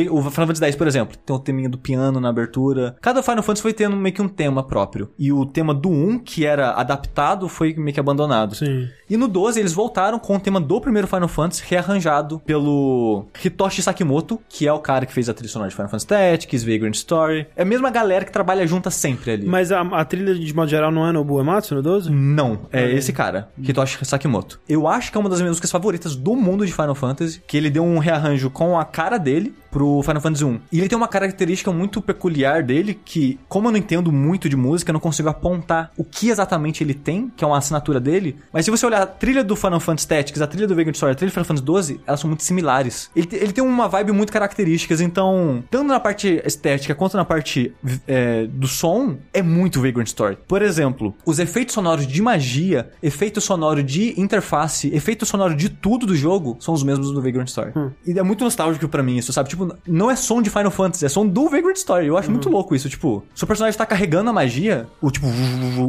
[0.09, 2.95] O Final Fantasy X, por exemplo, tem o teminha do piano na abertura.
[3.01, 5.09] Cada Final Fantasy foi tendo meio que um tema próprio.
[5.17, 8.55] E o tema do 1, que era adaptado, foi meio que abandonado.
[8.55, 8.87] Sim.
[9.09, 13.81] E no 12 eles voltaram com o tema do primeiro Final Fantasy, rearranjado pelo Hitoshi
[13.81, 16.95] Sakimoto, que é o cara que fez a trilha sonora de Final Fantasy Tactics, Vagrant
[16.95, 17.47] Story.
[17.55, 19.47] É a mesma galera que trabalha junta sempre ali.
[19.47, 22.11] Mas a, a trilha de modo geral não é no Uematsu, no 12?
[22.11, 24.59] Não, é esse cara, Hitoshi Sakimoto.
[24.67, 27.57] Eu acho que é uma das minhas músicas favoritas do mundo de Final Fantasy, que
[27.57, 30.59] ele deu um rearranjo com a cara dele pro Final Fantasy 1.
[30.71, 34.55] E ele tem uma característica muito peculiar dele, que, como eu não entendo muito de
[34.55, 38.35] música, eu não consigo apontar o que exatamente ele tem, que é uma assinatura dele.
[38.51, 41.13] Mas se você olhar a trilha do Final Fantasy Tactics, a trilha do Vagrant Story,
[41.13, 43.09] a trilha do Final Fantasy 12, elas são muito similares.
[43.15, 47.73] Ele, ele tem uma vibe muito características, então, tanto na parte estética quanto na parte
[48.07, 50.37] é, do som, é muito Vagrant Story.
[50.47, 56.05] Por exemplo, os efeitos sonoros de magia, efeito sonoro de interface, efeito sonoro de tudo
[56.05, 57.71] do jogo são os mesmos do Vagrant Story.
[58.05, 59.49] E é muito nostálgico pra mim isso, sabe?
[59.49, 62.07] Tipo, não é som de Final Fantasy, é som do Vagrant Story.
[62.07, 65.27] Eu acho muito louco isso, tipo, se o personagem tá carregando a magia, o tipo,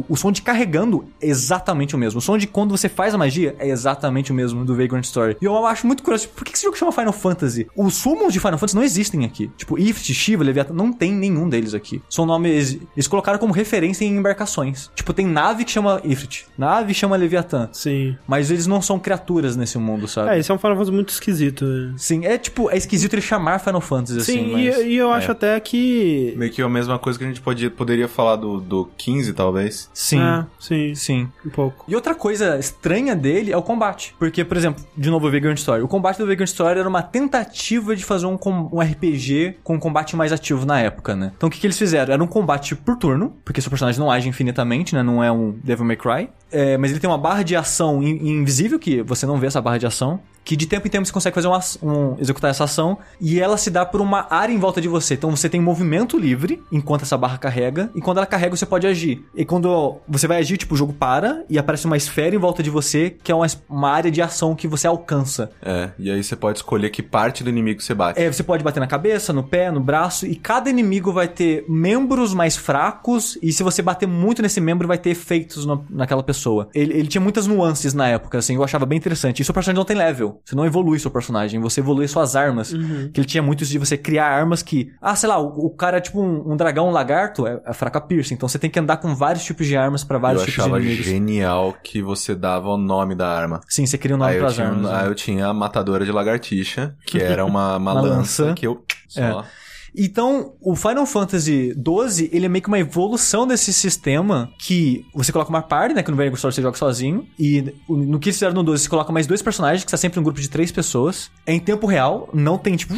[0.07, 2.19] o som de carregando é exatamente o mesmo.
[2.19, 5.37] O som de quando você faz a magia é exatamente o mesmo do Vagrant Story.
[5.41, 7.67] E eu acho muito curioso, tipo, por que esse jogo chama Final Fantasy?
[7.75, 9.49] Os summons de Final Fantasy não existem aqui.
[9.57, 12.01] Tipo, Ifrit, Shiva, Leviathan, não tem nenhum deles aqui.
[12.09, 14.89] São nomes, eles colocaram como referência em embarcações.
[14.95, 17.69] Tipo, tem nave que chama Ifrit, nave chama Leviathan.
[17.71, 18.15] Sim.
[18.27, 20.31] Mas eles não são criaturas nesse mundo, sabe?
[20.31, 21.65] É, esse é um Final Fantasy muito esquisito.
[21.65, 21.93] né?
[21.97, 24.77] Sim, é tipo, é esquisito ele chamar Final Fantasy assim, Sim, mas...
[24.77, 26.33] e, e eu acho até que.
[26.37, 29.89] Meio que a mesma coisa que a gente podia, poderia falar do, do 15, talvez.
[29.93, 31.29] Sim, É, sim, sim.
[31.45, 31.85] um pouco.
[31.87, 34.15] E outra coisa estranha dele é o combate.
[34.19, 35.81] Porque, por exemplo, de novo o Vagrant Story.
[35.83, 39.75] O combate do Vagrant Story era uma tentativa de fazer um, com- um RPG com
[39.75, 41.31] um combate mais ativo na época, né?
[41.35, 42.13] Então o que, que eles fizeram?
[42.13, 45.01] Era um combate por turno, porque seu personagem não age infinitamente, né?
[45.03, 46.29] Não é um Devil May Cry.
[46.51, 49.61] É, mas ele tem uma barra de ação in- invisível, que você não vê essa
[49.61, 50.19] barra de ação.
[50.43, 53.57] Que de tempo em tempo você consegue fazer uma, um, executar essa ação e ela
[53.57, 55.13] se dá por uma área em volta de você.
[55.13, 58.85] Então você tem movimento livre enquanto essa barra carrega, e quando ela carrega você pode
[58.85, 59.23] agir.
[59.35, 62.61] E quando você vai agir, tipo, o jogo para e aparece uma esfera em volta
[62.61, 65.51] de você, que é uma, uma área de ação que você alcança.
[65.61, 68.21] É, e aí você pode escolher que parte do inimigo você bate.
[68.21, 71.65] É, você pode bater na cabeça, no pé, no braço, e cada inimigo vai ter
[71.69, 76.23] membros mais fracos, e se você bater muito nesse membro, vai ter efeitos no- naquela
[76.23, 76.67] pessoa.
[76.73, 79.41] Ele, ele tinha muitas nuances na época, assim, eu achava bem interessante.
[79.41, 80.32] E seu personagem não tem level.
[80.43, 82.71] Você não evolui seu personagem, você evolui suas armas.
[83.13, 84.91] Que ele tinha muito isso de você criar armas que.
[85.01, 87.73] Ah, sei lá, o, o cara é tipo um, um dragão, um lagarto, é, é
[87.73, 88.33] fraca piercing.
[88.35, 90.79] Então você tem que andar com vários tipos de armas pra vários eu tipos achava
[90.79, 91.05] de inimigos.
[91.05, 93.61] genial que você dava o nome da arma.
[93.67, 94.83] Sim, você cria um nome Aí eu, pras tinha, armas.
[94.91, 94.97] né?
[94.97, 98.55] aí eu tinha a matadora de lagartixa, que era uma, uma, Uma lança, lança.
[98.55, 99.21] que eu só...
[99.21, 99.62] É.
[99.95, 105.31] Então, o Final Fantasy XII, ele é meio que uma evolução desse sistema que você
[105.31, 106.03] coloca uma party, né?
[106.03, 107.27] Que no Vanilla Story você joga sozinho.
[107.39, 110.19] E no que eles fizeram no 12, você coloca mais dois personagens, que está sempre
[110.19, 111.29] um grupo de três pessoas.
[111.45, 112.93] É em tempo real, não tem, tipo,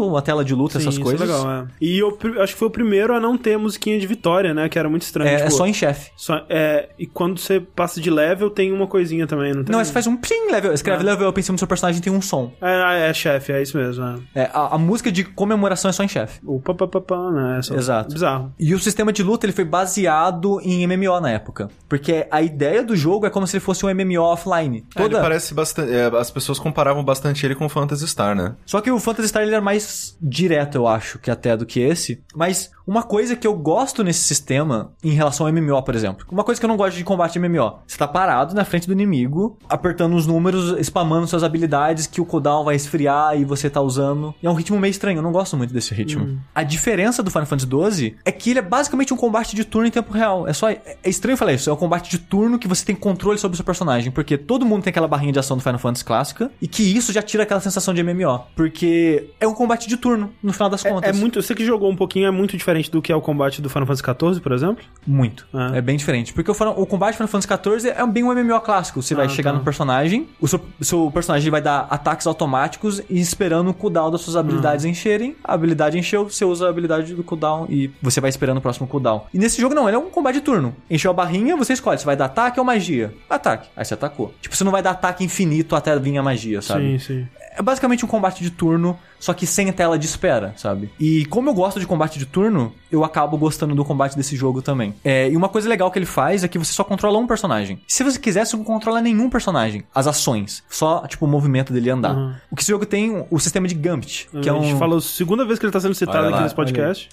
[0.00, 1.20] uma tela de luta, Sim, essas isso coisas.
[1.20, 1.66] é legal, é.
[1.80, 4.68] E eu acho que foi o primeiro a não ter musiquinha de vitória, né?
[4.68, 5.28] Que era muito estranho.
[5.28, 6.10] É, tipo, é só em chefe.
[6.16, 9.72] só- é, e quando você passa de level, tem uma coisinha também, não tem?
[9.74, 10.72] Não, você faz um ping level.
[10.72, 11.06] Escreve Ah.
[11.12, 12.52] level up em cima do seu personagem tem um som.
[12.60, 14.04] É, é chefe, é isso mesmo.
[14.34, 14.42] É.
[14.42, 16.21] É, a, a música de comemoração é só em chefe.
[16.44, 17.60] O papapá, né?
[17.70, 18.12] É Exato.
[18.12, 18.52] Bizarro.
[18.58, 21.68] E o sistema de luta ele foi baseado em MMO na época.
[21.88, 24.84] Porque a ideia do jogo é como se ele fosse um MMO offline.
[24.94, 25.20] É, ele Toda...
[25.20, 25.92] parece bastante.
[25.92, 28.54] é, as pessoas comparavam bastante ele com o Phantasy Star, né?
[28.66, 31.80] Só que o Phantasy Star ele era mais direto, eu acho, que até do que
[31.80, 32.22] esse.
[32.34, 36.26] Mas uma coisa que eu gosto nesse sistema, em relação ao MMO, por exemplo.
[36.30, 37.78] Uma coisa que eu não gosto de combate MMO.
[37.86, 42.24] Você tá parado na frente do inimigo, apertando os números, spamando suas habilidades, que o
[42.24, 44.34] cooldown vai esfriar e você tá usando.
[44.42, 46.40] E é um ritmo meio estranho, eu não gosto muito desse ritmo.
[46.54, 49.88] A diferença do Final Fantasy XII é que ele é basicamente um combate de turno
[49.88, 50.46] em tempo real.
[50.46, 50.70] É só.
[50.70, 53.56] É estranho falar isso, é um combate de turno que você tem controle sobre o
[53.56, 54.10] seu personagem.
[54.10, 56.50] Porque todo mundo tem aquela barrinha de ação do Final Fantasy clássica.
[56.60, 58.40] E que isso já tira aquela sensação de MMO.
[58.56, 61.08] Porque é um combate de turno, no final das contas.
[61.08, 61.40] É muito.
[61.42, 63.86] Você que jogou um pouquinho, é muito diferente do que é o combate do Final
[63.86, 64.84] Fantasy XIV, por exemplo?
[65.06, 65.46] Muito.
[65.52, 65.72] Ah.
[65.74, 66.32] É bem diferente.
[66.32, 67.48] Porque o, Final- o combate Final Fantasy
[67.80, 69.02] XIV é bem um MMO clássico.
[69.02, 69.58] Você vai Ah, chegar tá.
[69.58, 74.20] no personagem, o seu, seu personagem vai dar ataques automáticos e esperando o cooldown das
[74.20, 75.36] suas habilidades encherem.
[75.44, 78.86] A habilidade encheu, você usa a habilidade do cooldown e você vai esperando o próximo
[78.86, 79.22] cooldown.
[79.32, 80.74] E nesse jogo não, ele é um combate de turno.
[80.90, 83.14] Encheu a barrinha, você escolhe se vai dar ataque ou magia.
[83.28, 83.68] Ataque.
[83.76, 84.34] Aí você atacou.
[84.40, 86.98] Tipo, você não vai dar ataque infinito até vir a magia, sabe?
[86.98, 87.26] Sim, sim.
[87.54, 90.90] É basicamente um combate de turno, só que sem tela de espera, sabe?
[90.98, 94.60] E como eu gosto de combate de turno, eu acabo gostando do combate desse jogo
[94.60, 94.94] também.
[95.02, 97.80] É, e uma coisa legal que ele faz é que você só controla um personagem.
[97.88, 99.84] Se você quiser, você não controla nenhum personagem.
[99.94, 100.62] As ações.
[100.68, 102.14] Só, tipo, o movimento dele andar.
[102.14, 102.34] Uhum.
[102.50, 104.78] O que esse jogo tem, o sistema de Gambit, que é a gente um...
[104.78, 107.08] falou segunda vez que ele tá sendo citado aqui nesse podcast.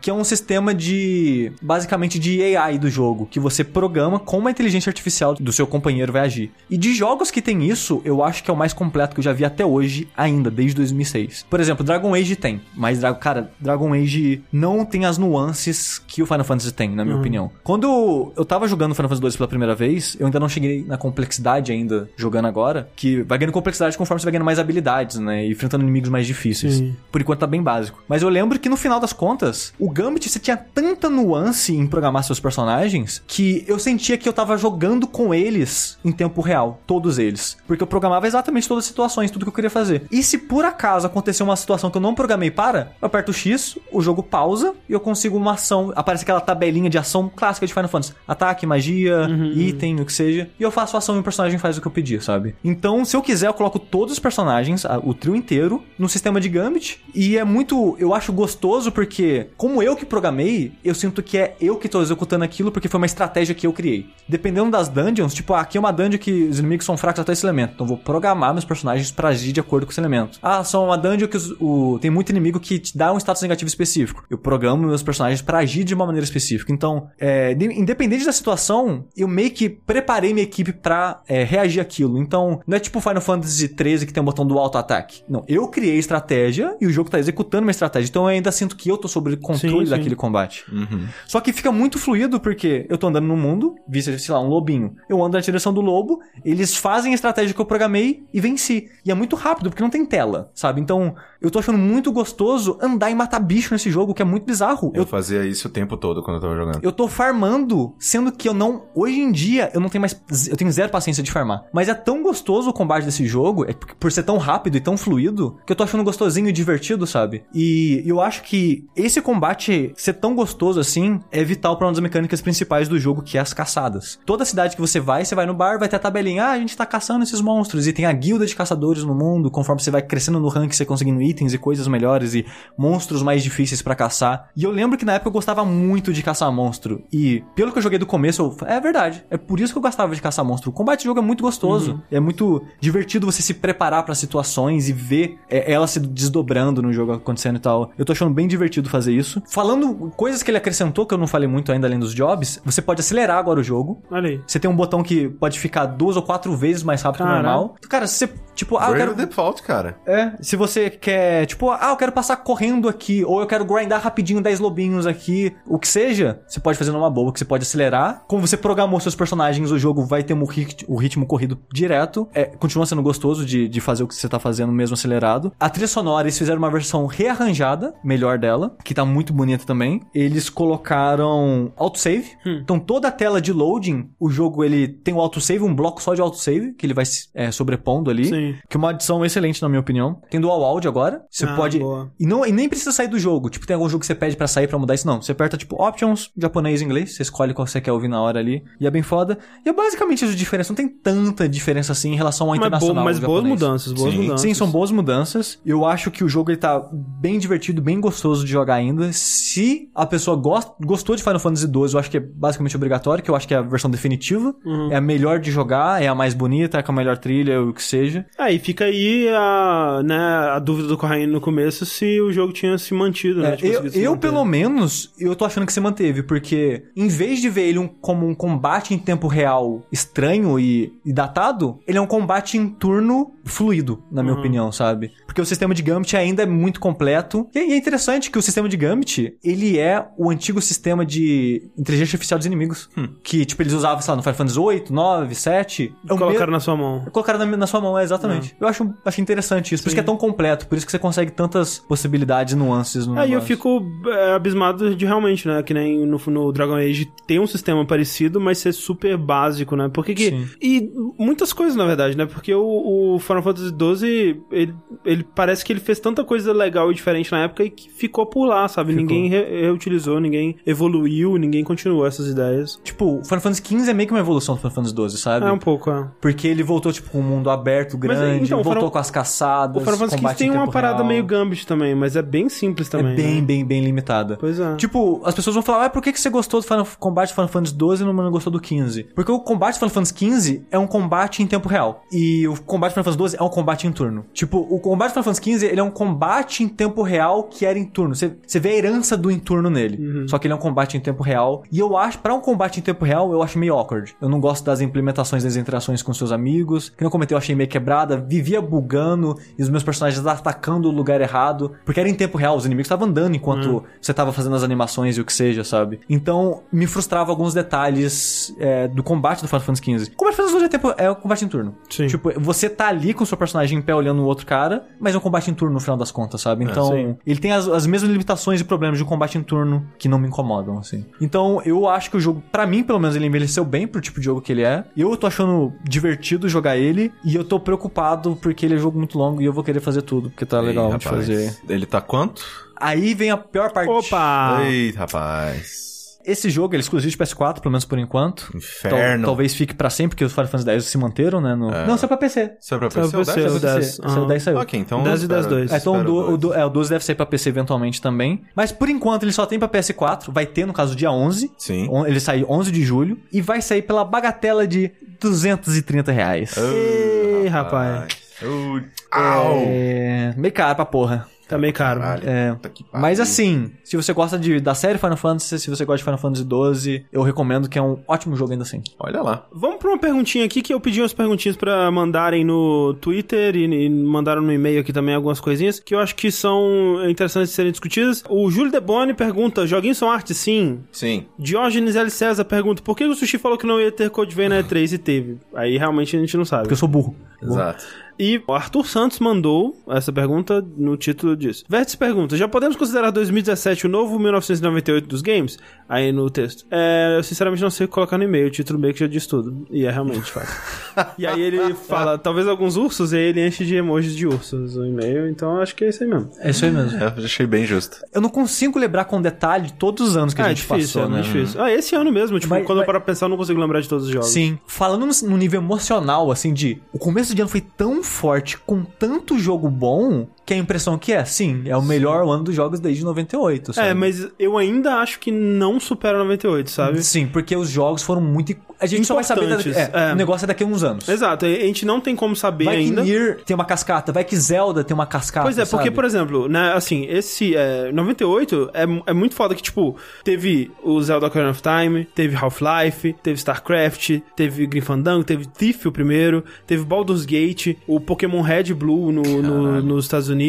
[0.00, 4.50] Que é um sistema de basicamente de AI do jogo, que você programa como a
[4.50, 6.52] inteligência artificial do seu companheiro vai agir.
[6.68, 9.24] E de jogos que tem isso, eu acho que é o mais completo que eu
[9.24, 11.46] já vi até hoje, ainda desde 2006.
[11.48, 16.26] Por exemplo, Dragon Age tem, mas cara, Dragon Age não tem as nuances que o
[16.26, 17.52] Final Fantasy tem, na minha opinião.
[17.62, 20.98] Quando eu tava jogando Final Fantasy 2 pela primeira vez, eu ainda não cheguei na
[20.98, 25.46] complexidade ainda jogando agora, que vai ganhando complexidade conforme você vai ganhando mais habilidades, né,
[25.46, 26.74] e enfrentando inimigos mais difíceis.
[26.74, 26.96] Sim.
[27.12, 28.02] Por enquanto tá bem básico.
[28.08, 31.86] Mas eu lembro que no final das contas, o Gambit você tinha tanta nuance em
[31.86, 36.80] programar seus personagens que eu sentia que eu tava jogando com eles em tempo real,
[36.86, 37.56] todos eles.
[37.68, 40.02] Porque eu programava exatamente todas as situações, tudo que eu queria fazer.
[40.10, 43.34] E se por acaso acontecer uma situação que eu não programei para, eu aperto o
[43.34, 45.92] X, o jogo pausa e eu consigo uma ação.
[46.00, 50.48] Aparece aquela tabelinha de ação clássica de Final Fantasy: ataque, magia, item, o que seja.
[50.58, 52.54] E eu faço a ação e o personagem faz o que eu pedi, sabe?
[52.64, 56.48] Então, se eu quiser, eu coloco todos os personagens, o trio inteiro, no sistema de
[56.48, 57.00] Gambit.
[57.14, 57.96] E é muito.
[57.98, 62.00] Eu acho gostoso porque, como eu que programei, eu sinto que é eu que tô
[62.00, 64.06] executando aquilo porque foi uma estratégia que eu criei.
[64.28, 67.32] Dependendo das dungeons, tipo, ah, aqui é uma dungeon que os inimigos são fracos até
[67.32, 67.72] esse elemento.
[67.74, 70.38] Então eu vou programar meus personagens pra agir de acordo com esse elemento.
[70.42, 73.42] Ah, são uma dungeon que os- o, tem muito inimigo que te dá um status
[73.42, 74.24] negativo específico.
[74.30, 76.72] Eu programo meus personagens pra agir de uma maneira específica.
[76.72, 81.80] Então, é, de- independente da situação, eu meio que preparei minha equipe pra é, reagir
[81.80, 82.18] àquilo.
[82.18, 85.22] Então, não é tipo Final Fantasy XIII que tem um botão do auto-ataque.
[85.28, 88.08] Não, eu criei estratégia e o jogo tá executando minha estratégia.
[88.08, 89.90] Então eu ainda sinto que eu tô sob controle Sim, sim.
[89.90, 90.64] daquele combate.
[90.70, 91.06] Uhum.
[91.26, 94.48] Só que fica muito fluido porque eu tô andando no mundo, vi, sei lá, um
[94.48, 94.94] lobinho.
[95.08, 98.88] Eu ando na direção do lobo, eles fazem a estratégia que eu programei e venci.
[99.04, 100.80] E é muito rápido, porque não tem tela, sabe?
[100.80, 104.44] Então, eu tô achando muito gostoso andar e matar bicho nesse jogo, que é muito
[104.44, 104.92] bizarro.
[104.94, 106.80] Eu Eu, fazia isso o tempo todo quando eu tava jogando.
[106.82, 108.84] eu tô farmando, sendo que eu não.
[108.94, 110.20] Hoje em dia, eu não tenho mais.
[110.48, 111.64] Eu tenho zero paciência de farmar.
[111.72, 114.96] Mas é tão gostoso o combate desse jogo, é por- ser tão rápido e tão
[114.96, 117.44] fluido, que eu tô achando gostosinho e divertido, sabe?
[117.54, 122.00] E eu acho que esse combate ser tão gostoso assim é vital pra uma das
[122.00, 124.18] mecânicas principais do jogo, que é as caçadas.
[124.26, 126.58] Toda cidade que você vai, você vai no bar, vai ter a tabelinha, ah, a
[126.58, 129.90] gente tá caçando esses monstros, e tem a guilda de caçadores no mundo, conforme você
[129.90, 132.44] vai crescendo no rank, você conseguindo itens e coisas melhores e
[132.76, 134.48] monstros mais difíceis pra caçar.
[134.56, 137.78] E eu lembro que na época eu gostava muito de caçar monstro, e pelo que
[137.78, 140.44] eu joguei do começo, eu, é verdade, é por isso que eu gostava de caçar
[140.44, 140.70] monstro.
[140.70, 144.88] O combate de jogo é muito gostoso, é muito divertido você se preparar pra situações
[144.88, 147.92] e ver é, ela se desdobrando no jogo acontecendo e tal.
[147.96, 149.42] Eu tô achando bem divertido fazer isso.
[149.48, 152.82] Falando coisas que ele acrescentou, que eu não falei muito ainda além dos jobs, você
[152.82, 154.02] pode acelerar agora o jogo.
[154.10, 154.40] Olha aí.
[154.46, 157.32] Você tem um botão que pode ficar duas ou quatro vezes mais rápido que o
[157.32, 157.76] normal.
[157.88, 159.14] Cara, se você Tipo, ah, eu quero.
[159.14, 159.96] Default, cara.
[160.06, 164.02] É, se você quer, tipo, ah, eu quero passar correndo aqui, ou eu quero grindar
[164.02, 167.62] rapidinho 10 lobinhos aqui, o que seja, você pode fazer numa boa, que você pode
[167.62, 168.24] acelerar.
[168.26, 172.28] Como você programou seus personagens, o jogo vai ter um rit- o ritmo corrido direto.
[172.34, 175.52] É, continua sendo gostoso de, de fazer o que você tá fazendo mesmo acelerado.
[175.58, 180.00] A trilha sonora, eles fizeram uma versão rearranjada, melhor dela, que tá muito bonita também.
[180.14, 182.30] Eles colocaram autosave.
[182.44, 186.14] Então toda a tela de loading, o jogo ele tem o autosave, um bloco só
[186.14, 187.04] de autosave, que ele vai
[187.34, 188.26] é, sobrepondo ali.
[188.26, 188.54] Sim.
[188.68, 190.20] Que é uma adição excelente, na minha opinião.
[190.30, 191.22] Tem dual áudio agora.
[191.30, 191.78] Você Ah, pode.
[191.78, 192.10] boa.
[192.18, 193.48] E, não, e nem precisa sair do jogo.
[193.50, 195.06] Tipo, tem algum jogo que você pede pra sair pra mudar isso.
[195.06, 195.20] Não.
[195.22, 197.14] Você aperta, tipo, options, japonês e inglês.
[197.14, 198.62] Você escolhe qual você quer ouvir na hora ali.
[198.80, 199.38] E é bem foda.
[199.64, 200.70] E é basicamente isso de diferença.
[200.70, 203.04] Não tem tanta diferença assim em relação ao Mas, bo internacional.
[203.04, 204.20] mas boas mudanças, boas Sim.
[204.22, 204.40] mudanças.
[204.40, 205.60] Sim, são boas mudanças.
[205.64, 209.12] Eu acho que o jogo ele tá bem divertido, bem gostoso de jogar ainda.
[209.12, 213.22] Se a pessoa gosta, gostou de Final Fantasy XII, eu acho que é basicamente obrigatório,
[213.22, 214.54] que eu acho que é a versão definitiva.
[214.90, 217.72] É a melhor de jogar, é a mais bonita, é com a melhor trilha, o
[217.72, 218.26] que seja.
[218.38, 220.16] Aí fica aí a, né,
[220.52, 223.56] a dúvida do Corraine no começo se o jogo tinha se mantido, né?
[223.60, 227.48] É, eu, eu, pelo menos, eu tô achando que se manteve, porque em vez de
[227.48, 232.00] ver ele um- como um combate em tempo real estranho e, e datado, ele é
[232.00, 235.12] um combate em turno fluido, na minha opinião, sabe?
[235.26, 237.48] Porque o sistema de Gambit ainda é muito completo.
[237.54, 242.14] E é interessante que o sistema de Gambit, ele é o antigo sistema de inteligência
[242.16, 242.88] artificial dos inimigos.
[243.22, 245.94] Que, tipo, eles usavam, sei lá, no Final Fantasy 8, 9, 7.
[246.04, 247.04] É Colocaram me- na sua mão.
[247.12, 248.56] Colocaram na, na sua mão, é, exatamente.
[248.60, 249.82] Eu acho, acho interessante isso.
[249.82, 250.66] Por isso que é tão completo.
[250.66, 253.48] Por isso que você consegue tantas possibilidades, nuances no Aí eu negócio.
[253.48, 255.62] fico é, abismado de realmente, né?
[255.62, 259.88] Que nem no, no Dragon Age tem um sistema parecido, mas ser super básico, né?
[259.92, 260.30] Porque que.
[260.30, 260.46] Sim.
[260.60, 262.26] E muitas coisas, na verdade, né?
[262.26, 266.90] Porque o, o Final Fantasy XII, ele, ele parece que ele fez tanta coisa legal
[266.90, 268.92] e diferente na época e que ficou por lá, sabe?
[268.92, 269.02] Ficou.
[269.06, 272.80] Ninguém re- reutilizou, ninguém evoluiu, ninguém continuou essas ideias.
[272.82, 275.46] Tipo, o Final Fantasy XV é meio que uma evolução do Final Fantasy XII, sabe?
[275.46, 276.08] É um pouco, é.
[276.20, 278.98] Porque ele voltou, tipo, com um mundo aberto, Mas, grande, então, o voltou Final- com
[278.98, 281.06] as caçadas, O Final Fantasy XV tem em uma parada real.
[281.08, 283.12] meio Gambit também, mas é bem simples também.
[283.12, 283.40] É bem, né?
[283.42, 284.36] bem, bem limitada.
[284.38, 284.76] Pois é.
[284.76, 287.48] Tipo, as pessoas vão falar, ah, por que, que você gostou do Final, combate Final
[287.48, 289.04] Fantasy XII e não gostou do 15?
[289.14, 292.02] Porque o combate Final Fantasy XV é um combate em tempo real.
[292.12, 294.24] E o combate Final Fantasy XII é um combate em turno.
[294.32, 297.64] Tipo, o combate do Final Fantasy XV, ele é um combate em tempo real que
[297.66, 298.14] era em turno.
[298.14, 299.96] Você, você vê a herança do em turno nele.
[300.04, 300.28] Uhum.
[300.28, 301.62] Só que ele é um combate em tempo real.
[301.70, 304.14] E eu acho, pra um combate em tempo real, eu acho meio awkward.
[304.20, 306.90] Eu não gosto das implementações das interações com seus amigos.
[306.90, 308.16] Que não comentei, eu achei meio quebrada.
[308.16, 311.72] Vivia bugando e os meus personagens atacando o lugar errado.
[311.84, 313.82] Porque era em tempo real, os inimigos estavam andando enquanto Uhum.
[314.00, 316.00] você tava fazendo as animações e o que seja, sabe?
[316.08, 320.12] Então, me frustrava alguns detalhes é, do combate do Final Fantasy XV.
[320.12, 321.74] O combate do Final Fantasy XII é, tempo, é um combate em turno.
[321.88, 322.06] Sim.
[322.06, 325.14] Tipo, você tá ali com o seu personagem em pé olhando o outro cara, mas
[325.14, 326.64] é um combate em turno no final das contas, sabe?
[326.64, 327.16] Então, sim.
[327.26, 330.18] ele tem as, as mesmas limitações e problemas de um combate em turno que não
[330.18, 331.04] me incomodam, assim.
[331.20, 334.20] Então, eu acho que o jogo, pra mim, pelo menos, ele envelheceu bem pro tipo
[334.20, 334.84] de jogo que ele é.
[334.96, 338.98] Eu tô achando divertido jogar ele e eu tô preocupado porque ele é um jogo
[338.98, 341.26] muito longo e eu vou querer fazer tudo, porque tá Ei, legal de rapaz.
[341.26, 341.56] fazer.
[341.68, 342.44] Ele tá quanto?
[342.76, 343.90] Aí vem a pior parte.
[343.90, 344.60] Opa!
[344.62, 345.89] Ei, rapaz.
[346.30, 348.48] Esse jogo ele é exclusivo de PS4, pelo menos por enquanto.
[348.50, 349.24] Tal- Inferno.
[349.26, 351.54] talvez fique pra sempre, porque os Final Fantasy X se manteram, né?
[351.54, 352.52] no- Não, só pra PC.
[352.60, 353.44] Isso é pra Saiu PC ou pra 10?
[353.44, 354.02] PC, Só o pra 10, PC.
[354.12, 354.22] aham.
[354.22, 354.58] O 10 saiu.
[354.58, 355.02] Ok, então...
[355.02, 355.72] 10 e 10 espera- 2.
[355.72, 358.42] É, então o, o, é, o 12 deve sair pra PC eventualmente também.
[358.54, 360.30] Mas por enquanto ele só tem pra PS4.
[360.32, 361.50] Vai ter, no caso, dia 11.
[361.58, 361.88] Sim.
[361.90, 363.18] On- Ele sai 11 de julho.
[363.32, 364.90] E vai sair pela bagatela de
[365.20, 366.54] 230 reais.
[366.56, 368.06] Ei, rapaz.
[368.42, 368.80] Uh,
[369.10, 369.62] Au!
[369.66, 370.34] É...
[370.36, 371.26] Meio caro pra porra.
[371.50, 371.98] Tá meio caro.
[371.98, 372.22] Caralho.
[372.28, 372.56] É.
[372.92, 376.18] Mas assim, se você gosta de, da série Final Fantasy, se você gosta de Final
[376.18, 378.80] Fantasy 12, eu recomendo que é um ótimo jogo ainda assim.
[379.00, 379.46] Olha lá.
[379.52, 383.64] Vamos pra uma perguntinha aqui que eu pedi umas perguntinhas pra mandarem no Twitter e,
[383.64, 387.56] e mandaram no e-mail aqui também algumas coisinhas que eu acho que são interessantes de
[387.56, 388.22] serem discutidas.
[388.28, 390.32] O Júlio Deboni pergunta: joguinhos são arte?
[390.32, 390.84] Sim.
[390.92, 391.26] Sim.
[391.36, 392.10] Diógenes L.
[392.10, 394.92] César pergunta: por que o Sushi falou que não ia ter Code Vein na E3
[394.92, 395.38] e teve?
[395.52, 396.62] Aí realmente a gente não sabe.
[396.62, 397.16] Porque eu sou burro.
[397.42, 397.84] Exato.
[398.20, 401.64] E o Arthur Santos mandou essa pergunta no título disso.
[401.66, 405.58] Vértice pergunta: Já podemos considerar 2017 o novo 1998 dos games?
[405.88, 406.66] Aí no texto.
[406.70, 409.66] É, eu sinceramente não sei colocar no e-mail, o título meio que já diz tudo.
[409.70, 410.54] E é realmente fácil.
[411.16, 414.76] e aí ele fala: talvez alguns ursos, e aí ele enche de emojis de ursos
[414.76, 416.30] o e-mail, então acho que é isso aí mesmo.
[416.40, 416.98] É isso aí mesmo.
[417.00, 418.02] Eu achei bem justo.
[418.12, 421.00] Eu não consigo lembrar com detalhe todos os anos que ah, a é gente difícil,
[421.00, 421.22] passou, é né?
[421.22, 421.62] difícil.
[421.62, 423.58] Ah, esse ano mesmo, tipo, Mas- quando eu mas- paro pra pensar, eu não consigo
[423.58, 424.28] lembrar de todos os jogos.
[424.28, 424.58] Sim.
[424.66, 428.84] Falando no, no nível emocional, assim, de o começo de ano foi tão forte, com
[428.84, 432.80] tanto jogo bom, que a impressão que é, sim, é o melhor ano dos jogos
[432.80, 433.88] desde 98, sabe?
[433.88, 437.02] É, mas eu ainda acho que não supera 98, sabe?
[437.04, 438.54] Sim, porque os jogos foram muito...
[438.80, 439.46] A gente só vai saber...
[439.46, 439.56] Da...
[439.78, 440.12] É, é.
[440.12, 441.08] O negócio é daqui a uns anos.
[441.08, 443.02] Exato, a gente não tem como saber Vai ainda.
[443.02, 445.90] que Nier tem uma cascata, vai que Zelda tem uma cascata, Pois é, porque, sabe?
[445.94, 451.00] por exemplo, né, assim, esse é, 98 é, é muito foda que, tipo, teve o
[451.02, 456.42] Zelda Ocarina of Time, teve Half-Life, teve StarCraft, teve Grim Fandango, teve Thief o primeiro,
[456.66, 460.39] teve Baldur's Gate, o Pokémon Red Blue no, no- nos Estados Unidos,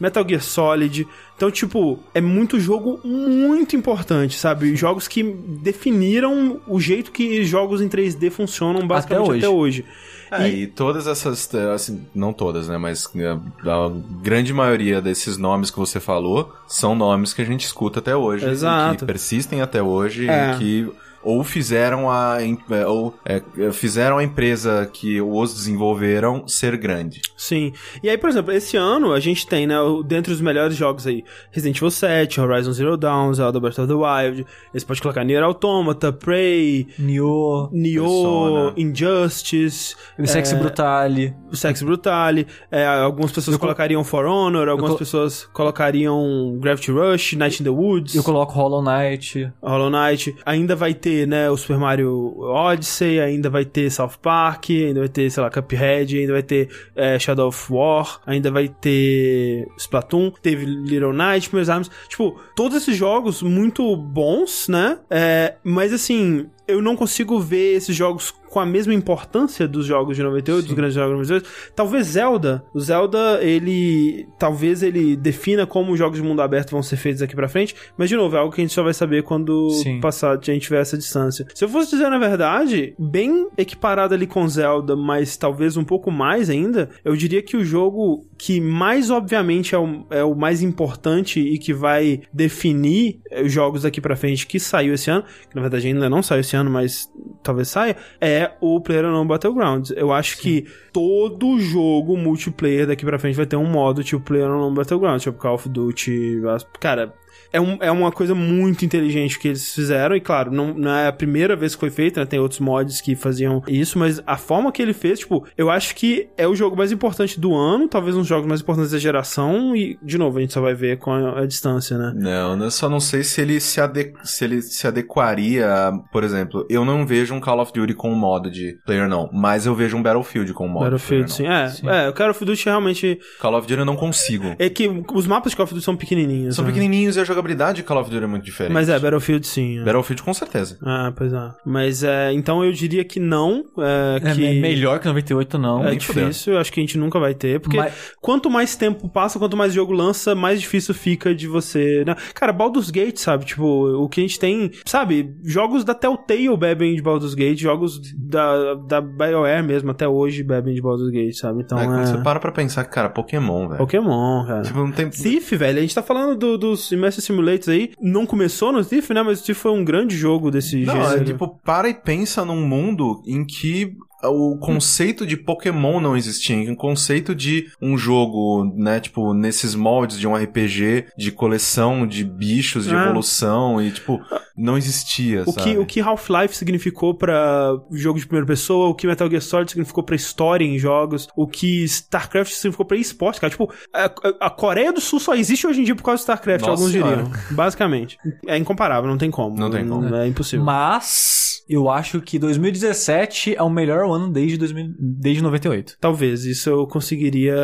[0.00, 1.06] Metal Gear Solid.
[1.36, 4.74] Então, tipo, é muito jogo muito importante, sabe?
[4.74, 9.38] Jogos que definiram o jeito que jogos em 3D funcionam basicamente hoje.
[9.38, 9.84] até hoje.
[10.30, 10.66] É, e...
[10.66, 13.90] todas essas, assim, não todas, né, mas eh, a
[14.20, 18.44] grande maioria desses nomes que você falou são nomes que a gente escuta até hoje.
[18.44, 18.98] e Exato.
[18.98, 20.52] Que persistem até hoje É.
[20.52, 20.92] e que
[21.28, 23.42] ou fizeram a eh, ou eh,
[23.72, 27.20] fizeram a empresa que os desenvolveram ser grande.
[27.36, 27.72] Sim.
[28.02, 31.06] E aí, por exemplo, esse ano a gente tem, né, o- dentre os melhores jogos
[31.06, 35.24] aí, Resident Evil 7, Horizon Zero Dawn, Zelda Breath of the Wild, você pode colocar
[35.24, 38.72] Nier Automata, Prey, Nioh, Nioh, Persona.
[38.76, 41.34] Injustice, Sex Brutale.
[41.52, 46.90] Sex Brutale, é, algumas pessoas Eu colo- colocariam For Honor, algumas colo- pessoas colocariam Gravity
[46.90, 49.50] Rush, Night in the Woods, Eu coloco Hollow Knight.
[49.62, 54.70] Hollow Knight, ainda vai ter, né, o Super Mario Odyssey, ainda vai ter South Park,
[54.70, 58.68] ainda vai ter, sei lá, Cuphead, ainda vai ter é, Shadow of War, ainda vai
[58.68, 65.92] ter Splatoon, teve Little Nightmares, Arms, tipo, todos esses jogos muito bons, né, é, mas
[65.92, 70.66] assim, eu não consigo ver esses jogos com a mesma importância dos jogos de 98,
[70.66, 71.72] dos grandes jogos de 98.
[71.74, 76.82] Talvez Zelda, o Zelda, ele talvez ele defina como os jogos de mundo aberto vão
[76.82, 78.94] ser feitos aqui pra frente, mas de novo, é algo que a gente só vai
[78.94, 80.00] saber quando Sim.
[80.00, 81.46] passar, a gente tiver essa distância.
[81.54, 86.10] Se eu fosse dizer na verdade, bem equiparado ali com Zelda, mas talvez um pouco
[86.10, 90.62] mais ainda, eu diria que o jogo que mais obviamente é o, é o mais
[90.62, 95.24] importante e que vai definir eh, os jogos daqui pra frente que saiu esse ano,
[95.48, 97.10] que na verdade ainda não saiu esse ano, mas
[97.42, 99.90] talvez saia, é o PlayerUnknown Battlegrounds.
[99.96, 104.74] Eu acho que todo jogo multiplayer daqui pra frente vai ter um modo tipo PlayerUnknown
[104.74, 106.40] Battlegrounds, tipo Call of Duty,
[106.80, 107.14] cara,
[107.52, 111.06] é, um- é uma coisa muito inteligente que eles fizeram, e claro, não, não é
[111.08, 112.26] a primeira vez que foi feito, né?
[112.26, 115.94] Tem outros mods que faziam isso, mas a forma que ele fez, tipo, eu acho
[115.94, 118.98] que é o jogo mais importante do ano, talvez um dos jogos mais importantes da
[118.98, 122.12] geração, e, de novo, a gente só vai ver com a, a distância, né?
[122.14, 126.22] Não, eu só não sei se ele se, ade se ele se adequaria, a- por
[126.24, 129.66] exemplo, eu não vejo um Call of Duty com um modo de player não, mas
[129.66, 131.42] eu vejo um Battlefield com um modo Battlefield, de sim.
[131.44, 131.88] player É, Sim.
[131.88, 133.18] é, o Call of Duty realmente.
[133.40, 134.54] Call of Duty eu não consigo.
[134.58, 136.56] É que os mapas de Call of Duty são pequenininhos.
[136.56, 136.70] São né?
[136.70, 138.72] pequenininhos e a jogabilidade de Call of Duty é muito diferente.
[138.72, 139.78] Mas é, Battlefield sim.
[139.78, 139.84] é.
[139.84, 140.78] Battlefield com certeza.
[140.82, 141.50] Ah, pois é.
[141.64, 143.64] Mas é, então eu diria que não.
[143.78, 145.84] É, É, que é melhor que 98, não.
[145.86, 149.08] É difícil, eu acho que a gente nunca vai ter, porque Mas- quanto mais tempo
[149.08, 152.04] passa, quanto mais jogo lança, mais difícil fica de você.
[152.06, 152.14] Né?
[152.34, 153.44] Cara, Baldur's Gate, sabe?
[153.44, 153.64] Tipo,
[154.02, 155.34] o que a gente tem, sabe?
[155.44, 160.74] Jogos da Telltale bebem de Baldur's Gate, jogos da, da BioWare mesmo, até hoje bebem
[160.74, 161.62] de Baldur's Gate, sabe?
[161.62, 162.06] Então é, quando é.
[162.06, 163.78] você para pra pensar que, cara, Pokémon, velho.
[163.78, 164.62] Pokémon, cara.
[164.62, 165.08] Tipo, não tem...
[165.08, 167.92] Thief, velho, a gente tá falando do- dos Immersive Simulators aí.
[168.00, 169.22] Não começou no Thief, né?
[169.22, 171.22] Mas o Thief foi um grande jogo desse Não, gênero.
[171.22, 176.72] é tipo, para e pensa num mundo em que o conceito de Pokémon não existia,
[176.72, 182.24] o conceito de um jogo, né, tipo, nesses moldes de um RPG de coleção de
[182.24, 183.02] bichos, de É.
[183.04, 184.20] evolução e, tipo,
[184.56, 185.70] não existia, O sabe?
[185.72, 189.70] que, o que Half-Life significou pra jogo de primeira pessoa, o que Metal Gear Solid
[189.70, 193.50] significou pra história em jogos, o que StarCraft significou pra esporte, cara.
[193.50, 196.62] Tipo, a, a Coreia do Sul só existe hoje em dia por causa do StarCraft,
[196.66, 197.22] Nossa alguns senhora.
[197.22, 197.32] diriam.
[197.52, 198.18] Basicamente.
[198.46, 199.56] É incomparável, não tem como.
[199.56, 200.12] Não tem como.
[200.14, 200.64] É impossível.
[200.64, 205.96] Mas eu acho que 2017 é o melhor ano desde, 2000, desde 98.
[206.00, 207.54] Talvez, isso eu conseguiria.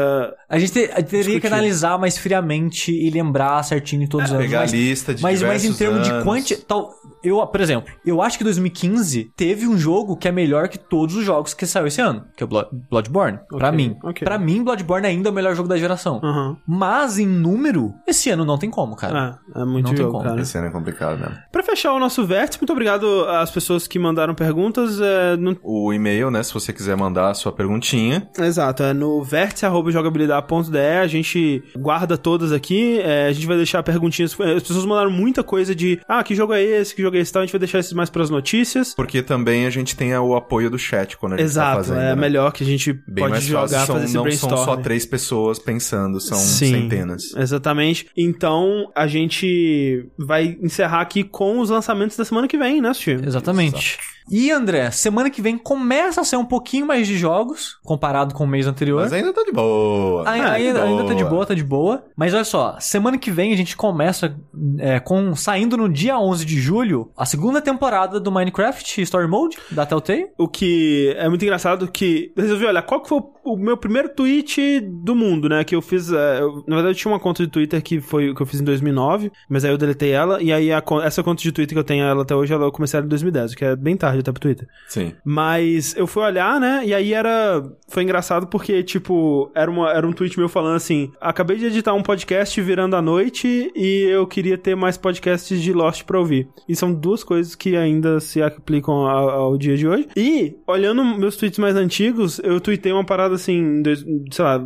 [0.48, 1.40] A gente te- teria Discutir.
[1.40, 4.46] que analisar mais friamente e lembrar certinho todos os anos.
[4.46, 6.24] Pegar mas, a lista de mas, mas em termos de anos.
[6.24, 6.56] quanti...
[6.56, 6.90] Tal,
[7.24, 11.14] eu, por exemplo, eu acho que 2015 teve um jogo que é melhor que todos
[11.16, 13.38] os jogos que saiu esse ano, que é o Blood- Bloodborne.
[13.48, 13.96] Pra Ok, mim.
[14.02, 14.24] ok.
[14.24, 16.20] Pra mim, Bloodborne ainda é o melhor jogo da geração.
[16.22, 16.56] Aham.
[16.66, 19.38] Mas em número, esse ano não tem como, cara.
[19.54, 20.24] É, é muito Não tem jogo, como.
[20.24, 20.40] cara.
[20.40, 21.34] Esse ano é complicado mesmo.
[21.50, 25.00] Pra fechar o nosso vértice, muito obrigado às pessoas que mandaram perguntas.
[25.00, 28.28] É, não O e-mail, né, se você quiser mandar a sua perguntinha.
[28.38, 34.32] Exato, é no vértice.jogabilidade.de, a gente guarda todas aqui, é, a gente vai deixar perguntinhas,
[34.40, 37.32] as pessoas mandaram muita coisa de, ah, que jogo é esse, que jogo é esse,
[37.32, 38.94] tal, a gente vai deixar esses mais pras notícias.
[38.94, 42.00] Porque também a gente tem o apoio do chat quando a gente tá Exato, fazendo.
[42.00, 42.16] é né?
[42.16, 44.56] melhor que a gente Bem pode jogar, fácil, são, fazer esse não brainstorm.
[44.56, 47.34] são só três pessoas pensando, são Sim, centenas.
[47.36, 48.06] Exatamente.
[48.16, 53.26] Então, a gente vai encerrar aqui com os lançamentos da semana que vem, né, Steve?
[53.26, 53.98] Exatamente.
[54.30, 58.44] E, André, semana que vem começa a ser um pouquinho mais de jogos, comparado com
[58.44, 59.02] o mês anterior.
[59.02, 60.22] Mas ainda tá de boa.
[60.26, 61.30] Ai- Tá de ainda, ainda tá de boa.
[61.30, 62.04] boa, tá de boa.
[62.16, 64.34] Mas olha só, semana que vem a gente começa
[64.78, 69.58] é, com saindo no dia 11 de julho a segunda temporada do Minecraft Story Mode
[69.70, 70.26] da Telltale.
[70.38, 74.08] O que é muito engraçado que eu resolvi olhar qual que foi o meu primeiro
[74.08, 75.62] tweet do mundo, né?
[75.64, 76.10] Que eu fiz.
[76.10, 78.60] é, eu- na verdade, eu tinha uma conta de Twitter que foi que eu fiz
[78.60, 80.42] em 2009, mas aí eu deletei ela.
[80.42, 82.72] E aí a essa conta de Twitter que eu tenho ela até hoje, ela eu
[82.72, 84.66] comecei ela em 2010, o que é bem tarde até pro Twitter.
[84.88, 85.12] Sim.
[85.24, 86.82] Mas eu fui olhar, né?
[86.84, 87.62] E aí era.
[87.88, 91.94] Foi engraçado porque, tipo, era, uma, era um tweet meu falando assim: acabei de editar
[91.94, 96.48] um podcast virando a noite e eu queria ter mais podcasts de Lost pra ouvir.
[96.68, 100.08] E são duas coisas que ainda se aplicam ao, ao dia de hoje.
[100.16, 103.82] E, olhando meus tweets mais antigos, eu tuitei uma parada assim,
[104.30, 104.64] sei lá,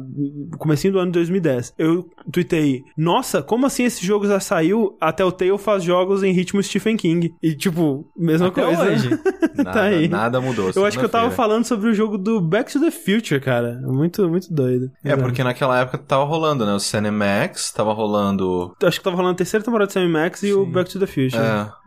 [0.58, 1.74] comecinho do ano de 2010.
[1.78, 4.96] Eu tuitei: Nossa, como assim esse jogo já saiu?
[5.00, 7.34] A Telltale faz jogos em ritmo Stephen King.
[7.42, 8.82] E, tipo, mesma Até coisa.
[8.82, 9.08] hoje.
[9.56, 10.08] Nada, Tá aí.
[10.08, 10.70] nada mudou.
[10.74, 13.80] Eu acho que eu tava falando sobre o jogo do Back to the Future, cara.
[13.82, 14.90] Muito, muito doido.
[15.04, 16.72] É, porque naquela época tava rolando, né?
[16.72, 18.74] O Cinemax, tava rolando.
[18.80, 20.64] Eu Acho que tava falando a terceira temporada de Sam Max e o.
[20.66, 21.36] Back to the Future.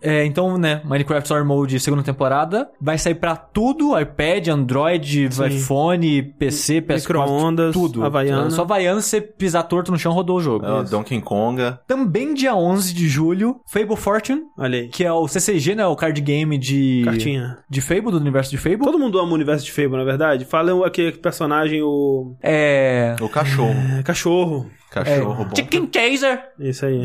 [0.02, 5.30] É, É, então, né, Minecraft Story Mode segunda temporada vai sair pra tudo, iPad, Android,
[5.34, 5.46] Sim.
[5.48, 8.04] iPhone, PC, PS4, Micro-ondas, tudo.
[8.04, 8.50] Havaiana.
[8.50, 10.66] Só Havaiana, você pisar torto no chão, rodou o jogo.
[10.66, 11.80] é Donkey Konga.
[11.88, 14.88] Também dia 11 de julho, Fable Fortune, Olha aí.
[14.90, 17.41] que é o CCG, né, o card game de Cartinha.
[17.70, 18.80] De Fable, do universo de Fable.
[18.80, 20.46] Todo mundo ama o universo de Fable, na verdade.
[20.46, 22.36] Fala aquele personagem, o.
[22.42, 23.16] É...
[23.22, 23.76] O cachorro.
[24.00, 24.72] é, cachorro.
[24.92, 25.56] Cachorro bom.
[25.56, 26.44] Chicken Chaser!
[26.60, 27.04] Isso aí.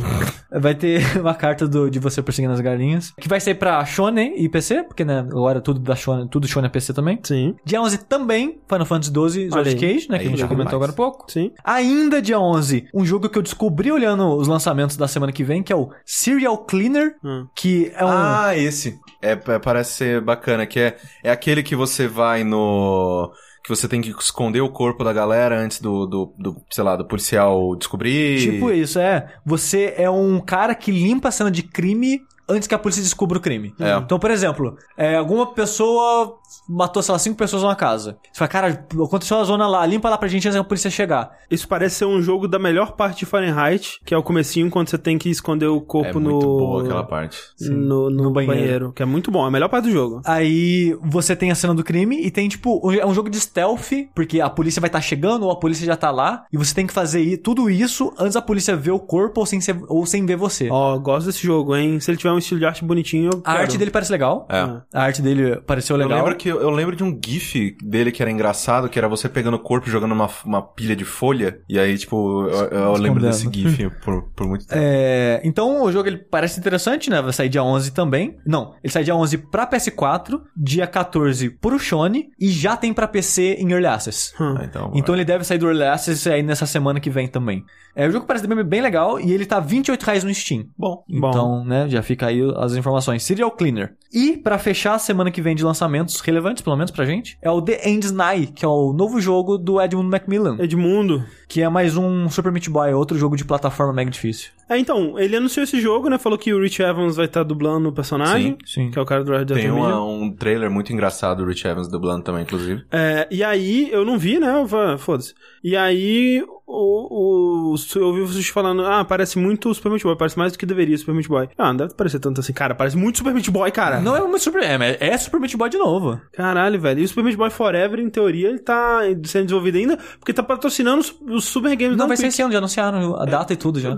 [0.51, 3.13] Vai ter uma carta do, de você perseguindo as galinhas.
[3.21, 6.67] Que vai sair pra Shonen e PC, porque, né, agora tudo da Shonen, tudo Shonen
[6.67, 7.19] é PC também.
[7.23, 9.77] Sim, Dia 11 também, Final Fantasy XII, Sword.
[9.77, 10.91] Cage, né, que Aí a gente já já comentou mais.
[10.91, 11.31] agora há pouco.
[11.31, 11.53] sim.
[11.65, 15.63] Ainda dia 11, um jogo que eu descobri olhando os lançamentos da semana que vem,
[15.63, 17.47] que é o Serial Cleaner, Hum.
[17.55, 18.09] que é um...
[18.09, 18.99] Ah, esse.
[19.23, 23.33] É, é, parece ser bacana, que é, é aquele que você vai no.
[23.66, 26.94] Que você tem que esconder o corpo da galera antes do, do, do sei lá,
[26.94, 28.40] do policial descobrir.
[28.40, 29.26] Tipo isso, é.
[29.44, 33.38] Você é um cara que limpa a cena de crime antes que a polícia descubra
[33.38, 33.74] o crime.
[33.80, 33.97] É.
[33.97, 36.38] Então, por exemplo, é, alguma pessoa
[36.68, 38.18] matou, sei lá, cinco pessoas numa casa.
[38.32, 41.31] Você fala, cara, aconteceu a zona lá, limpa lá pra gente antes da polícia chegar.
[41.51, 44.89] Isso parece ser um jogo da melhor parte de Fahrenheit, que é o comecinho quando
[44.89, 46.59] você tem que esconder o É corpo muito no.
[46.59, 47.39] boa aquela parte.
[47.60, 48.56] No, no no banheiro.
[48.60, 48.93] banheiro.
[48.93, 49.44] Que é muito bom.
[49.44, 50.20] É a melhor parte do jogo.
[50.24, 53.93] Aí você tem a cena do crime e tem, tipo, é um jogo de stealth,
[54.14, 56.86] porque a polícia vai estar chegando ou a polícia já tá lá, e você tem
[56.86, 60.24] que fazer tudo isso antes da polícia ver o corpo ou sem, ser- ou sem
[60.27, 60.68] ver você.
[60.70, 62.01] Ó, gosto desse jogo, hein?
[62.01, 63.59] Se ele tiver um estilo de arte bonitinho, eu a quero.
[63.62, 64.47] arte dele parece legal.
[64.51, 64.60] É.
[64.93, 66.18] A arte dele pareceu Eu legal.
[66.37, 69.55] Lembro, que, eu lembro de um gif dele que era engraçado, que era você pegando
[69.55, 71.61] o corpo e jogando uma, uma pilha de folha.
[71.69, 74.81] E aí, tipo, eu, eu lembro desse gif por, por muito tempo.
[74.83, 77.21] É, então o jogo ele parece interessante, né?
[77.21, 78.37] Vai sair dia 11 também.
[78.47, 83.09] Não, ele sai dia 11 pra PS4, dia 14 pro Shone e já tem pra
[83.09, 84.33] PC em Early Access.
[84.41, 84.55] Hum.
[84.59, 87.65] Ah, então, Então ele deve sair do Early Access aí nessa semana que vem também.
[87.95, 90.67] É, o jogo parece bem, bem legal e ele tá 28 reais no Steam.
[90.77, 91.03] bom.
[91.09, 91.31] Bom.
[91.31, 93.23] Então, né, já fica aí as informações.
[93.23, 93.95] Serial Cleaner.
[94.13, 97.51] E, pra fechar a semana que vem de lançamentos relevantes, pelo menos pra gente, é
[97.51, 101.24] o The End's Night, que é o novo jogo do Edmund Macmillan, Edmundo.
[101.48, 104.51] que é mais um Super Meat Boy, outro jogo de plataforma mega difícil.
[104.68, 106.18] É, então, ele anunciou esse jogo, né?
[106.18, 108.56] Falou que o Rich Evans vai estar dublando o personagem.
[108.64, 108.90] Sim.
[108.90, 111.66] Que é o cara do Red Dead Tem uma- um trailer muito engraçado do Rich
[111.66, 112.84] Evans dublando também, inclusive.
[112.90, 114.52] É, e aí, eu não vi, né?
[114.98, 115.34] Foda-se.
[115.62, 120.16] E aí, o, o, eu ouvi vocês falando, ah, parece muito o Super Meat Boy,
[120.16, 121.48] parece mais do que deveria o Super Meat Boy.
[121.56, 122.52] Ah, não deve parecer tanto assim.
[122.52, 124.01] Cara, parece muito Super Meat Boy, cara.
[124.01, 124.62] Não é uma Super...
[124.64, 126.20] É, é Super Meat Boy de novo.
[126.32, 127.01] Caralho, velho.
[127.01, 130.43] E o Super Meat Boy Forever, em teoria, ele tá sendo desenvolvido ainda, porque tá
[130.43, 133.56] patrocinando os, Super Games Não, da vai ser esse ano, já anunciaram a data e
[133.56, 133.97] tudo já.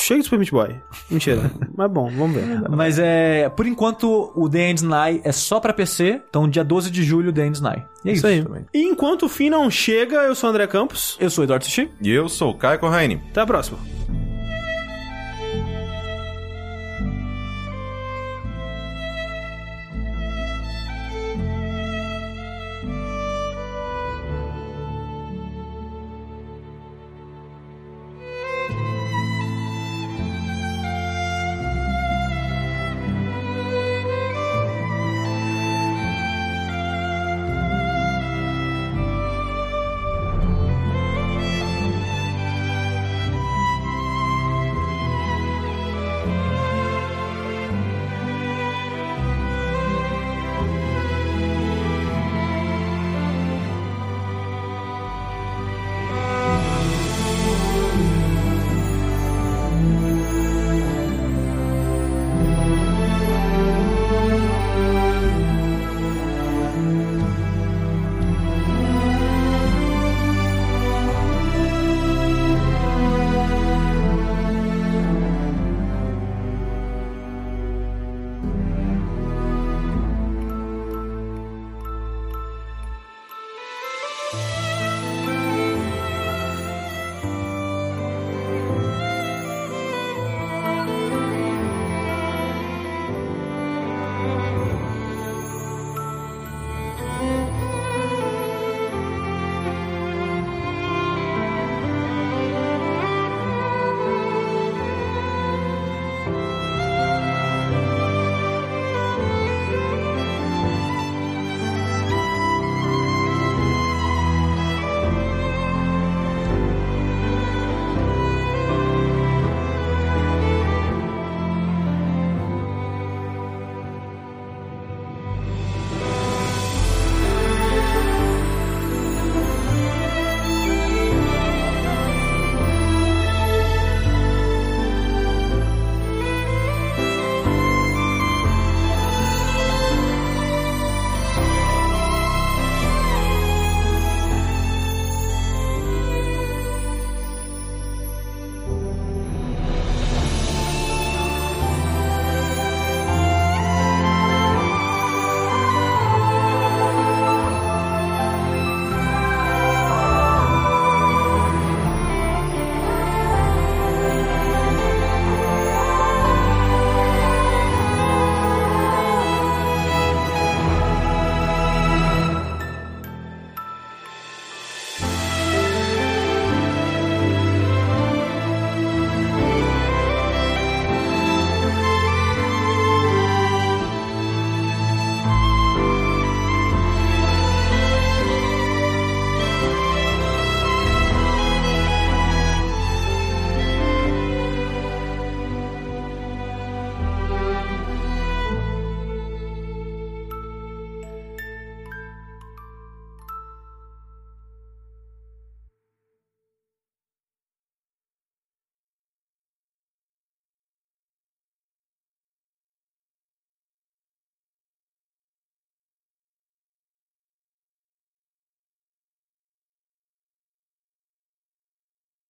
[0.00, 0.74] Chega de Super Meat Boy.
[1.08, 1.50] Mentira.
[1.76, 2.68] Mas bom, vamos ver.
[2.68, 3.48] Mas é...
[3.50, 6.22] Por enquanto, o The End's Night é só pra PC.
[6.28, 7.86] Então, dia 12 de julho, The End's Night.
[8.04, 8.18] E é isso.
[8.18, 8.42] Isso aí.
[8.42, 8.66] também.
[8.74, 11.16] E enquanto o fim não chega, eu sou o André Campos.
[11.20, 11.88] Eu sou o Eduardo Sushi.
[12.00, 13.20] E eu sou o Caio Corraine.
[13.30, 13.78] Até a próxima.